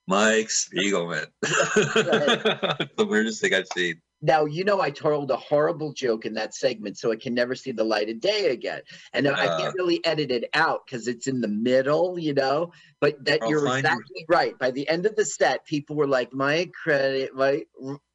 [0.07, 1.27] Mike Spiegelman.
[1.43, 4.01] the weirdest thing I've seen.
[4.23, 7.55] Now you know I told a horrible joke in that segment, so it can never
[7.55, 8.81] see the light of day again.
[9.13, 9.59] And I Uh.
[9.59, 12.73] can't really edit it out because it's in the middle, you know.
[13.01, 14.59] But that I'll you're find you- exactly right.
[14.59, 17.65] By the end of the set, people were like, "My credit, my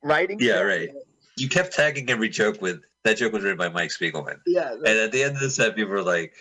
[0.01, 1.03] writing." Yeah, credit." right.
[1.37, 4.39] You kept tagging every joke with that joke was written by Mike Spiegelman.
[4.45, 6.33] Yeah, And at the end of the set, people were like,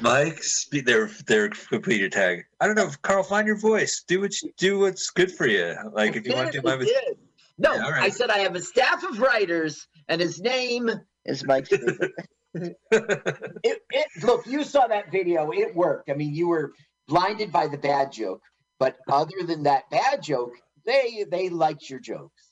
[0.00, 0.42] Mike,
[0.84, 2.44] they're they're complete your tag.
[2.60, 4.04] I don't know, Carl, find your voice.
[4.06, 5.74] Do what you, do what's good for you.
[5.92, 7.18] Like if you want to do my did.
[7.58, 10.88] No, Yeah, all I said I have a staff of writers, and his name
[11.24, 11.68] is Mike.
[11.68, 12.10] Spiegelman.
[12.54, 12.76] it,
[13.90, 15.50] it, look, you saw that video.
[15.50, 16.10] It worked.
[16.10, 16.72] I mean, you were
[17.08, 18.42] blinded by the bad joke,
[18.78, 20.52] but other than that bad joke,
[20.86, 22.47] they they liked your jokes.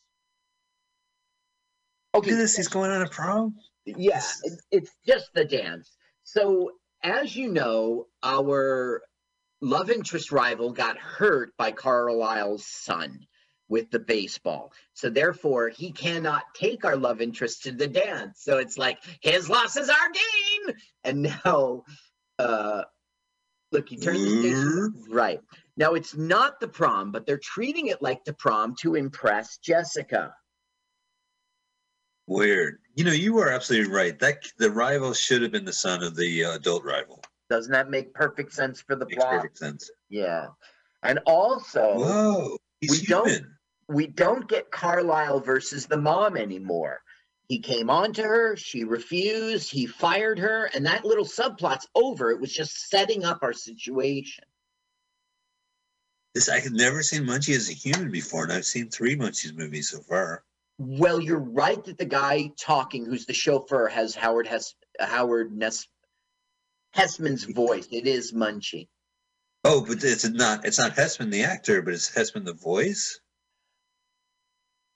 [2.16, 3.56] Look at this, he's going on a prom.
[3.84, 5.96] Yeah, it- it's just the dance.
[6.24, 6.72] So,
[7.02, 9.02] as you know, our
[9.60, 13.26] love interest rival got hurt by Carlisle's son.
[13.68, 14.72] with the baseball.
[14.94, 18.40] So therefore, he cannot take our love interest to the dance.
[18.44, 20.76] So it's like his loss is our gain.
[21.02, 21.82] And now,
[22.38, 22.84] uh,
[23.72, 25.40] look, he turns the station right.
[25.76, 30.32] Now it's not the prom, but they're treating it like the prom to impress Jessica.
[32.26, 32.78] Weird.
[32.94, 34.18] You know, you are absolutely right.
[34.18, 37.22] That the rival should have been the son of the uh, adult rival.
[37.48, 39.30] Doesn't that make perfect sense for the Makes plot?
[39.36, 39.90] perfect sense.
[40.08, 40.46] Yeah.
[41.02, 43.56] And also, Whoa, he's we don't human.
[43.88, 47.00] we don't get Carlisle versus the mom anymore.
[47.48, 52.32] He came on to her, she refused, he fired her, and that little subplot's over.
[52.32, 54.42] It was just setting up our situation.
[56.34, 59.56] This I had never seen Munchie as a human before, and I've seen three Munchies
[59.56, 60.42] movies so far.
[60.78, 65.86] Well, you're right that the guy talking, who's the chauffeur, has Howard Hess Howard Ness
[66.94, 67.86] Hesseman's voice.
[67.90, 68.88] It is Munchie.
[69.64, 73.20] Oh, but it's not it's not Hesseman the actor, but it's Hesseman the voice.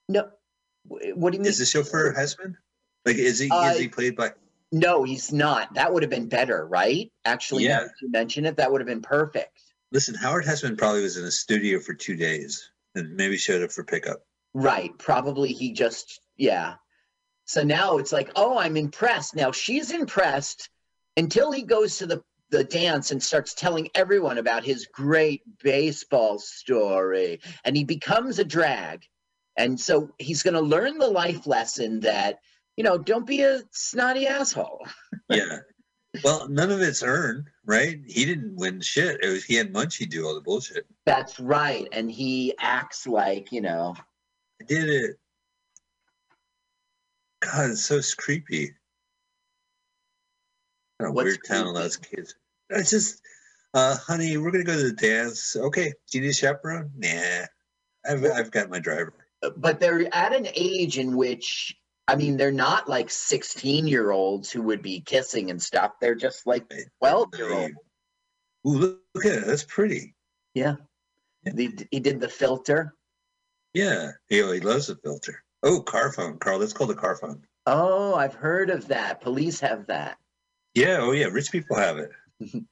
[0.08, 0.28] No,
[0.84, 1.46] what do you mean?
[1.46, 2.56] Is the chauffeur Hesseman?
[3.06, 4.32] Like, is he Uh, is he played by?
[4.72, 5.74] No, he's not.
[5.74, 7.10] That would have been better, right?
[7.24, 7.88] Actually, Yeah.
[8.02, 9.58] you mention it, that would have been perfect.
[9.92, 13.72] Listen, Howard Hesseman probably was in a studio for two days and maybe showed up
[13.72, 14.24] for pickup.
[14.54, 14.96] Right.
[14.98, 16.74] Probably he just, yeah.
[17.44, 19.34] So now it's like, oh, I'm impressed.
[19.34, 20.68] Now she's impressed
[21.16, 26.38] until he goes to the, the dance and starts telling everyone about his great baseball
[26.38, 27.40] story.
[27.64, 29.04] And he becomes a drag.
[29.56, 32.38] And so he's going to learn the life lesson that,
[32.76, 34.86] you know, don't be a snotty asshole.
[35.28, 35.58] Yeah.
[36.24, 38.00] well, none of it's earned, right?
[38.04, 39.22] He didn't win shit.
[39.22, 40.84] It was he had Munchie do all the bullshit.
[41.06, 41.86] That's right.
[41.92, 43.94] And he acts like, you know,
[44.70, 45.16] did it.
[47.40, 48.72] God, it's so creepy.
[50.98, 52.34] What a What's weird town allows kids.
[52.68, 53.20] It's just,
[53.74, 55.56] uh, honey, we're gonna go to the dance.
[55.56, 56.90] Okay, do you need a chaperone?
[56.96, 57.46] Nah,
[58.08, 59.12] I've I've got my driver.
[59.56, 61.76] but they're at an age in which
[62.06, 65.92] I mean they're not like 16 year olds who would be kissing and stuff.
[66.00, 66.70] They're just like
[67.00, 67.74] 12 year olds.
[68.68, 69.46] Ooh, look, look at it.
[69.46, 70.14] That's pretty.
[70.54, 70.76] Yeah.
[71.56, 72.94] He, he did the filter.
[73.74, 75.42] Yeah, he, he loves the filter.
[75.62, 76.58] Oh, car phone, Carl.
[76.58, 77.44] That's called a car phone.
[77.66, 79.20] Oh, I've heard of that.
[79.20, 80.16] Police have that.
[80.74, 80.98] Yeah.
[81.00, 81.26] Oh, yeah.
[81.26, 82.10] Rich people have it.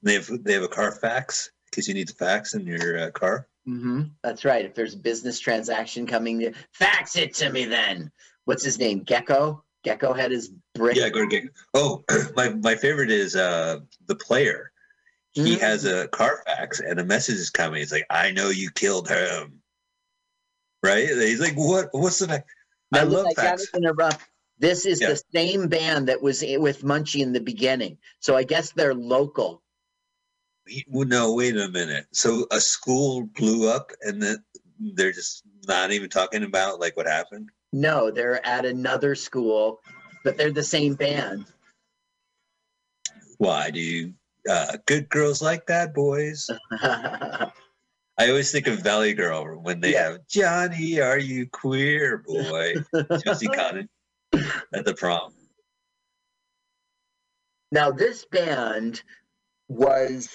[0.02, 3.10] they have they have a car fax because you need the fax in your uh,
[3.10, 3.46] car.
[3.66, 4.64] hmm That's right.
[4.64, 8.10] If there's a business transaction coming, fax it to me then.
[8.46, 9.04] What's his name?
[9.04, 9.60] Gekko?
[9.86, 10.96] Gekko had his brick.
[10.96, 11.44] Yeah, go to get.
[11.74, 12.02] Oh,
[12.36, 14.72] my my favorite is uh the player.
[15.32, 15.60] He Mm.
[15.60, 17.82] has a car fax and a message is coming.
[17.82, 19.60] It's like, I know you killed him.
[20.82, 21.08] Right?
[21.08, 21.88] He's like, what?
[21.92, 22.54] What's the next?
[22.94, 23.66] I love I fax.
[23.74, 24.20] interrupt.
[24.58, 25.10] This is Yeah.
[25.10, 27.98] the same band that was with Munchie in the beginning.
[28.20, 29.62] So I guess they're local.
[30.88, 32.06] Well, No, wait a minute.
[32.12, 34.44] So a school blew up and then
[34.78, 37.50] they're just not even talking about like what happened.
[37.72, 39.80] No, they're at another school,
[40.24, 41.46] but they're the same band.
[43.38, 44.14] Why do you?
[44.48, 46.48] Uh, good girls like bad boys.
[48.18, 52.74] I always think of Valley Girl when they have Johnny, are you queer, boy?
[53.24, 53.88] Josie Cotton
[54.74, 55.32] at the prom.
[57.70, 59.02] Now, this band
[59.68, 60.28] was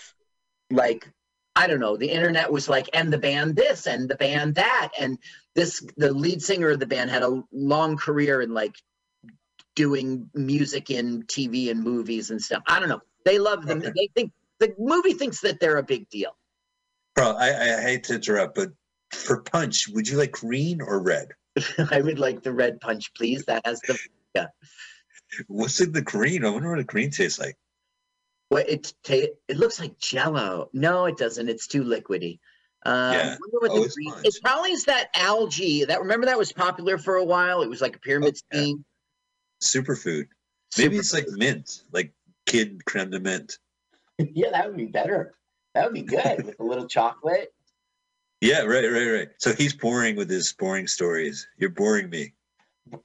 [0.72, 1.10] like,
[1.58, 4.92] I don't know, the internet was like, and the band this and the band that.
[4.98, 5.18] And
[5.54, 8.76] this, the lead singer of the band had a long career in like
[9.76, 12.64] doing music in TV and movies and stuff.
[12.66, 13.02] I don't know.
[13.26, 13.80] They love them.
[13.80, 16.36] They think the movie thinks that they're a big deal.
[17.16, 18.72] Carl, I, I hate to interrupt, but
[19.12, 21.30] for punch, would you like green or red?
[21.92, 23.46] I would like the red punch, please.
[23.46, 23.98] That has the,
[24.36, 24.48] yeah.
[25.48, 26.44] What's in the green?
[26.46, 27.56] I wonder what the green tastes like.
[28.50, 30.70] Well, it ta- it looks like Jello.
[30.74, 31.50] No, it doesn't.
[31.50, 32.40] It's too liquidy.
[32.86, 33.38] Um, Yeah.
[33.52, 34.26] What Oh, it's green- punch.
[34.44, 35.86] probably is that algae.
[35.86, 37.62] That remember that was popular for a while.
[37.62, 38.84] It was like a pyramid scheme.
[39.62, 40.28] Superfood.
[40.78, 42.14] Maybe it's like mint, like
[42.48, 43.58] kid creme de mint.
[44.20, 45.36] yeah, that would be better.
[45.74, 47.54] That would be good with a little chocolate.
[48.42, 49.30] Yeah, right, right, right.
[49.38, 51.48] So he's boring with his boring stories.
[51.58, 52.34] You're boring me.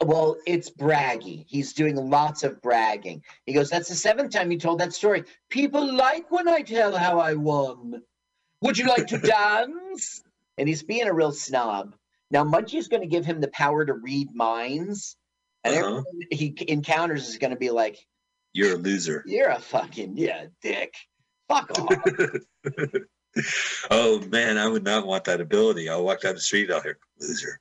[0.04, 1.44] Well, it's braggy.
[1.46, 3.22] He's doing lots of bragging.
[3.46, 5.22] He goes, "That's the seventh time you told that story.
[5.48, 8.02] People like when I tell how I won.
[8.62, 10.22] Would you like to dance?"
[10.58, 11.94] And he's being a real snob.
[12.32, 15.16] Now, Munchie's going to give him the power to read minds,
[15.62, 15.84] and Uh-huh.
[15.84, 17.96] everyone he encounters is going to be like,
[18.52, 19.22] You're a loser.
[19.24, 20.94] "You're a fucking yeah, dick.
[21.48, 22.04] Fuck off."
[23.90, 25.88] oh man, I would not want that ability.
[25.88, 27.60] I'll walk down the street out here, loser.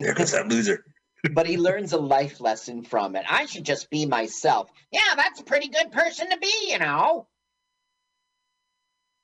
[0.00, 0.84] There goes that loser.
[1.32, 3.24] but he learns a life lesson from it.
[3.28, 4.70] I should just be myself.
[4.90, 7.28] Yeah, that's a pretty good person to be, you know.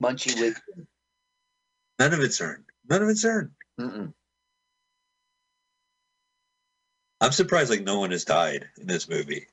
[0.03, 0.61] Munchie with
[1.99, 2.65] None of it's earned.
[2.89, 3.51] None of it's earned.
[3.81, 4.13] Mm-mm.
[7.21, 9.49] I'm surprised like no one has died in this movie.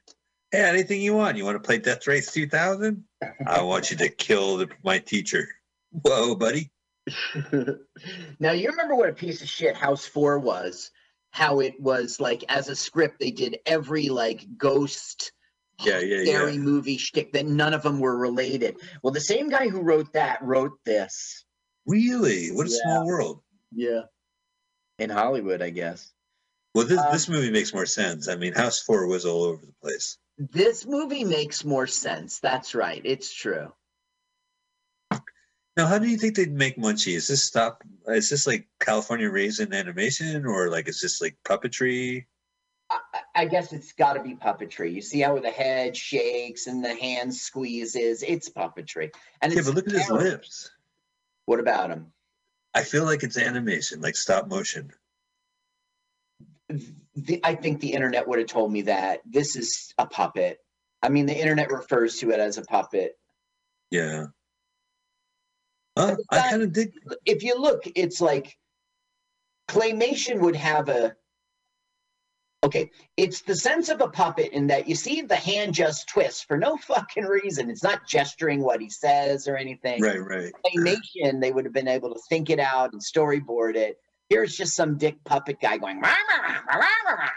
[0.52, 1.38] Hey, anything you want?
[1.38, 3.04] You want to play Death Race 2000?
[3.48, 5.48] I want you to kill the, my teacher.
[5.92, 6.72] Whoa, buddy.
[8.40, 10.92] now you remember what a piece of shit House Four was?
[11.32, 15.32] How it was like as a script they did every like ghost
[15.86, 16.60] Yeah, yeah, scary yeah.
[16.60, 18.78] movie shtick that none of them were related.
[19.04, 21.46] Well, the same guy who wrote that wrote this.
[21.86, 22.48] Really?
[22.52, 22.78] What a Yeah.
[22.84, 23.42] small world.
[23.72, 24.02] Yeah.
[24.98, 26.12] In Hollywood, I guess.
[26.74, 28.28] Well, this Um, this movie makes more sense.
[28.28, 30.18] I mean, House Four was all over the place.
[30.38, 32.40] This movie makes more sense.
[32.40, 33.02] That's right.
[33.04, 33.72] It's true.
[35.78, 37.16] Now, how do you think they'd make Munchie?
[37.16, 37.84] Is this stop?
[38.08, 42.26] Is this like California raisin animation, or like is this like puppetry?
[42.90, 43.00] I-
[43.38, 44.94] I guess it's got to be puppetry.
[44.94, 48.24] You see how the head shakes and the hand squeezes.
[48.24, 49.14] It's puppetry.
[49.42, 50.72] And Yeah, but look at his lips.
[51.46, 52.14] What about him?
[52.74, 54.92] I feel like it's animation, like stop motion.
[56.70, 60.60] The, I think the internet would have told me that this is a puppet.
[61.02, 63.18] I mean, the internet refers to it as a puppet.
[63.92, 64.28] Yeah.
[65.96, 66.94] Uh, I kind of dig.
[67.26, 68.58] If you look, it's like
[69.70, 71.16] claymation would have a.
[72.64, 76.48] Okay, it's the sense of a puppet in that you see the hand just twist
[76.48, 77.70] for no fucking reason.
[77.70, 80.02] It's not gesturing what he says or anything.
[80.02, 80.52] Right, right.
[80.66, 84.00] Claymation, they would have been able to think it out and storyboard it.
[84.30, 86.00] Here's just some dick puppet guy going.
[86.00, 87.30] "Rah, rah, rah, rah, rah, rah."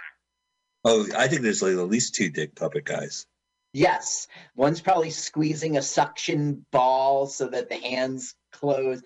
[0.85, 3.27] Oh, I think there's like at least two dick puppet guys.
[3.73, 9.03] Yes, one's probably squeezing a suction ball so that the hands close.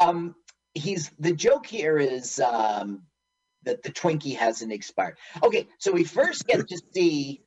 [0.00, 0.34] Um,
[0.74, 3.02] he's the joke here is um,
[3.62, 5.16] that the Twinkie hasn't expired.
[5.42, 7.42] Okay, so we first get to see.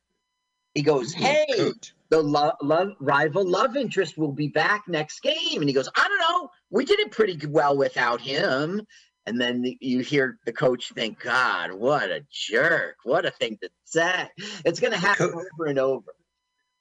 [0.74, 1.72] He goes, "Hey,
[2.08, 6.08] the lo- love rival love interest will be back next game," and he goes, "I
[6.08, 6.50] don't know.
[6.70, 8.86] We did it pretty well without him."
[9.28, 12.96] And then the- you hear the coach think, "God, what a jerk!
[13.04, 14.28] What a thing to say!"
[14.64, 16.14] It's going to happen over and over.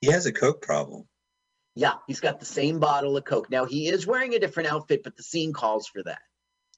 [0.01, 1.07] He has a coke problem.
[1.75, 3.51] Yeah, he's got the same bottle of Coke.
[3.51, 6.21] Now he is wearing a different outfit, but the scene calls for that.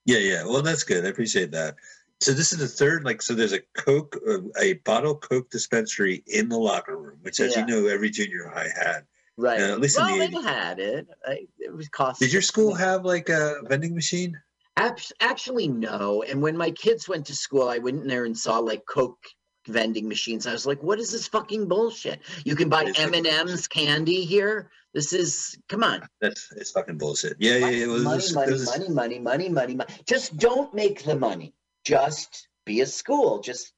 [0.05, 0.43] Yeah, yeah.
[0.45, 1.05] Well, that's good.
[1.05, 1.75] I appreciate that.
[2.19, 6.21] So this is the third, like, so there's a Coke, uh, a bottle Coke dispensary
[6.27, 7.65] in the locker room, which, as Yeah.
[7.65, 9.05] you know, every junior high had.
[9.37, 9.61] Right.
[9.61, 10.43] Uh, at least well, in the they 80s.
[10.43, 11.07] had it.
[11.25, 12.19] I, it was cost.
[12.19, 14.41] Did your school have like a vending machine?
[15.19, 16.23] Actually, no.
[16.23, 19.23] And when my kids went to school, I went in there and saw like Coke
[19.67, 20.47] vending machines.
[20.47, 22.21] I was like, "What is this fucking bullshit?
[22.45, 24.71] You can buy M and M's candy here.
[24.93, 27.35] This is come on, That's it's fucking bullshit.
[27.39, 27.69] Yeah, yeah.
[27.69, 27.83] yeah.
[27.83, 29.93] It was, money, money, was- money, money, money, money, money.
[30.05, 31.53] Just don't make the money.
[31.85, 33.39] Just be a school.
[33.39, 33.73] Just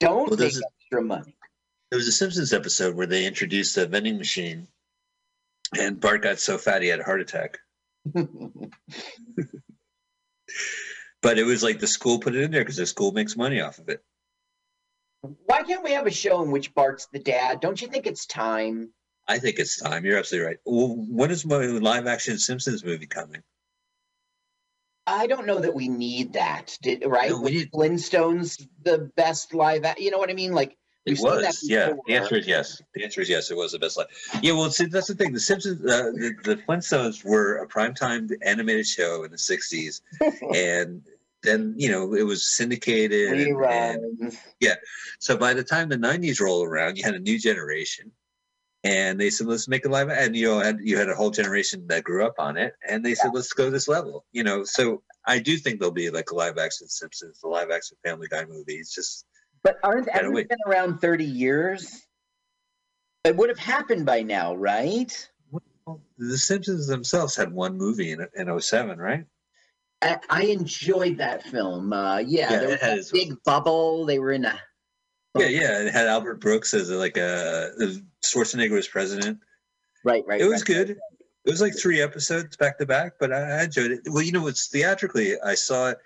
[0.00, 1.36] don't Well, make a- extra money.
[1.90, 4.66] There was a Simpsons episode where they introduced a vending machine,
[5.78, 7.58] and Bart got so fat he had a heart attack.
[11.20, 13.60] But it was like the school put it in there because the school makes money
[13.60, 14.02] off of it.
[15.20, 17.60] Why can't we have a show in which Bart's the dad?
[17.60, 18.90] Don't you think it's time?
[19.26, 20.04] I think it's time.
[20.04, 20.58] You're absolutely right.
[20.64, 23.42] Well, when is my live action Simpsons movie coming?
[25.06, 27.30] I don't know that we need that, did, right?
[27.30, 29.84] No, Flintstones the best live?
[29.98, 30.52] You know what I mean?
[30.52, 30.76] Like
[31.08, 31.92] It we've seen that was, yeah.
[32.06, 32.82] The answer is yes.
[32.94, 33.50] The answer is yes.
[33.50, 34.06] It was the best live.
[34.42, 35.32] Yeah, well, see, that's the thing.
[35.32, 40.00] The Simpsons, uh, the, the Flintstones were a primetime animated show in the '60s,
[40.54, 41.02] and
[41.42, 43.30] then you know it was syndicated.
[43.48, 43.56] and-
[44.20, 44.74] and- Yeah.
[45.18, 48.10] So by the time the '90s roll around, you had a new generation,
[48.84, 51.30] and they said, "Let's make a live." And you know, had you had a whole
[51.30, 54.64] generation that grew up on it, and they said, "Let's go this level." You know,
[54.64, 58.28] so I do think there'll be like a live action Simpsons, the live action Family
[58.28, 58.76] Guy movie.
[58.76, 59.24] It's just
[59.62, 60.48] But aren't hasn't wait.
[60.48, 62.06] been around thirty years?
[63.24, 65.28] It would have happened by now, right?
[66.18, 69.24] the Simpsons themselves had one movie in in 07, right?
[70.02, 71.92] I, I enjoyed that film.
[71.92, 74.04] Uh, yeah, Yeah, there was its- big bubble.
[74.04, 74.58] They were in a
[75.36, 75.82] Yeah, yeah.
[75.82, 77.70] It had Albert Brooks as like a
[78.24, 79.38] Schwarzenegger was president.
[80.04, 80.40] right, right.
[80.40, 80.66] It was right.
[80.66, 80.90] good.
[80.90, 84.00] It was like three episodes back to back, but I, I enjoyed it.
[84.06, 85.40] Well, you know, it's theatrically.
[85.40, 85.98] I saw it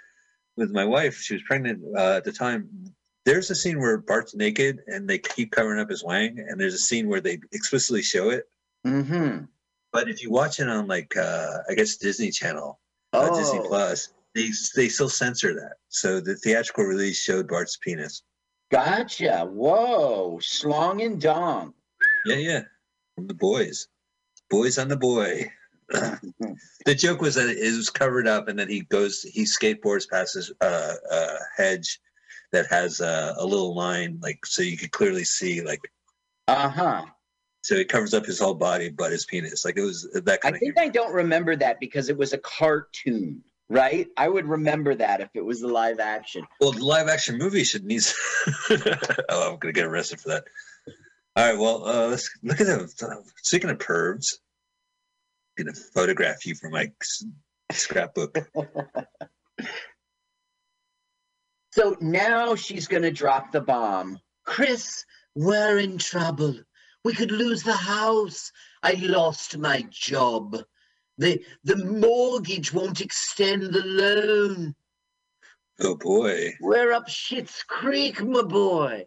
[0.56, 1.16] with my wife.
[1.16, 2.68] She was pregnant uh, at the time.
[3.24, 6.74] There's a scene where Bart's naked and they keep covering up his wang, and there's
[6.74, 8.48] a scene where they explicitly show it.
[8.86, 9.44] Mm-hmm.
[9.92, 12.80] But if you watch it on like uh, I guess Disney Channel,
[13.12, 13.68] uh, Disney Oh.
[13.68, 15.74] Plus, they they still censor that.
[15.88, 18.22] So the theatrical release showed Bart's penis.
[18.70, 19.44] Gotcha.
[19.44, 21.74] Whoa, slong and dong.
[22.24, 22.62] Yeah, yeah.
[23.14, 23.88] From the boys.
[24.48, 25.50] Boys on the boy.
[25.90, 30.34] the joke was that it was covered up and then he goes he skateboards past
[30.34, 32.00] this uh, uh, hedge
[32.52, 35.80] that has uh, a little line like so you could clearly see like
[36.48, 37.04] Uh huh.
[37.62, 40.36] so it covers up his whole body but his penis like it was that I
[40.36, 44.06] kind of I think I don't remember that because it was a cartoon, right?
[44.16, 46.46] I would remember that if it was the live action.
[46.60, 48.02] Well, the live action movie should need.
[48.70, 50.44] oh, I'm gonna get arrested for that.
[51.34, 51.58] All right.
[51.58, 52.86] Well, uh, let's look at them.
[53.42, 54.34] Speaking of pervs,
[55.58, 56.92] I'm gonna photograph you for my
[57.70, 58.36] scrapbook.
[61.72, 64.20] So now she's going to drop the bomb.
[64.44, 65.04] Chris,
[65.34, 66.54] we're in trouble.
[67.04, 68.52] We could lose the house.
[68.82, 70.62] I lost my job.
[71.18, 74.74] The the mortgage won't extend the loan.
[75.80, 76.52] Oh boy.
[76.60, 79.06] We're up shit's creek, my boy.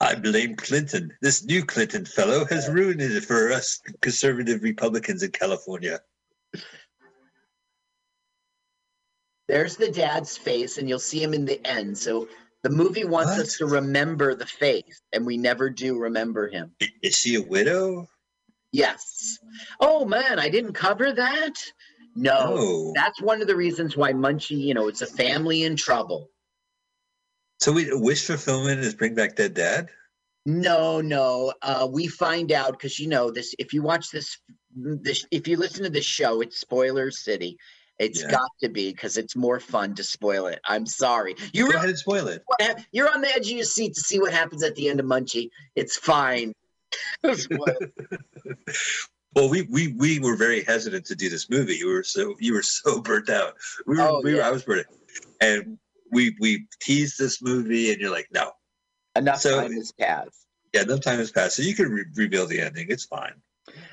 [0.00, 1.12] I blame Clinton.
[1.22, 6.00] This new Clinton fellow has ruined it for us conservative Republicans in California.
[9.48, 11.96] There's the dad's face, and you'll see him in the end.
[11.96, 12.28] So
[12.62, 13.40] the movie wants What?
[13.40, 16.72] us to remember the face, and we never do remember him.
[17.02, 18.08] Is she a widow?
[18.72, 19.38] Yes.
[19.80, 21.54] Oh man, I didn't cover that.
[22.16, 22.92] No, No.
[22.94, 26.30] that's one of the reasons why Munchie, you know, it's a family in trouble.
[27.60, 29.88] So we wish fulfillment is bring back dead dad.
[30.44, 31.52] No, no.
[31.62, 33.54] Uh, we find out because you know this.
[33.58, 34.38] If you watch this,
[34.74, 37.56] this, if you listen to this show, it's spoiler city.
[37.98, 38.30] It's Yeah.
[38.30, 40.60] got to be because it's more fun to spoil it.
[40.66, 41.34] I'm sorry.
[41.52, 42.42] You go really, ahead and spoil it.
[42.92, 45.06] You're on the edge of your seat to see what happens at the end of
[45.06, 45.48] Munchie.
[45.74, 46.52] It's fine.
[49.34, 51.74] Well, we, we we were very hesitant to do this movie.
[51.76, 53.54] You were so you were so burnt out.
[53.86, 54.42] We were, Oh, we were.
[54.42, 54.94] I was burnt out.
[55.42, 55.78] And
[56.10, 58.52] we we teased this movie, and you're like, no,
[59.14, 60.46] Enough So- time has passed.
[60.72, 62.86] yeah, enough time has passed, so you can re- reveal the ending.
[62.88, 63.34] It's fine.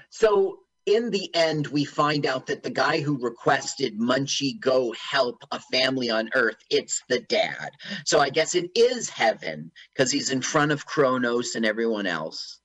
[0.10, 5.44] So in the end, we find out that the guy who requested Munchie go help
[5.52, 7.70] a family on Earth, it's the dad.
[8.06, 12.60] So I guess it is heaven because he's in front of Kronos and everyone else.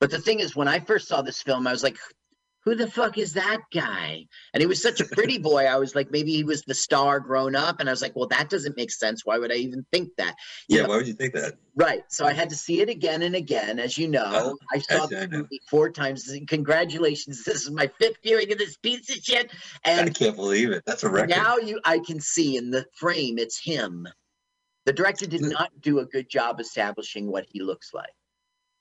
[0.00, 1.96] But the thing is, when I first saw this film, I was like,
[2.64, 4.24] who the fuck is that guy?
[4.52, 5.64] And he was such a pretty boy.
[5.64, 7.78] I was like, maybe he was the star grown up.
[7.78, 9.24] And I was like, well, that doesn't make sense.
[9.24, 10.34] Why would I even think that?
[10.68, 11.54] You Yeah, know, why would you think that?
[11.76, 12.02] Right.
[12.08, 13.78] So I had to see it again and again.
[13.78, 16.32] As you know, Oh, I saw the movie four times.
[16.48, 17.44] Congratulations.
[17.44, 19.50] This is my fifth viewing of this piece of shit.
[19.84, 20.82] And I can't believe it.
[20.86, 21.30] That's a record.
[21.30, 24.08] now you I can see in the frame it's him.
[24.86, 28.12] The director did not do a good job establishing what he looks like.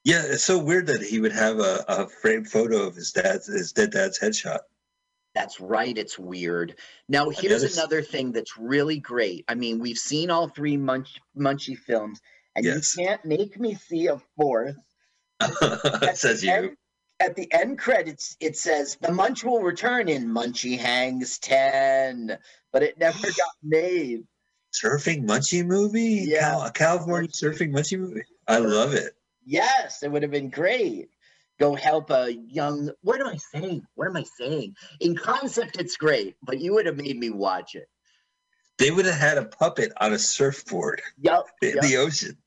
[0.04, 3.48] Yeah, it's so weird that he would have a, a framed photo of his dad's
[3.48, 4.60] his dead dad's headshot.
[5.36, 5.98] That's right.
[5.98, 6.76] It's weird.
[7.10, 9.46] Now, here's another thing that's really great.
[9.48, 12.22] I mean, we've seen all three Munch, Munchie films,
[12.56, 12.96] and Yes.
[12.96, 14.76] you can't make me see a fourth.
[16.14, 16.52] Says you.
[16.52, 16.78] end-
[17.20, 22.38] at the end credits, it says the Munch will return in Munchie Hangs 10,
[22.74, 24.24] but it never got made.
[24.74, 26.26] Surfing Munchie movie?
[26.28, 26.40] Yeah.
[26.42, 28.24] Cal- a California surfing Munchie movie?
[28.48, 29.14] I love it.
[29.46, 31.10] Yes, it would have been great.
[31.60, 32.90] Go help a young.
[33.02, 33.86] What am I saying?
[33.96, 34.76] What am I saying?
[35.00, 37.88] In concept, it's great, but you would have made me watch it.
[38.80, 41.46] They would have had a puppet on a surfboard Yup.
[41.62, 41.82] in yup.
[41.84, 42.38] the ocean.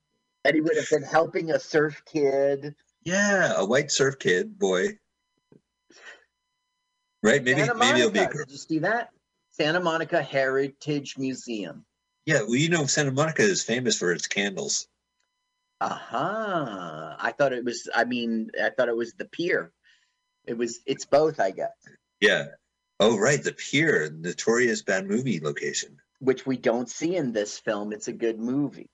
[0.44, 2.74] And he would have been helping a surf kid.
[3.05, 4.98] Yeah, a white surf kid boy.
[7.23, 7.43] Right?
[7.43, 8.44] Maybe Santa maybe it'll be a girl.
[8.44, 9.10] Did you see that?
[9.52, 11.85] Santa Monica Heritage Museum.
[12.27, 14.89] Yeah, well, you know, Santa Monica is famous for its candles.
[15.81, 17.16] Aha.
[17.19, 19.73] I thought it was, I mean, I thought it was the pier.
[20.47, 21.73] It was, it's both, I guess,
[22.20, 22.47] Yeah.
[22.98, 25.98] Oh, right, the pier, notorious bad movie location.
[26.20, 27.93] which we don't see in this film.
[27.93, 28.89] It's a good movie.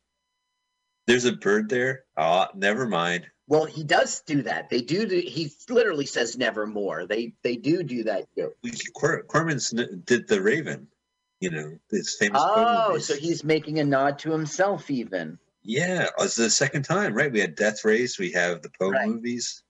[1.07, 2.05] There's a bird there.
[2.17, 3.27] Oh, never mind.
[3.49, 4.71] Well, he does do that.
[4.71, 5.07] They do.
[5.07, 7.07] do he literally says nevermore.
[7.07, 8.27] They they do do that.
[8.95, 10.89] Cor- Corman's did the Raven.
[11.41, 12.41] You know, his famous.
[12.45, 15.39] Oh, so he's making a nod to himself, even.
[15.63, 17.31] Yeah, it's the second time, right?
[17.31, 18.19] We had Death Race.
[18.19, 19.09] We have the Poe Right.
[19.09, 19.63] movies.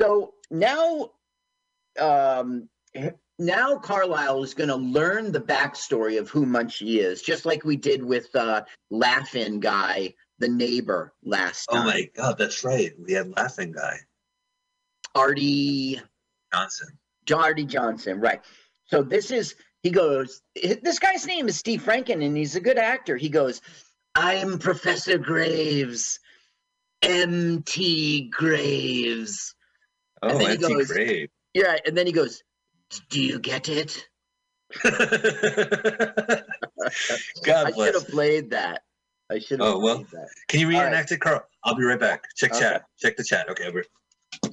[0.00, 1.12] So now,
[1.98, 2.68] um,
[3.38, 7.76] now Carlisle is going to learn the backstory of who Munchie is, just like we
[7.76, 11.86] did with uh, Laugh-In guy, the neighbor last Oh time.
[11.86, 12.92] my God, that's right.
[12.98, 13.98] We had Laughing Guy
[15.14, 16.00] Arte
[16.52, 16.98] Johnson.
[17.32, 18.40] Arte Johnson, right?
[18.86, 20.42] So this is he goes.
[20.54, 23.16] This guy's name is Steve Franken, and he's a good actor.
[23.16, 23.60] He goes,
[24.14, 26.20] "I'm Professor Graves,
[27.02, 28.28] M.T.
[28.30, 29.54] Graves."
[30.22, 31.28] Oh, And then he empty goes- grave.
[31.54, 32.42] Yeah, and then he goes,
[33.10, 34.06] "Do you get it?"
[34.82, 34.94] God
[37.66, 38.82] I should have played that.
[39.30, 40.28] I should have Oh, well, that.
[40.48, 40.84] Can you All right.
[40.86, 41.42] reenact it, Carl?
[41.64, 42.24] I'll be right back.
[42.36, 42.60] Check Okay.
[42.60, 42.84] chat.
[42.98, 43.48] Check the chat.
[43.50, 43.84] Okay, over.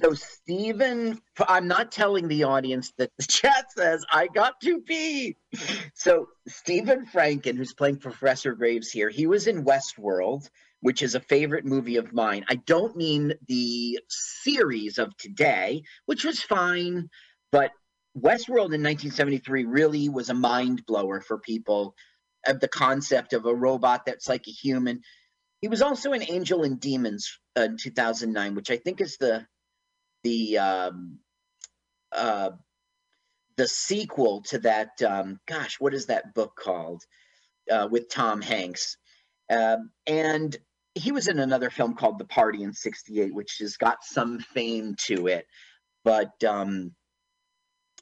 [0.00, 5.36] So Stephen, I'm not telling the audience that the chat says I got to pee.
[5.94, 10.48] So Stephen Franken, who's playing Professor Graves here, he was in Westworld,
[10.80, 12.44] which is a favorite movie of mine.
[12.48, 17.08] I don't mean the series of today, which was fine,
[17.50, 17.70] but
[18.16, 21.94] Westworld in 1973 really was a mind blower for people
[22.46, 25.00] of the concept of a robot that's like a human.
[25.60, 29.46] He was also in Angel and Demons uh, in 2009, which I think is the
[30.22, 31.18] the um,
[32.12, 32.50] uh,
[33.56, 35.00] the sequel to that.
[35.02, 37.02] Um, gosh, what is that book called?
[37.70, 38.96] Uh, with Tom Hanks,
[39.48, 40.56] um, and
[40.94, 44.96] he was in another film called The Party in '68, which has got some fame
[45.06, 45.46] to it,
[46.04, 46.92] but um,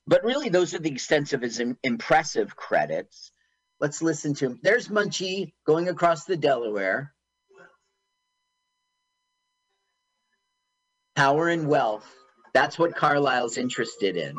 [0.07, 3.33] but really, those are the extent of his im- impressive credits.
[3.81, 4.61] Let's listen to him.
[4.63, 7.15] There's Munchie going across the Delaware.
[11.21, 12.11] Power and wealth.
[12.55, 14.39] That's what Carlisle's interested in.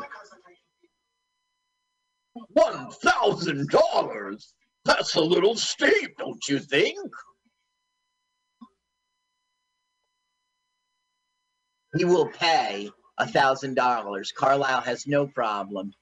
[2.48, 4.52] One thousand dollars?
[4.84, 6.98] That's a little steep, don't you think?
[11.96, 14.32] He will pay a thousand dollars.
[14.36, 15.92] Carlisle has no problem.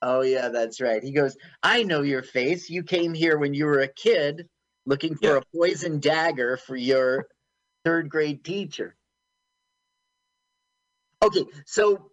[0.00, 1.02] Oh yeah, that's right.
[1.02, 2.70] He goes, I know your face.
[2.70, 4.48] You came here when you were a kid
[4.86, 7.26] looking for a poison dagger for your
[7.84, 8.96] third grade teacher.
[11.22, 12.10] Okay, so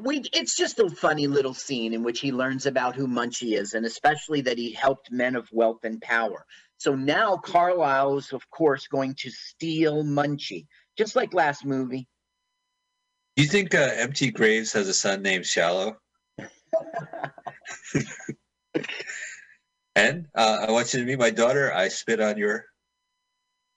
[0.00, 3.74] we it's just a funny little scene in which he learns about who Munchie is,
[3.74, 6.44] and especially that he helped men of wealth and power.
[6.78, 10.66] So now Carlisle is, of course, going to steal Munchie,
[10.98, 12.08] just like last movie.
[13.36, 15.96] Do you think uh, Empty Graves has a son named Shallow?
[19.94, 21.72] and uh, I want you to meet my daughter.
[21.72, 22.66] I spit on your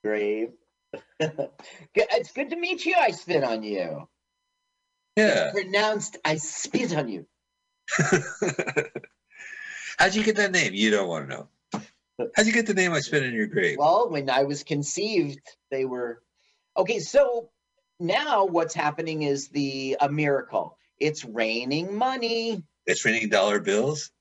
[0.03, 0.49] grave.
[1.19, 2.95] it's good to meet you.
[2.97, 4.07] I spit on you.
[5.15, 5.47] Yeah.
[5.47, 7.25] It's pronounced I spit on you.
[9.97, 10.73] How'd you get that name?
[10.73, 11.47] You don't want to know.
[12.35, 13.77] How'd you get the name I spit on your grave?
[13.77, 15.39] Well, when I was conceived,
[15.71, 16.21] they were
[16.77, 16.99] okay.
[16.99, 17.49] So
[17.99, 20.77] now what's happening is the a miracle.
[20.99, 22.63] It's raining money.
[22.85, 24.11] It's raining dollar bills.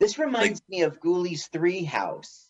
[0.00, 2.48] This reminds me of Ghoulies Three House.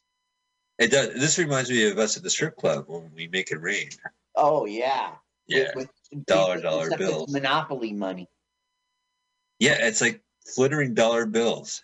[0.79, 1.15] It does.
[1.15, 3.91] This reminds me of us at the strip club when we make it rain.
[4.35, 5.13] Oh yeah.
[5.47, 5.71] Yeah.
[5.75, 7.33] With, with dollar dollar bills.
[7.33, 8.29] Monopoly money.
[9.59, 10.21] Yeah, it's like
[10.55, 11.83] flittering dollar bills.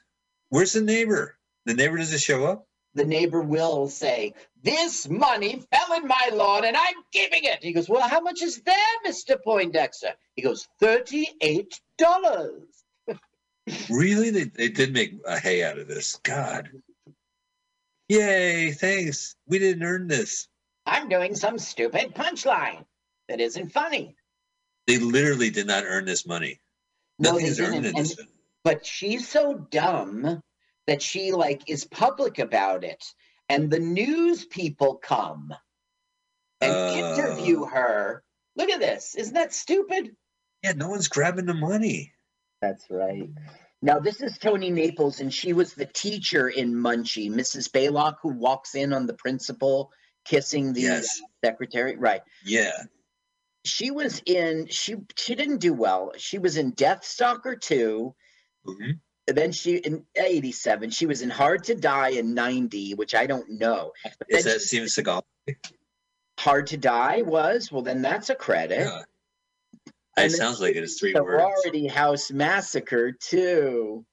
[0.49, 1.37] Where's the neighbor?
[1.67, 2.67] The neighbor doesn't show up.
[2.95, 7.73] The neighbor will say, "This money fell in my lawn, and I'm giving it." He
[7.73, 8.75] goes, "Well, how much is there,
[9.05, 12.80] Mister Poindexter?" He goes, 38 dollars."
[13.91, 14.31] Really?
[14.31, 16.17] They, they did make a hay out of this.
[16.23, 16.71] God.
[18.09, 19.37] Yay, thanks.
[19.47, 20.49] We didn't earn this.
[20.87, 22.85] I'm doing some stupid punchline
[23.29, 24.17] that isn't funny.
[24.87, 26.61] They literally did not earn this money.
[27.19, 27.85] No, Nothing they is earned didn't.
[27.87, 28.29] in And, this film.
[28.65, 30.43] but she's so dumb
[30.87, 33.05] that she like is public about it,
[33.49, 35.55] and the news people come
[36.61, 36.95] and Uh.
[37.15, 38.25] interview her.
[38.57, 39.15] Look at this.
[39.15, 40.17] Isn't that stupid?
[40.65, 42.13] Yeah, no one's grabbing the money.
[42.61, 43.31] That's right.
[43.83, 47.71] Now this is Toni Naples, and she was the teacher in Munchie, Mrs.
[47.71, 49.91] Baylock, who walks in on the principal
[50.25, 51.21] kissing the Yes.
[51.45, 51.97] secretary.
[51.97, 52.21] Right.
[52.45, 52.73] Yeah.
[53.65, 54.67] She was in.
[54.69, 56.13] She she didn't do well.
[56.17, 58.15] She was in Deathstalker two.
[58.67, 59.01] Mhm.
[59.29, 63.27] And then she in 87 she was in hard to die in 90 which i
[63.27, 63.93] don't know
[64.29, 65.23] Is that Steven Seagal?
[66.39, 69.03] hard to die was well then that's a credit Yeah.
[70.17, 71.43] It sounds like it is three the words.
[71.63, 74.05] Sorority house massacre too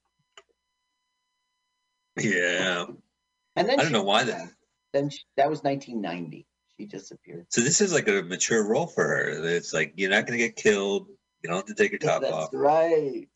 [2.16, 2.86] Yeah.
[3.56, 4.48] and then I don't know why that.
[4.92, 6.46] then she, that was 1990
[6.76, 9.44] she disappeared So this is like a mature role for her.
[9.44, 11.08] It's like you're not going to get killed.
[11.42, 12.20] You don't have to take your top off.
[12.22, 12.50] that's off.
[12.52, 13.28] right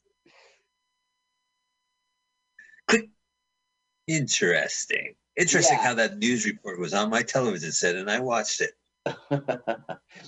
[4.09, 5.15] Interesting.
[5.39, 5.85] Interesting Yeah.
[5.85, 8.73] how that news report was on my television set, and I watched it.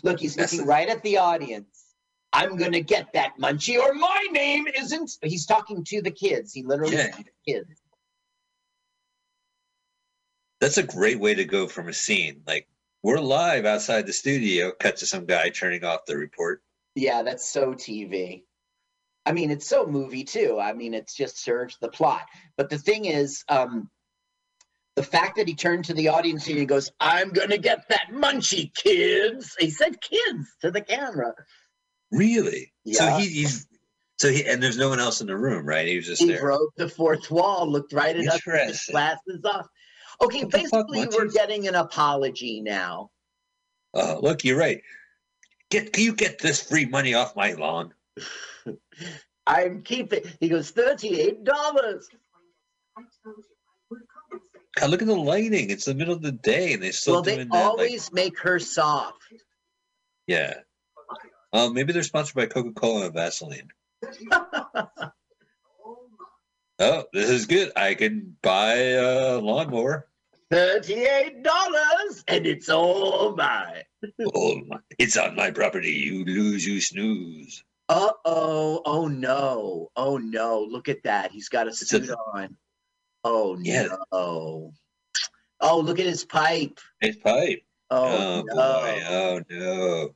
[0.02, 1.83] look he's That's looking right at the audience
[2.34, 6.62] i'm gonna get that munchie or my name isn't he's talking to the kids he
[6.62, 7.16] literally Yeah.
[7.46, 7.80] kids
[10.60, 12.40] That's a great way to go from a scene.
[12.46, 12.66] Like
[13.02, 14.72] we're live outside the studio.
[14.80, 16.62] Cut to some guy turning off the report.
[16.94, 18.44] Yeah, that's so TV.
[19.26, 20.58] I mean, it's so movie too.
[20.58, 22.22] I mean, it just serves the plot.
[22.56, 23.90] But the thing is, um,
[24.96, 28.08] the fact that he turned to the audience and he goes, "I'm gonna get that
[28.12, 31.34] munchie, kids." He said "kids" to the camera.
[32.16, 32.72] Really?
[32.92, 33.18] So Yeah.
[33.18, 33.66] he, he's
[34.18, 35.86] so he and there's no one else in the room, right?
[35.88, 36.40] He was just He there.
[36.40, 39.66] broke the fourth wall, looked right at us, his glasses off.
[40.22, 43.10] Okay, What basically, we're getting an apology now.
[43.94, 44.80] Oh, look, you're right.
[45.70, 47.92] Get can you get this free money off my lawn?
[49.46, 50.20] I'm keeping.
[50.40, 52.08] He goes thirty-eight dollars.
[54.76, 55.70] God, look at the lighting.
[55.70, 57.50] It's the middle of the day, and they're still well, they that.
[57.52, 59.18] like- always make her soft.
[60.26, 60.54] yeah.
[61.54, 63.68] Uh, maybe they're sponsored by Coca Cola and Vaseline.
[66.80, 67.70] Oh, this is good.
[67.76, 70.08] I can buy a lawnmower.
[70.50, 73.84] Thirty-eight dollars, and it's all mine.
[74.34, 75.92] Oh, my- it's on my property.
[75.92, 77.62] You lose, you snooze.
[77.88, 78.82] Uh oh!
[78.84, 79.88] Oh no!
[79.94, 80.66] Oh no!
[80.68, 81.30] Look at that.
[81.30, 82.56] He's got a a- suit on.
[83.22, 83.88] Oh Yeah.
[84.12, 84.72] no!
[85.60, 86.80] Oh, look at his pipe.
[87.00, 87.62] His pipe.
[87.90, 88.54] Oh, Oh, no!
[88.56, 89.02] boy.
[89.08, 90.14] Oh no.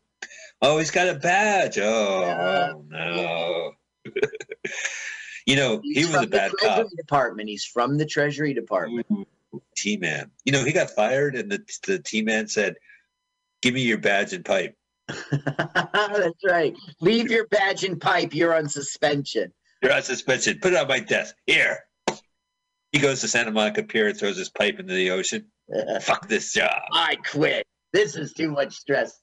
[0.61, 1.79] Oh, he's got a badge.
[1.79, 2.73] Oh, Yeah.
[2.75, 3.73] oh, no.
[5.47, 6.91] you know, He's he was a bad Treasury cop.
[6.97, 7.49] Department.
[7.49, 9.07] He's from the Treasury Department.
[9.77, 10.31] T Man.
[10.45, 12.75] You know, he got fired, and the the T Man said,
[13.63, 14.77] "Give me your badge and pipe."
[15.31, 16.77] That's right.
[17.01, 18.35] Leave your badge and pipe.
[18.35, 19.53] You're on suspension.
[19.83, 20.59] You're on suspension.
[20.61, 21.35] Put it on my desk.
[21.47, 21.79] Here.
[22.93, 25.47] He goes to Santa Monica Pier and throws his pipe into the ocean.
[26.03, 26.81] Fuck this job.
[26.93, 27.67] I quit.
[27.93, 29.21] This is too much stress.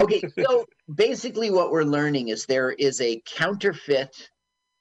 [0.00, 4.30] Okay, so basically, what we're learning is there is a counterfeit,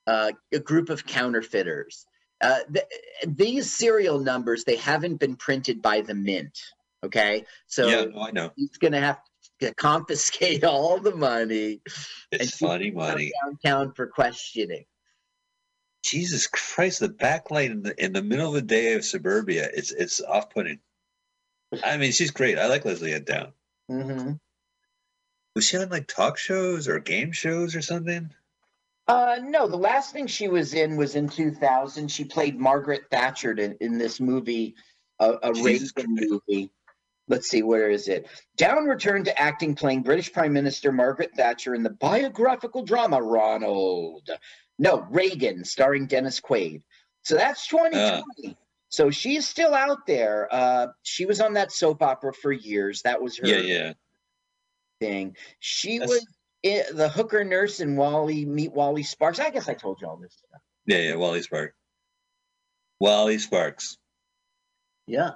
[0.07, 2.05] uh, a group of counterfeiters.
[2.41, 2.85] Uh, th-
[3.27, 6.59] these serial numbers they haven't been printed by the mint.
[7.05, 8.51] Okay, so yeah, no, I know.
[8.55, 9.19] he's gonna have
[9.59, 11.81] to confiscate all the money
[12.31, 13.31] and It's funny money.
[13.43, 14.85] downtown for questioning.
[16.03, 19.91] Jesus Christ, the backlight in the in the middle of the day of suburbia, it's
[19.91, 20.79] it's off putting.
[21.83, 22.59] I mean, she's great.
[22.59, 23.53] I like Lesley-Anne Down.
[23.89, 24.33] Mm-hmm.
[25.55, 28.31] Was she on like talk shows or game shows or something?
[29.07, 32.09] Uh, no, the last thing she was in was in 2000.
[32.09, 34.75] She played Margaret Thatcher in, in this movie,
[35.19, 36.71] a, a Reagan movie.
[37.27, 38.27] Let's see, where is it?
[38.57, 44.29] Down returned to acting, playing British Prime Minister Margaret Thatcher in the biographical drama Ronald.
[44.79, 46.81] No, Reagan, starring Dennis Quaid.
[47.21, 48.57] So that's 2020.
[48.89, 50.47] so she's still out there.
[50.51, 53.03] Uh, she was on that soap opera for years.
[53.03, 53.93] That was her Yeah, yeah.
[55.03, 55.35] Thing.
[55.59, 56.27] She That's- was
[56.65, 59.39] i the hooker nurse in Wally Meet Wally Sparks.
[59.39, 60.61] I guess I told you all this stuff.
[60.85, 61.75] Yeah, yeah, Wally Sparks.
[62.99, 63.97] Wally Sparks.
[65.07, 65.31] Yeah.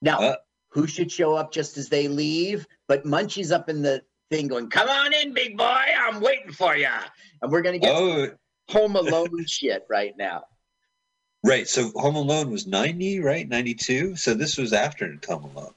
[0.00, 0.36] Now, Uh,
[0.70, 2.66] who should show up just as they leave?
[2.88, 5.64] But Munchie's up in the thing going, "Come on in, big boy.
[5.98, 6.88] I'm waiting for you."
[7.42, 8.34] And we're gonna get oh,
[8.70, 10.44] Home Alone shit right now.
[11.44, 11.68] right.
[11.68, 13.46] So Home Alone was 90, right?
[13.46, 14.16] 92.
[14.16, 15.74] So this was after Home Alone.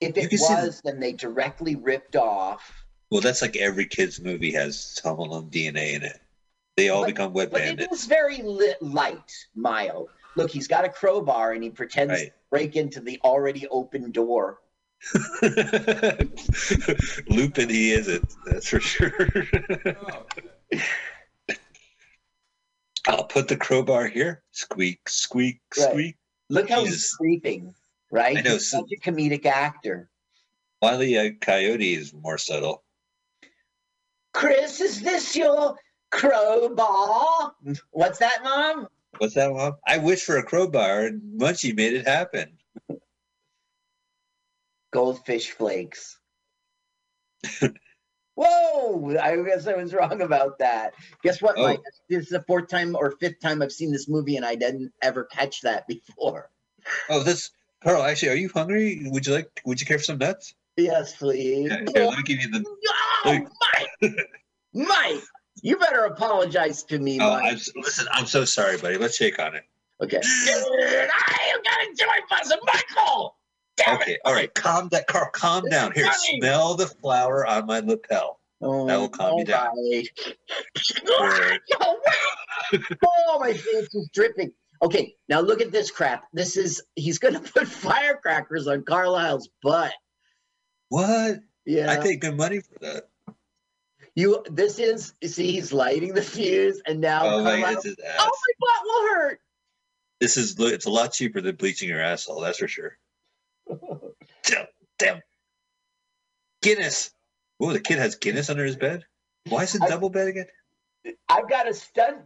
[0.00, 2.84] If You it can see the- was, then they directly ripped off.
[3.10, 6.20] Well, that's like every kid's movie has Home Alone DNA in it.
[6.76, 8.00] They all But- become wet But it bandits.
[8.02, 10.10] is very lit, light, mild.
[10.36, 12.26] Look, he's got a crowbar and he pretends Right.
[12.26, 14.60] to break into the already open door.
[17.28, 18.34] Lupin, he isn't.
[18.44, 19.28] That's for sure.
[23.06, 24.42] I'll put the crowbar here.
[24.52, 25.90] Squeak, squeak, Right.
[25.90, 26.16] squeak.
[26.50, 26.94] Look how Jesus.
[27.02, 27.74] he's creeping,
[28.16, 28.36] right?
[28.38, 30.08] I know, He's such a comedic actor.
[30.82, 32.82] Wiley uh, Coyote is more subtle.
[34.32, 35.76] Chris, is this your
[36.10, 37.52] crowbar?
[37.90, 38.88] What's that, Mom?
[39.18, 39.76] What's that, Mom?
[39.86, 42.52] I wish for a crowbar, and Munchie made it happen.
[44.92, 46.18] Goldfish flakes.
[48.34, 49.16] Whoa!
[49.18, 50.92] I guess I was wrong about that.
[51.22, 51.62] Guess what, Oh.
[51.62, 51.80] Mike?
[52.10, 54.92] This is the fourth time or fifth time I've seen this movie, and I didn't
[55.02, 56.50] ever catch that before.
[57.08, 57.50] Oh, this
[57.86, 58.02] Carl.
[58.02, 59.02] Actually, are you hungry?
[59.04, 59.62] Would you like?
[59.64, 60.54] Would you care for some nuts?
[60.76, 61.68] Yes, please.
[61.70, 62.64] Yeah, here, let me give you the.
[63.24, 63.46] Oh,
[64.02, 64.16] Mike!
[64.74, 65.22] Mike,
[65.62, 67.52] you better apologize to me, Oh, Mike.
[67.52, 68.98] I'm, listen, I'm so sorry, buddy.
[68.98, 69.62] Let's shake on it.
[70.02, 70.20] Okay.
[70.22, 73.36] I got a joy buzzer, Michael.
[73.76, 74.52] Damn Okay, all right.
[74.54, 75.30] Calm that, Carl.
[75.32, 75.92] Calm This down.
[75.92, 76.40] Here, funny.
[76.40, 78.40] smell the flour on my lapel.
[78.60, 79.68] Oh, That will calm you down.
[79.76, 80.02] Oh,
[81.06, 81.60] oh alright.
[82.72, 82.82] Word.
[83.06, 84.52] oh, my face is dripping.
[84.82, 86.24] Okay, now look at this crap.
[86.32, 89.92] This is he's gonna put firecrackers on Carlisle's butt.
[90.88, 91.40] What?
[91.64, 93.08] Yeah, I take good money for that.
[94.14, 94.44] you.
[94.50, 97.96] This is you see, he's lighting the fuse, and now Oh my, Carlisle, this is
[98.18, 99.40] oh, my butt will hurt.
[100.20, 102.40] This is it's a lot cheaper than bleaching your asshole.
[102.40, 102.96] That's for sure.
[104.44, 104.66] damn,
[104.98, 105.20] damn.
[106.62, 107.10] Guinness.
[107.60, 109.04] Oh, the kid has Guinness under his bed.
[109.48, 110.46] Why is it I- double bed again?
[111.28, 112.18] I've got a stunt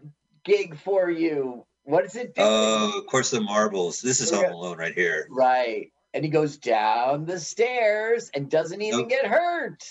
[0.44, 1.66] gig for you.
[1.85, 2.43] What does it do?
[2.43, 4.01] Oh, of course, the marbles.
[4.01, 5.27] This is Home Alone right here.
[5.31, 9.09] right, and he goes down the stairs and doesn't even Nope.
[9.09, 9.82] get hurt.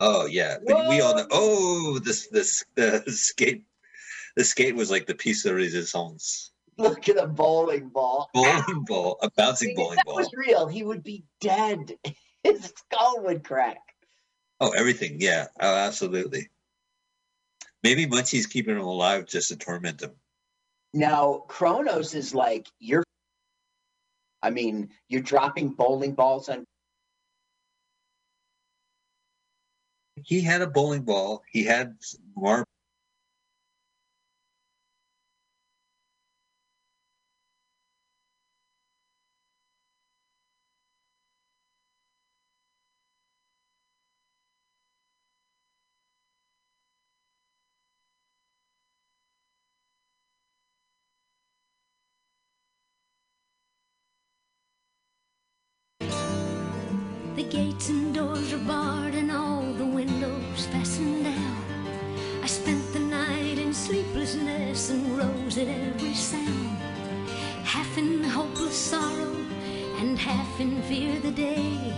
[0.00, 1.26] Oh yeah, but we all know.
[1.30, 3.64] Oh, this this the skate.
[4.36, 6.52] The skate was like the piece de resistance.
[6.76, 8.28] Look at a bowling ball.
[8.34, 10.16] Bowling ball, a bouncing bowling that ball.
[10.16, 11.94] was real, he would be dead.
[12.44, 13.78] His skull would crack.
[14.60, 15.16] Oh, everything.
[15.18, 15.46] Yeah.
[15.58, 16.48] Oh, absolutely.
[17.82, 20.12] Maybe Munchie's keeping him alive just to torment him.
[20.94, 23.04] Now, Kronos is like, you're
[24.42, 26.64] I mean, you're dropping bowling balls on
[30.24, 31.42] He had a bowling ball.
[31.50, 31.96] He had
[32.36, 32.66] marbles.
[68.86, 69.34] Sorrow
[69.98, 71.86] and half in fear the day